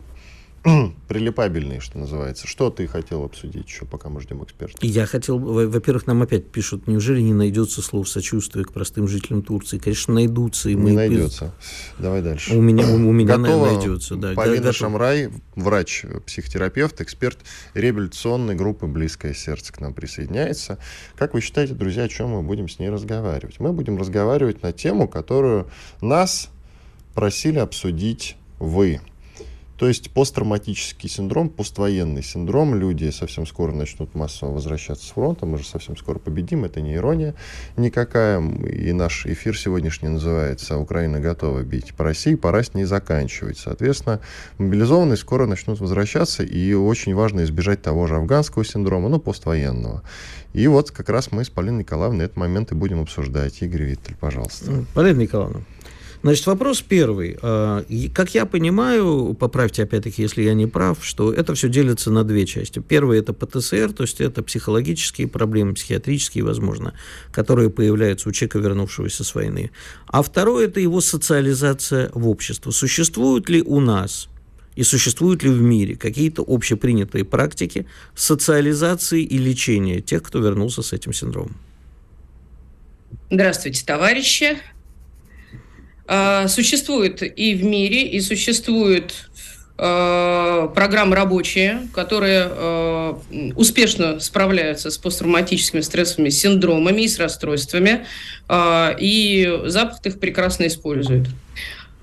прилипабельные, 1.08 1.80
что 1.80 2.00
называется. 2.00 2.48
Что 2.48 2.70
ты 2.70 2.88
хотел 2.88 3.24
обсудить 3.24 3.68
еще, 3.68 3.86
пока 3.86 4.10
мы 4.10 4.20
ждем 4.22 4.44
эксперта? 4.44 4.78
Я 4.82 5.06
хотел, 5.06 5.38
во-первых, 5.38 6.08
нам 6.08 6.24
опять 6.24 6.50
пишут, 6.50 6.88
неужели 6.88 7.22
не 7.22 7.34
найдется 7.34 7.82
слов 7.82 8.10
сочувствия 8.10 8.64
к 8.64 8.74
простым 8.74 9.08
жителям 9.08 9.44
Турции? 9.44 9.78
Конечно, 9.78 10.16
найдутся. 10.16 10.70
И 10.70 10.76
мы... 10.76 10.92
Не 10.92 10.96
найдется. 10.96 11.54
Давай 12.00 12.22
дальше. 12.22 12.56
У 12.56 12.62
меня, 12.62 12.88
у, 12.88 12.96
у 12.96 13.12
меня 13.12 13.38
Готова 13.38 13.68
найдется. 13.68 14.16
Да. 14.16 14.34
Полина 14.34 14.58
Готов. 14.58 14.76
Шамрай, 14.76 15.30
врач, 15.56 16.04
психотерапевт, 16.26 17.00
эксперт 17.02 17.38
реабилитационной 17.76 18.56
группы 18.56 18.88
«Близкое 18.88 19.34
сердце» 19.34 19.72
к 19.72 19.80
нам 19.80 19.94
присоединяется. 19.94 20.80
Как 21.16 21.36
вы 21.36 21.42
считаете, 21.42 21.76
друзья, 21.76 22.04
о 22.04 22.10
чем 22.10 22.30
мы 22.30 22.42
будем 22.42 22.70
с 22.70 22.80
ней 22.80 22.90
разговаривать? 22.90 23.60
Мы 23.60 23.72
будем 23.72 23.98
разговаривать 23.98 24.64
на 24.64 24.72
тему, 24.72 25.08
которую 25.08 25.70
нас 26.02 26.50
просили 27.14 27.60
обсудить 27.60 28.36
вы. 28.60 29.00
То 29.78 29.88
есть 29.88 30.12
посттравматический 30.12 31.10
синдром, 31.10 31.50
поствоенный 31.50 32.24
синдром, 32.24 32.76
люди 32.76 33.10
совсем 33.12 33.46
скоро 33.46 33.74
начнут 33.74 34.16
массово 34.16 34.54
возвращаться 34.54 35.06
с 35.06 35.10
фронта, 35.10 35.46
мы 35.46 35.58
же 35.58 35.66
совсем 35.66 35.98
скоро 35.98 36.18
победим, 36.18 36.64
это 36.64 36.82
не 36.82 36.96
ирония 36.96 37.36
никакая, 37.78 38.42
и 38.42 38.94
наш 38.94 39.26
эфир 39.26 39.58
сегодняшний 39.58 40.10
называется 40.10 40.78
«Украина 40.78 41.20
готова 41.20 41.62
бить 41.62 41.94
по 41.94 42.04
России, 42.04 42.36
пора 42.36 42.64
с 42.64 42.74
ней 42.74 42.86
заканчивать». 42.86 43.58
Соответственно, 43.58 44.22
мобилизованные 44.58 45.18
скоро 45.18 45.46
начнут 45.46 45.80
возвращаться, 45.80 46.44
и 46.44 46.74
очень 46.74 47.14
важно 47.14 47.44
избежать 47.44 47.82
того 47.82 48.08
же 48.08 48.16
афганского 48.16 48.64
синдрома, 48.64 49.10
ну, 49.10 49.20
поствоенного. 49.20 50.04
И 50.54 50.68
вот 50.68 50.92
как 50.92 51.10
раз 51.10 51.34
мы 51.34 51.44
с 51.44 51.50
Полиной 51.50 51.80
Николаевной 51.80 52.26
этот 52.26 52.38
момент 52.38 52.72
и 52.72 52.76
будем 52.76 53.02
обсуждать. 53.02 53.62
Игорь 53.62 53.84
Виттель, 53.84 54.16
пожалуйста. 54.18 54.86
Полина 54.94 55.20
Николаевна, 55.20 55.62
Значит, 56.26 56.48
вопрос 56.48 56.82
первый. 56.82 57.38
А, 57.44 57.86
как 58.12 58.34
я 58.34 58.48
понимаю, 58.48 59.38
поправьте 59.40 59.84
опять-таки, 59.84 60.24
если 60.24 60.42
я 60.42 60.56
не 60.56 60.66
прав, 60.66 61.06
что 61.06 61.32
это 61.32 61.54
все 61.54 61.70
делится 61.70 62.10
на 62.10 62.24
две 62.24 62.48
части. 62.48 62.80
Первое– 62.80 63.20
это 63.20 63.32
ПТСР, 63.32 63.94
то 63.94 64.02
есть 64.02 64.20
это 64.20 64.42
психологические 64.42 65.28
проблемы, 65.28 65.76
психиатрические, 65.76 66.44
возможно, 66.44 66.96
которые 67.32 67.70
появляются 67.70 68.28
у 68.28 68.32
человека, 68.32 68.58
вернувшегося 68.58 69.24
с 69.24 69.36
войны. 69.36 69.70
А 70.08 70.24
второе– 70.24 70.66
это 70.68 70.80
его 70.80 71.00
социализация 71.00 72.10
в 72.16 72.28
общество. 72.28 72.72
Существуют 72.72 73.48
ли 73.48 73.62
у 73.62 73.80
нас 73.80 74.28
и 74.76 74.82
существуют 74.82 75.44
ли 75.44 75.52
в 75.52 75.62
мире 75.62 75.96
какие-то 75.96 76.44
общепринятые 76.48 77.24
практики 77.24 77.86
социализации 78.16 79.22
и 79.22 79.38
лечения 79.38 80.02
тех, 80.02 80.24
кто 80.24 80.40
вернулся 80.40 80.82
с 80.82 80.92
этим 80.92 81.14
синдромом? 81.14 81.56
Здравствуйте, 83.30 83.86
товарищи. 83.86 84.58
А, 86.08 86.48
существует 86.48 87.24
и 87.24 87.56
в 87.56 87.64
мире, 87.64 88.04
и 88.04 88.22
существуют 88.22 89.30
а, 89.78 90.68
программы 90.68 91.16
рабочие, 91.16 91.88
которые 91.94 92.48
а, 92.48 93.20
успешно 93.56 94.20
справляются 94.20 94.92
с 94.92 94.98
посттравматическими 94.98 95.82
стрессовыми 95.82 96.30
синдромами 96.30 97.02
и 97.02 97.08
с 97.08 97.20
расстройствами, 97.20 98.06
и 98.52 99.62
Запад 99.66 100.06
их 100.06 100.20
прекрасно 100.20 100.68
использует. 100.68 101.28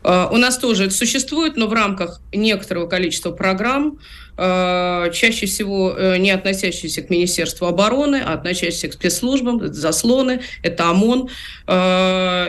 У 0.05 0.36
нас 0.36 0.59
тоже 0.59 0.86
это 0.86 0.94
существует, 0.94 1.57
но 1.57 1.68
в 1.68 1.72
рамках 1.72 2.20
некоторого 2.32 2.88
количества 2.88 3.30
программ, 3.30 4.00
чаще 4.36 5.46
всего 5.46 5.94
э, 5.96 6.16
не 6.16 6.32
относящиеся 6.32 7.03
к 7.03 7.11
Министерству 7.11 7.66
обороны, 7.66 8.20
а 8.24 8.32
относящиеся 8.32 8.88
к 8.88 8.94
спецслужбам, 8.94 9.59
это 9.61 9.74
заслоны, 9.74 10.40
это 10.64 10.88
ОМОН. 10.90 11.28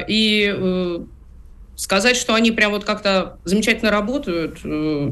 И 0.08 0.51
э, 0.51 0.99
Сказать, 1.84 2.15
что 2.15 2.34
они 2.34 2.51
прям 2.51 2.71
вот 2.71 2.86
как-то 2.86 3.39
замечательно 3.43 3.91
работают, 3.91 4.59
э, 4.63 4.67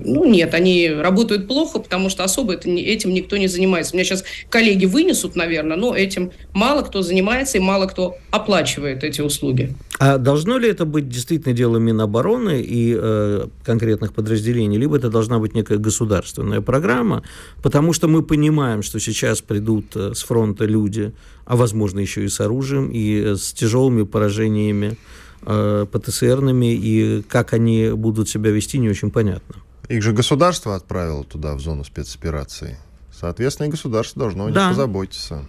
ну 0.06 0.24
нет, 0.24 0.54
они 0.54 0.88
работают 0.88 1.46
плохо, 1.46 1.80
потому 1.80 2.10
что 2.10 2.24
особо 2.24 2.54
это, 2.54 2.70
этим 2.70 3.14
никто 3.14 3.36
не 3.36 3.48
занимается. 3.48 3.94
Меня 3.94 4.06
сейчас 4.06 4.24
коллеги 4.50 4.86
вынесут, 4.86 5.36
наверное, 5.36 5.76
но 5.76 5.94
этим 5.94 6.32
мало 6.54 6.84
кто 6.84 7.02
занимается 7.02 7.58
и 7.58 7.60
мало 7.60 7.88
кто 7.88 8.16
оплачивает 8.30 9.04
эти 9.04 9.20
услуги. 9.20 9.76
А 10.00 10.18
должно 10.18 10.58
ли 10.58 10.70
это 10.70 10.86
быть 10.86 11.10
действительно 11.10 11.54
делом 11.54 11.84
Минобороны 11.84 12.62
и 12.62 12.96
э, 12.98 13.48
конкретных 13.66 14.14
подразделений, 14.14 14.78
либо 14.78 14.96
это 14.96 15.10
должна 15.10 15.40
быть 15.40 15.54
некая 15.54 15.78
государственная 15.78 16.62
программа, 16.62 17.24
потому 17.62 17.92
что 17.92 18.08
мы 18.08 18.24
понимаем, 18.24 18.82
что 18.82 18.98
сейчас 19.02 19.42
придут 19.42 19.94
э, 19.96 20.14
с 20.14 20.24
фронта 20.24 20.64
люди, 20.64 21.12
а 21.44 21.58
возможно 21.58 22.00
еще 22.00 22.24
и 22.24 22.30
с 22.30 22.40
оружием, 22.40 22.90
и 22.92 23.22
э, 23.22 23.36
с 23.36 23.52
тяжелыми 23.52 24.04
поражениями 24.04 24.96
ПТСРными, 25.44 26.74
и 26.74 27.22
как 27.24 27.54
они 27.54 27.90
будут 27.90 28.30
себя 28.30 28.52
вести, 28.52 28.78
не 28.78 28.90
очень 28.90 29.12
понятно. 29.12 29.56
Их 29.90 30.02
же 30.04 30.14
государство 30.14 30.76
отправило 30.76 31.24
туда, 31.24 31.56
в 31.56 31.60
зону 31.60 31.84
спецоперации. 31.84 32.78
Соответственно, 33.12 33.68
и 33.68 33.72
государство 33.72 34.22
должно 34.22 34.46
о 34.46 34.48
них 34.48 34.56
да. 34.56 34.70
позаботиться. 34.70 35.46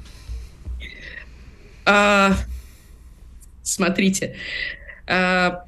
А, 1.85 2.37
смотрите, 3.63 4.37
а, 5.07 5.65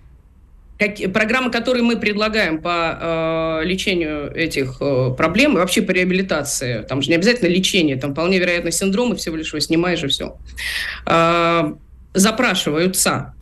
как, 0.79 0.97
программы, 1.13 1.51
которые 1.51 1.85
мы 1.85 1.97
предлагаем 1.97 2.61
по 2.61 3.61
э, 3.61 3.65
лечению 3.65 4.35
этих 4.35 4.79
э, 4.81 5.15
проблем, 5.17 5.55
и 5.55 5.57
вообще 5.57 5.83
по 5.83 5.93
реабилитации, 5.93 6.83
там 6.83 7.01
же 7.01 7.11
не 7.11 7.15
обязательно 7.15 7.49
лечение, 7.49 7.97
там 7.97 8.13
вполне 8.13 8.39
вероятно 8.39 8.73
синдромы 8.73 9.15
всего 9.15 9.37
лишь, 9.37 9.55
снимаешь 9.61 10.03
и 10.03 10.09
все, 10.09 10.37
э, 11.07 11.75
запрашиваются 12.13 13.11
а, 13.11 13.35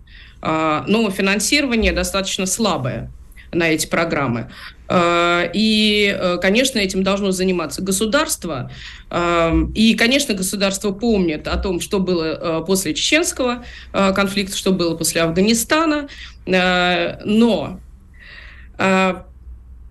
но 0.42 1.10
финансирование 1.10 1.92
достаточно 1.92 2.46
слабое 2.46 3.10
на 3.52 3.68
эти 3.68 3.86
программы. 3.86 4.50
А, 4.88 5.48
и, 5.54 6.14
э, 6.14 6.38
конечно, 6.38 6.78
этим 6.78 7.02
должно 7.02 7.30
заниматься 7.30 7.82
государство. 7.82 8.70
А, 9.10 9.54
и, 9.74 9.94
конечно, 9.94 10.34
государство 10.34 10.90
помнит 10.92 11.48
о 11.48 11.56
том, 11.56 11.80
что 11.80 11.98
было 11.98 12.24
э, 12.24 12.64
после 12.66 12.92
чеченского 12.92 13.64
э, 13.92 14.12
конфликта, 14.12 14.56
что 14.56 14.72
было 14.72 14.96
после 14.96 15.22
Афганистана. 15.22 16.08
Но 16.44 17.80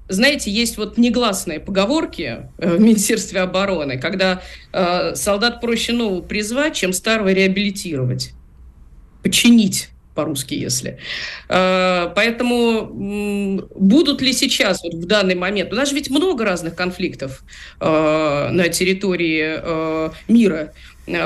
знаете, 0.10 0.52
есть 0.52 0.78
вот 0.78 0.98
негласные 0.98 1.62
поговорки 1.62 2.50
в 2.58 2.78
Министерстве 2.78 3.40
обороны, 3.40 3.98
когда 3.98 4.42
солдат 5.16 5.62
проще 5.62 5.94
нового 5.94 6.22
призвать, 6.22 6.76
чем 6.76 6.92
старого 6.92 7.32
реабилитировать, 7.32 8.34
починить 9.24 9.92
по-русски, 10.14 10.54
если. 10.54 10.98
Э, 11.50 12.12
поэтому 12.16 13.68
будут 13.76 14.22
ли 14.22 14.34
сейчас, 14.34 14.84
вот 14.84 14.94
в 14.94 15.06
данный 15.06 15.36
момент, 15.36 15.72
у 15.74 15.76
нас 15.76 15.90
же 15.90 15.96
ведь 15.96 16.10
много 16.10 16.46
разных 16.46 16.76
конфликтов 16.76 17.44
э, 17.80 18.50
на 18.52 18.70
территории 18.70 19.60
э, 19.62 20.10
мира, 20.28 20.74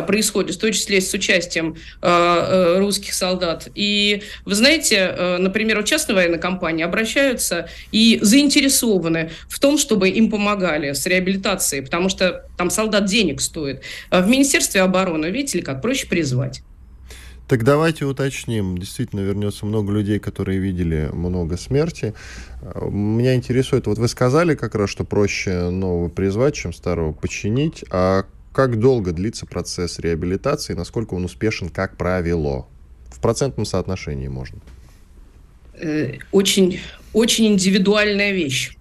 происходит, 0.08 0.56
в 0.56 0.60
том 0.60 0.72
числе 0.72 1.02
с 1.02 1.14
участием 1.14 1.76
русских 2.02 3.14
солдат. 3.14 3.68
И 3.76 4.24
вы 4.46 4.56
знаете, 4.56 5.38
например, 5.38 5.84
частные 5.84 6.16
военные 6.16 6.40
компании 6.40 6.84
обращаются 6.84 7.70
и 7.92 8.18
заинтересованы 8.22 9.32
в 9.50 9.60
том, 9.60 9.78
чтобы 9.78 10.10
им 10.10 10.32
помогали 10.32 10.94
с 10.94 11.06
реабилитацией, 11.06 11.84
потому 11.84 12.08
что 12.08 12.46
там 12.58 12.72
солдат 12.72 13.06
денег 13.06 13.42
стоит. 13.42 13.82
В 14.10 14.28
Министерстве 14.28 14.82
обороны, 14.82 15.28
видите 15.28 15.58
ли, 15.58 15.64
как 15.64 15.82
проще 15.82 16.08
призвать. 16.08 16.64
Так 17.48 17.64
давайте 17.64 18.06
уточним. 18.06 18.78
Действительно, 18.78 19.20
вернется 19.20 19.66
много 19.66 19.92
людей, 19.92 20.20
которые 20.20 20.60
видели 20.60 21.10
много 21.14 21.58
смерти. 21.58 22.16
Меня 22.90 23.36
интересует, 23.36 23.86
вот 23.86 24.00
вы 24.00 24.08
сказали 24.08 24.56
как 24.56 24.74
раз, 24.74 24.90
что 24.90 25.04
проще 25.04 25.70
нового 25.70 26.10
призвать, 26.10 26.56
чем 26.56 26.74
старого 26.74 27.12
починить. 27.12 27.86
А 27.92 28.26
как 28.52 28.80
долго 28.80 29.12
длится 29.12 29.46
процесс 29.46 30.00
реабилитации, 30.00 30.74
насколько 30.74 31.14
он 31.14 31.26
успешен, 31.26 31.70
как 31.70 31.98
правило? 31.98 32.68
В 33.10 33.20
процентном 33.20 33.66
соотношении 33.66 34.28
можно. 34.28 34.60
Э, 35.74 36.14
очень, 36.32 36.80
очень 37.14 37.48
индивидуальная 37.48 38.32
вещь. 38.32 38.76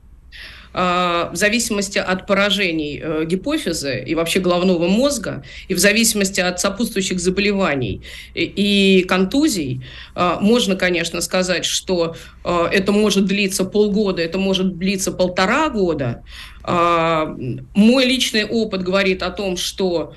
А, 0.76 1.30
в 1.32 1.36
зависимости 1.36 1.98
от 1.98 2.26
поражений 2.26 3.00
э, 3.00 3.24
гипофиза 3.26 3.92
и 3.92 4.16
вообще 4.16 4.40
головного 4.40 4.88
мозга, 4.88 5.44
и 5.68 5.74
в 5.74 5.78
зависимости 5.78 6.40
от 6.40 6.58
сопутствующих 6.58 7.20
заболеваний 7.20 8.02
и 8.34 9.04
контузий, 9.08 9.82
а, 10.16 10.40
можно, 10.40 10.74
конечно, 10.74 11.20
сказать, 11.20 11.64
что 11.64 12.16
это 12.44 12.90
может 12.92 13.26
длиться 13.26 13.64
полгода, 13.64 14.20
это 14.20 14.36
может 14.36 14.76
длиться 14.76 15.12
полтора 15.12 15.70
года. 15.70 16.22
Мой 16.66 18.04
личный 18.04 18.44
опыт 18.44 18.82
говорит 18.82 19.22
о 19.22 19.30
том, 19.30 19.56
что 19.56 20.14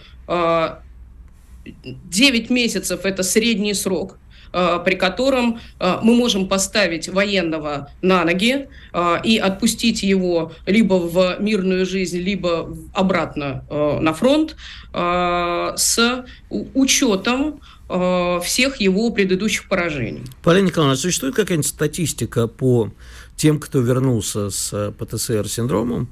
9 1.66 2.50
месяцев– 2.50 3.02
это 3.06 3.24
средний 3.24 3.74
срок– 3.74 4.18
Э, 4.27 4.27
при 4.52 4.96
котором 4.96 5.60
э, 5.80 5.98
мы 6.02 6.16
можем 6.16 6.48
поставить 6.48 7.10
военного 7.10 7.90
на 8.02 8.24
ноги 8.24 8.68
э, 8.94 9.16
и 9.24 9.38
отпустить 9.38 10.04
его 10.04 10.52
либо 10.66 10.96
в 10.96 11.38
мирную 11.40 11.86
жизнь, 11.86 12.18
либо 12.18 12.76
обратно 12.94 13.64
на 13.70 14.14
фронт 14.14 14.56
с 14.94 16.26
учетом 16.50 17.60
всех 18.44 18.82
его 18.82 19.12
предыдущих 19.12 19.68
поражений. 19.70 20.24
Полина 20.44 20.68
Николаевна, 20.68 20.96
существует 20.96 21.36
какая-нибудь 21.36 21.68
статистика 21.68 22.48
по 22.48 22.92
тем, 23.36 23.60
кто 23.60 23.80
вернулся 23.80 24.50
с 24.50 24.94
ПТСР-синдромом, 24.98 26.08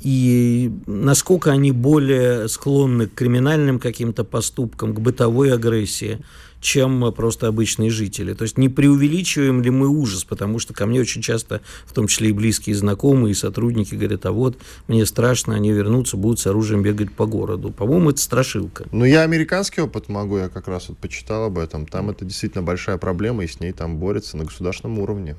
и 0.00 0.72
насколько 0.86 1.52
они 1.52 1.72
более 1.72 2.48
склонны 2.48 3.06
к 3.06 3.14
криминальным 3.14 3.78
каким-то 3.78 4.24
поступкам, 4.24 4.94
к 4.94 5.00
бытовой 5.00 5.52
агрессии, 5.52 6.18
чем 6.66 7.12
просто 7.12 7.46
обычные 7.46 7.90
жители. 7.90 8.34
То 8.34 8.42
есть 8.42 8.58
не 8.58 8.68
преувеличиваем 8.68 9.62
ли 9.62 9.70
мы 9.70 9.86
ужас, 9.86 10.24
потому 10.24 10.58
что 10.58 10.74
ко 10.74 10.86
мне 10.86 11.00
очень 11.00 11.22
часто, 11.22 11.60
в 11.86 11.92
том 11.92 12.08
числе 12.08 12.30
и 12.30 12.32
близкие 12.32 12.74
знакомые, 12.74 13.30
и 13.30 13.34
сотрудники 13.34 13.94
говорят, 13.94 14.26
а 14.26 14.32
вот 14.32 14.58
мне 14.88 15.06
страшно, 15.06 15.54
они 15.54 15.70
вернутся, 15.70 16.16
будут 16.16 16.40
с 16.40 16.46
оружием 16.48 16.82
бегать 16.82 17.12
по 17.12 17.26
городу. 17.26 17.70
По-моему, 17.70 18.10
это 18.10 18.20
страшилка. 18.20 18.84
Ну, 18.90 19.04
я 19.04 19.22
американский 19.22 19.80
опыт 19.80 20.08
могу, 20.08 20.38
я 20.38 20.48
как 20.48 20.66
раз 20.66 20.88
вот 20.88 20.98
почитал 20.98 21.44
об 21.44 21.58
этом. 21.58 21.86
Там 21.86 22.10
это 22.10 22.24
действительно 22.24 22.64
большая 22.64 22.98
проблема, 22.98 23.44
и 23.44 23.46
с 23.46 23.60
ней 23.60 23.70
там 23.70 23.98
борются 23.98 24.36
на 24.36 24.44
государственном 24.44 24.98
уровне. 24.98 25.36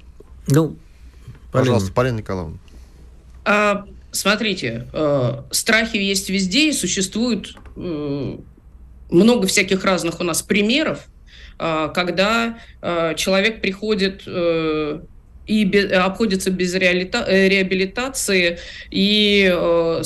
Ну, 0.48 0.78
Пожалуйста, 1.52 1.92
Полина 1.92 2.18
Николаевна. 2.18 2.58
А, 3.44 3.86
смотрите, 4.12 4.88
э, 4.94 5.42
страхи 5.52 5.98
есть 5.98 6.30
везде, 6.30 6.70
и 6.70 6.72
существует 6.72 7.54
э, 7.76 8.38
много 9.10 9.48
всяких 9.48 9.84
разных 9.84 10.22
у 10.22 10.24
нас 10.24 10.42
примеров, 10.42 11.02
когда 11.58 12.60
а, 12.82 13.14
человек 13.16 13.62
приходит 13.62 14.24
э, 14.28 15.00
и 15.48 15.78
обходится 15.94 16.52
без 16.52 16.76
э, 16.76 16.80
реабилитации 16.80 18.60
и 18.92 19.50
э, 19.52 20.02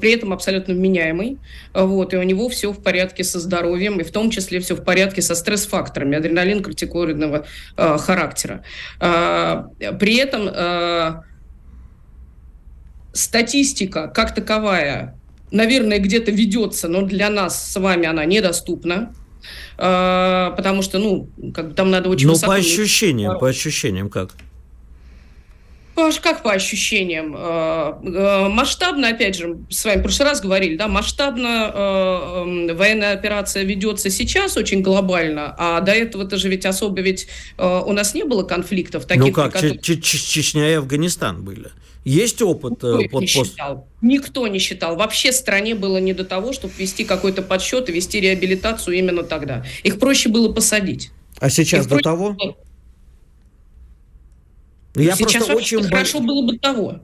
при 0.00 0.12
этом 0.12 0.32
абсолютно 0.32 0.74
вменяемый. 0.74 1.38
Вот, 1.72 2.12
и 2.12 2.16
у 2.16 2.22
него 2.22 2.48
все 2.48 2.72
в 2.72 2.82
порядке 2.82 3.24
со 3.24 3.38
здоровьем, 3.38 4.00
и 4.00 4.04
в 4.04 4.10
том 4.10 4.30
числе 4.30 4.60
все 4.60 4.74
в 4.74 4.84
порядке 4.84 5.22
со 5.22 5.34
стресс-факторами 5.34 6.18
адреналин 6.18 6.62
кортикоидного 6.62 7.46
э, 7.76 7.98
характера. 7.98 8.64
При 8.98 10.16
этом 10.16 11.22
статистика 13.12 14.08
как 14.08 14.34
таковая, 14.34 15.18
наверное, 15.50 15.98
где-то 15.98 16.32
ведется, 16.32 16.88
но 16.88 17.02
для 17.02 17.30
нас 17.30 17.72
с 17.72 17.80
вами 17.80 18.06
она 18.06 18.24
недоступна. 18.24 19.14
А, 19.78 20.52
потому 20.52 20.82
что, 20.82 20.98
ну, 20.98 21.28
как 21.54 21.74
там 21.74 21.90
надо 21.90 22.08
очень 22.08 22.26
Ну, 22.26 22.38
по 22.38 22.54
ощущениям, 22.54 23.38
по 23.38 23.48
ощущениям 23.48 24.08
как? 24.08 24.30
Как 26.22 26.42
по 26.42 26.52
ощущениям? 26.52 27.34
А, 27.36 27.98
а, 28.02 28.48
масштабно, 28.48 29.08
опять 29.08 29.36
же, 29.36 29.58
с 29.70 29.84
вами 29.84 30.00
в 30.00 30.02
прошлый 30.02 30.28
раз 30.28 30.40
говорили, 30.40 30.76
да, 30.76 30.88
масштабно 30.88 32.44
военная 32.74 33.12
операция 33.14 33.64
ведется 33.64 34.10
сейчас 34.10 34.56
очень 34.56 34.82
глобально, 34.82 35.54
а 35.58 35.80
до 35.80 35.92
этого-то 35.92 36.36
же 36.36 36.48
ведь 36.48 36.66
особо 36.66 37.00
ведь 37.00 37.28
у 37.58 37.92
нас 37.92 38.14
не 38.14 38.24
было 38.24 38.42
конфликтов 38.42 39.06
таких. 39.06 39.24
Ну 39.24 39.32
как, 39.32 39.52
которых... 39.52 39.80
Чечня 39.82 40.70
и 40.70 40.74
Афганистан 40.74 41.42
были. 41.42 41.70
Есть 42.06 42.40
опыт? 42.40 42.74
Никто 42.74 43.00
э, 43.00 43.08
под, 43.08 43.20
не 43.22 43.26
считал. 43.26 43.88
Никто 44.00 44.46
не 44.46 44.60
считал. 44.60 44.94
Вообще 44.94 45.32
стране 45.32 45.74
было 45.74 45.98
не 45.98 46.12
до 46.12 46.24
того, 46.24 46.52
чтобы 46.52 46.72
вести 46.78 47.04
какой-то 47.04 47.42
подсчет 47.42 47.88
и 47.88 47.92
вести 47.92 48.20
реабилитацию 48.20 48.96
именно 48.96 49.24
тогда. 49.24 49.64
Их 49.82 49.98
проще 49.98 50.28
было 50.28 50.52
посадить. 50.52 51.10
А 51.40 51.50
сейчас 51.50 51.86
Их 51.86 51.90
до 51.90 51.98
того? 51.98 52.34
Было... 52.34 52.56
Я 54.94 55.16
сейчас 55.16 55.46
просто 55.46 55.56
очень 55.56 55.82
хорошо 55.82 56.20
было 56.20 56.46
бы 56.46 56.56
того. 56.58 57.00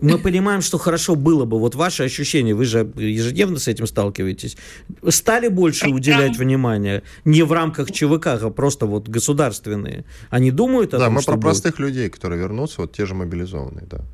Мы 0.00 0.18
понимаем, 0.18 0.62
что 0.62 0.78
хорошо 0.78 1.14
было 1.14 1.44
бы. 1.44 1.60
Вот 1.60 1.76
ваши 1.76 2.02
ощущения, 2.02 2.52
вы 2.52 2.64
же 2.64 2.90
ежедневно 2.96 3.60
с 3.60 3.68
этим 3.68 3.86
сталкиваетесь. 3.86 4.56
Стали 5.10 5.46
больше 5.46 5.90
уделять 5.90 6.36
внимание 6.36 7.04
не 7.24 7.44
в 7.44 7.52
рамках 7.52 7.92
ЧВК, 7.92 8.26
а 8.26 8.50
просто 8.50 8.86
вот 8.86 9.08
государственные. 9.08 10.04
Они 10.28 10.50
думают 10.50 10.92
о 10.92 10.98
да, 10.98 11.04
том, 11.04 11.14
мы 11.14 11.22
про 11.22 11.34
будет... 11.34 11.42
простых 11.42 11.78
людей, 11.78 12.08
которые 12.08 12.40
вернутся, 12.40 12.80
вот 12.80 12.96
те 12.96 13.06
же 13.06 13.14
мобилизованные, 13.14 13.86
да 13.88 14.04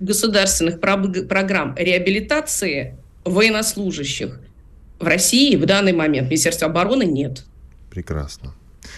государственных 0.00 0.80
программ 0.80 1.74
реабилитации 1.76 2.96
военнослужащих 3.24 4.40
в 4.98 5.06
России 5.06 5.56
в 5.56 5.66
данный 5.66 5.92
момент 5.92 6.28
Министерства 6.28 6.68
обороны 6.68 7.04
нет. 7.04 7.44
Прекрасно. 7.90 8.54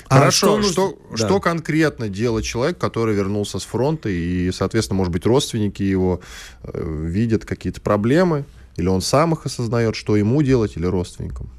А 0.09 0.19
Хорошо, 0.19 0.63
что, 0.63 0.73
что, 0.73 0.99
да. 1.11 1.17
что 1.17 1.41
конкретно 1.41 2.09
делает 2.09 2.45
человек, 2.45 2.79
который 2.79 3.15
вернулся 3.15 3.59
с 3.59 3.65
фронта, 3.65 4.09
и, 4.09 4.51
соответственно, 4.53 4.99
может 4.99 5.13
быть, 5.13 5.27
родственники 5.27 5.83
его 5.83 6.21
э, 6.63 7.05
видят 7.07 7.45
какие-то 7.45 7.81
проблемы, 7.81 8.45
или 8.77 8.87
он 8.87 9.01
сам 9.01 9.35
их 9.35 9.47
осознает, 9.47 9.97
что 9.97 10.17
ему 10.17 10.43
делать, 10.43 10.77
или 10.77 10.87
родственникам? 10.87 11.51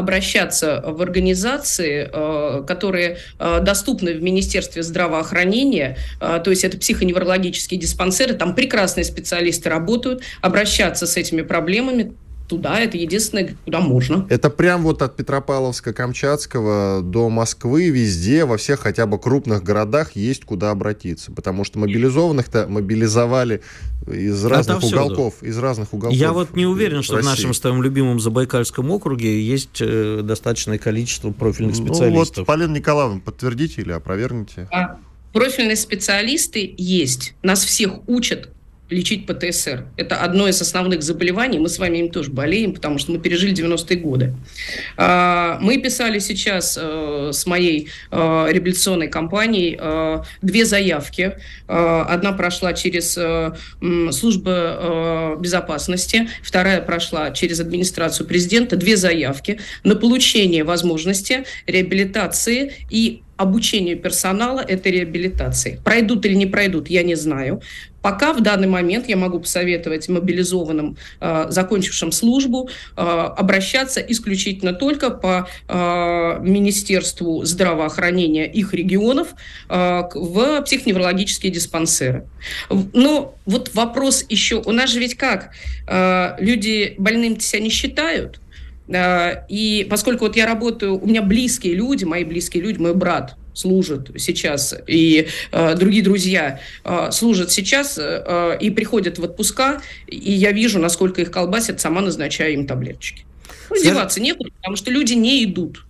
Обращаться 0.00 0.82
в 0.84 1.00
организации, 1.00 2.10
э, 2.12 2.64
которые 2.66 3.18
э, 3.38 3.60
доступны 3.62 4.14
в 4.14 4.22
Министерстве 4.22 4.82
здравоохранения, 4.82 5.96
э, 6.20 6.40
то 6.42 6.50
есть 6.50 6.64
это 6.64 6.76
психоневрологические 6.78 7.78
диспансеры, 7.78 8.34
там 8.34 8.54
прекрасные 8.54 9.04
специалисты 9.04 9.68
работают, 9.68 10.22
обращаться 10.40 11.06
с 11.06 11.16
этими 11.16 11.42
проблемами 11.42 12.12
туда, 12.50 12.80
это 12.80 12.96
единственное, 12.98 13.56
куда 13.64 13.80
можно. 13.80 14.26
Это 14.28 14.50
прям 14.50 14.82
вот 14.82 15.02
от 15.02 15.18
Петропавловска-Камчатского 15.18 17.00
до 17.00 17.30
Москвы, 17.30 17.90
везде, 17.90 18.44
во 18.44 18.56
всех 18.56 18.80
хотя 18.80 19.06
бы 19.06 19.20
крупных 19.20 19.62
городах 19.62 20.16
есть 20.16 20.44
куда 20.44 20.72
обратиться, 20.72 21.30
потому 21.30 21.62
что 21.62 21.78
мобилизованных-то 21.78 22.66
мобилизовали 22.66 23.62
из 24.06 24.44
разных 24.44 24.82
уголков, 24.82 25.42
из 25.42 25.56
разных 25.58 25.94
уголков. 25.94 26.18
Я 26.18 26.32
вот 26.32 26.56
не 26.56 26.66
уверен, 26.66 27.02
что 27.04 27.16
России. 27.16 27.28
в 27.28 27.30
нашем 27.30 27.54
с 27.54 27.60
твоим 27.60 27.82
любимом 27.84 28.18
Забайкальском 28.18 28.90
округе 28.90 29.40
есть 29.40 29.80
э, 29.80 30.22
достаточное 30.24 30.78
количество 30.78 31.30
профильных 31.30 31.76
специалистов. 31.76 32.38
Ну 32.38 32.42
вот, 32.42 32.46
Полина 32.46 32.72
Николаевна, 32.72 33.20
подтвердите 33.24 33.82
или 33.82 33.92
опровергните? 33.92 34.68
А, 34.72 34.96
профильные 35.32 35.76
специалисты 35.76 36.74
есть. 36.76 37.34
Нас 37.44 37.64
всех 37.64 38.08
учат 38.08 38.50
лечить 38.90 39.26
ПТСР. 39.26 39.86
Это 39.96 40.16
одно 40.16 40.48
из 40.48 40.60
основных 40.60 41.02
заболеваний. 41.02 41.58
Мы 41.58 41.68
с 41.68 41.78
вами 41.78 41.98
им 41.98 42.10
тоже 42.10 42.30
болеем, 42.30 42.74
потому 42.74 42.98
что 42.98 43.12
мы 43.12 43.18
пережили 43.18 43.54
90-е 43.54 43.96
годы. 43.98 44.34
А, 44.96 45.58
мы 45.60 45.78
писали 45.78 46.18
сейчас 46.18 46.78
э, 46.80 47.30
с 47.32 47.46
моей 47.46 47.88
э, 48.10 48.46
реабилитационной 48.50 49.08
компанией 49.08 49.78
э, 49.80 50.22
две 50.42 50.64
заявки. 50.64 51.36
Одна 51.66 52.32
прошла 52.32 52.72
через 52.72 53.18
службу 54.16 54.50
безопасности, 55.38 56.28
вторая 56.42 56.80
прошла 56.80 57.30
через 57.30 57.60
администрацию 57.60 58.26
президента. 58.26 58.76
Две 58.76 58.96
заявки 58.96 59.60
на 59.84 59.94
получение 59.94 60.64
возможности 60.64 61.44
реабилитации 61.66 62.74
и 62.90 63.22
обучению 63.40 63.98
персонала 63.98 64.60
этой 64.60 64.92
реабилитации. 64.92 65.80
Пройдут 65.82 66.26
или 66.26 66.34
не 66.34 66.44
пройдут, 66.44 66.90
я 66.90 67.02
не 67.02 67.14
знаю. 67.14 67.62
Пока 68.02 68.34
в 68.34 68.42
данный 68.42 68.68
момент 68.68 69.08
я 69.08 69.16
могу 69.16 69.40
посоветовать 69.40 70.08
мобилизованным, 70.10 70.98
э, 71.20 71.46
закончившим 71.48 72.12
службу, 72.12 72.68
э, 72.96 73.00
обращаться 73.00 74.00
исключительно 74.00 74.74
только 74.74 75.10
по 75.10 75.48
э, 75.68 76.38
Министерству 76.42 77.42
здравоохранения 77.44 78.46
их 78.46 78.74
регионов 78.74 79.28
э, 79.70 80.02
в 80.14 80.62
психоневрологические 80.62 81.50
диспансеры. 81.50 82.26
Но 82.68 83.34
вот 83.46 83.74
вопрос 83.74 84.24
еще, 84.28 84.62
у 84.64 84.72
нас 84.72 84.90
же 84.90 85.00
ведь 85.00 85.14
как, 85.16 85.50
э, 85.88 86.36
люди 86.38 86.94
больным 86.98 87.40
себя 87.40 87.62
не 87.62 87.70
считают, 87.70 88.40
и 89.48 89.86
поскольку 89.88 90.24
вот 90.24 90.36
я 90.36 90.46
работаю, 90.46 90.98
у 91.00 91.06
меня 91.06 91.22
близкие 91.22 91.74
люди, 91.74 92.04
мои 92.04 92.24
близкие 92.24 92.62
люди, 92.62 92.78
мой 92.78 92.94
брат 92.94 93.36
служат 93.54 94.10
сейчас, 94.18 94.74
и 94.86 95.28
э, 95.52 95.74
другие 95.76 96.02
друзья 96.02 96.60
э, 96.84 97.10
служат 97.12 97.50
сейчас 97.50 97.98
э, 97.98 98.58
и 98.60 98.70
приходят 98.70 99.18
в 99.18 99.24
отпуска, 99.24 99.82
и 100.06 100.32
я 100.32 100.52
вижу, 100.52 100.78
насколько 100.78 101.20
их 101.20 101.30
колбасят, 101.30 101.80
сама 101.80 102.00
назначаю 102.00 102.54
им 102.54 102.66
таблеточки. 102.66 103.24
Ну, 103.68 103.76
издеваться 103.76 104.20
некуда, 104.20 104.50
потому 104.56 104.76
что 104.76 104.90
люди 104.90 105.14
не 105.14 105.44
идут. 105.44 105.84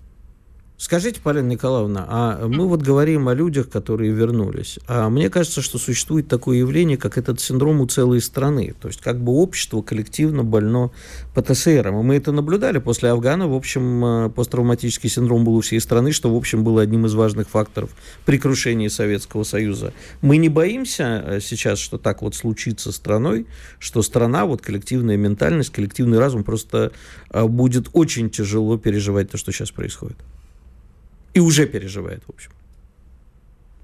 Скажите, 0.81 1.21
Полина 1.21 1.47
Николаевна, 1.47 2.07
а 2.09 2.49
мы 2.49 2.67
вот 2.67 2.81
говорим 2.81 3.29
о 3.29 3.35
людях, 3.35 3.69
которые 3.69 4.13
вернулись. 4.13 4.79
А 4.87 5.11
мне 5.11 5.29
кажется, 5.29 5.61
что 5.61 5.77
существует 5.77 6.27
такое 6.27 6.57
явление, 6.57 6.97
как 6.97 7.19
этот 7.19 7.39
синдром 7.39 7.83
у 7.83 7.87
целой 7.87 8.23
страны. 8.23 8.75
То 8.81 8.89
есть 8.89 9.03
как 9.03 9.21
бы 9.21 9.33
общество 9.33 9.83
коллективно 9.83 10.43
больно 10.43 10.91
ПТСР. 11.35 11.87
И 11.87 11.91
мы 11.91 12.17
это 12.17 12.33
наблюдали 12.33 12.79
после 12.79 13.11
Афгана. 13.11 13.47
В 13.47 13.55
общем, 13.55 14.05
э, 14.05 14.31
посттравматический 14.31 15.11
синдром 15.11 15.45
был 15.45 15.57
у 15.57 15.61
всей 15.61 15.81
страны, 15.83 16.13
что, 16.13 16.33
в 16.33 16.37
общем, 16.37 16.65
было 16.65 16.81
одним 16.81 17.05
из 17.05 17.13
важных 17.13 17.51
факторов 17.51 17.91
при 18.25 18.39
крушении 18.39 18.89
Советского 18.89 19.45
Союза. 19.45 19.93
Мы 20.23 20.39
не 20.39 20.49
боимся 20.49 21.23
э, 21.27 21.41
сейчас, 21.43 21.79
что 21.79 21.99
так 21.99 22.23
вот 22.23 22.35
случится 22.35 22.91
страной, 22.91 23.47
что 23.79 24.01
страна, 24.01 24.47
вот 24.47 24.63
коллективная 24.63 25.19
ментальность, 25.19 25.75
коллективный 25.75 26.19
разум 26.19 26.43
просто 26.43 26.93
э, 27.29 27.45
будет 27.45 27.91
очень 27.93 28.31
тяжело 28.31 28.79
переживать 28.79 29.31
то, 29.31 29.37
что 29.37 29.53
сейчас 29.53 29.71
происходит. 29.71 30.17
И 31.35 31.41
уже 31.41 31.67
переживает, 31.67 32.23
в 32.27 32.31
общем 32.31 32.53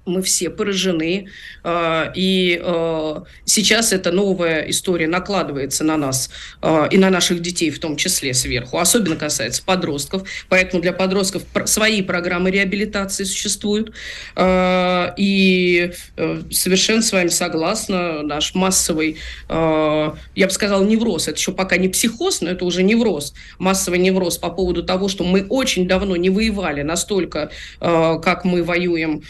мы 0.07 0.21
все 0.21 0.49
поражены. 0.49 1.27
А, 1.63 2.11
и 2.15 2.59
а, 2.63 3.23
сейчас 3.45 3.93
эта 3.93 4.11
новая 4.11 4.61
история 4.69 5.07
накладывается 5.07 5.83
на 5.83 5.97
нас 5.97 6.29
а, 6.61 6.87
и 6.89 6.97
на 6.97 7.09
наших 7.09 7.41
детей 7.41 7.69
в 7.69 7.79
том 7.79 7.97
числе 7.97 8.33
сверху. 8.33 8.77
Особенно 8.77 9.15
касается 9.15 9.61
подростков. 9.63 10.27
Поэтому 10.49 10.81
для 10.81 10.93
подростков 10.93 11.43
свои 11.65 12.01
программы 12.01 12.51
реабилитации 12.51 13.25
существуют. 13.25 13.93
И 14.37 15.91
э, 16.15 16.41
совершенно 16.51 17.01
с 17.01 17.11
вами 17.11 17.27
согласна. 17.27 18.21
Наш 18.21 18.55
массовый, 18.55 19.17
я 19.49 20.13
бы 20.35 20.49
сказала, 20.49 20.83
невроз. 20.83 21.27
Это 21.27 21.37
еще 21.37 21.51
пока 21.51 21.77
не 21.77 21.89
психоз, 21.89 22.41
но 22.41 22.49
это 22.49 22.65
уже 22.65 22.83
невроз. 22.83 23.33
Массовый 23.59 23.99
невроз 23.99 24.37
по 24.37 24.49
поводу 24.49 24.83
того, 24.83 25.07
что 25.09 25.23
мы 25.23 25.45
очень 25.49 25.87
давно 25.87 26.15
не 26.15 26.29
воевали 26.29 26.81
настолько, 26.81 27.51
как 27.79 28.45
мы 28.45 28.63
воюем. 28.63 29.23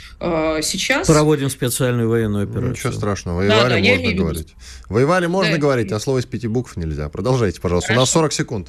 Проводим 1.08 1.50
специальную 1.50 2.10
военную 2.10 2.44
операцию. 2.44 2.72
Ничего 2.72 2.94
страшного, 2.94 3.38
воевали, 3.38 3.70
да, 3.70 3.82
да, 3.82 3.96
можно 3.96 4.14
говорить. 4.14 4.56
Воевали 4.90 5.26
можно 5.28 5.54
да, 5.54 5.58
говорить, 5.58 5.92
а 5.92 6.00
слово 6.00 6.20
из 6.20 6.26
пяти 6.26 6.48
букв 6.48 6.78
нельзя. 6.78 7.10
Продолжайте, 7.10 7.62
пожалуйста. 7.62 7.90
Хорошо. 7.90 8.00
У 8.00 8.04
нас 8.04 8.10
40 8.12 8.34
секунд. 8.34 8.68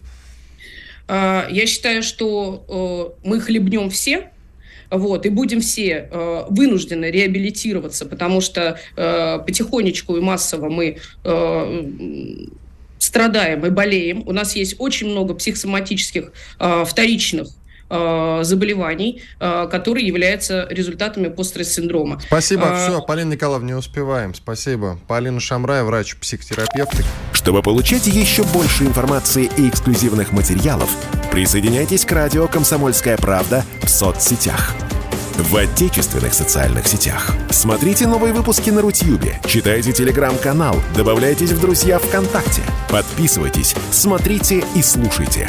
А, 1.08 1.46
я 1.50 1.66
считаю, 1.66 2.02
что 2.02 3.14
э, 3.22 3.26
мы 3.28 3.40
хлебнем 3.40 3.90
все, 3.90 4.30
вот, 4.90 5.26
и 5.26 5.28
будем 5.28 5.60
все 5.60 6.08
э, 6.10 6.44
вынуждены 6.48 7.06
реабилитироваться, 7.06 8.06
потому 8.06 8.40
что 8.40 8.78
э, 8.96 9.38
потихонечку 9.38 10.16
и 10.16 10.20
массово 10.20 10.68
мы 10.68 10.98
э, 11.24 11.84
страдаем 12.98 13.66
и 13.66 13.70
болеем. 13.70 14.22
У 14.26 14.32
нас 14.32 14.56
есть 14.56 14.76
очень 14.78 15.08
много 15.10 15.34
психосоматических 15.34 16.32
э, 16.58 16.84
вторичных 16.86 17.48
э, 17.88 18.40
заболеваний, 18.42 19.22
э, 19.40 19.68
которые 19.70 20.06
являются 20.06 20.66
результатами 20.70 21.28
постстресс-синдрома. 21.28 22.20
Спасибо, 22.20 22.64
а... 22.66 22.88
все, 22.88 23.02
Полина 23.02 23.32
Николаевна, 23.32 23.68
не 23.68 23.74
успеваем. 23.74 24.34
Спасибо. 24.34 24.98
Полина 25.06 25.40
Шамрай, 25.40 25.82
врач-психотерапевт. 25.82 27.04
Чтобы 27.32 27.62
получать 27.62 28.06
еще 28.06 28.44
больше 28.44 28.84
информации 28.84 29.50
и 29.56 29.68
эксклюзивных 29.68 30.32
материалов, 30.32 30.90
присоединяйтесь 31.30 32.04
к 32.04 32.12
радио 32.12 32.48
«Комсомольская 32.48 33.16
правда» 33.16 33.64
в 33.82 33.88
соцсетях 33.88 34.74
в 35.38 35.56
отечественных 35.56 36.34
социальных 36.34 36.86
сетях. 36.86 37.32
Смотрите 37.50 38.06
новые 38.06 38.32
выпуски 38.32 38.70
на 38.70 38.82
Рутьюбе, 38.82 39.40
читайте 39.46 39.92
телеграм-канал, 39.92 40.76
добавляйтесь 40.96 41.52
в 41.52 41.60
друзья 41.60 41.98
ВКонтакте, 41.98 42.62
подписывайтесь, 42.90 43.74
смотрите 43.90 44.64
и 44.74 44.82
слушайте. 44.82 45.48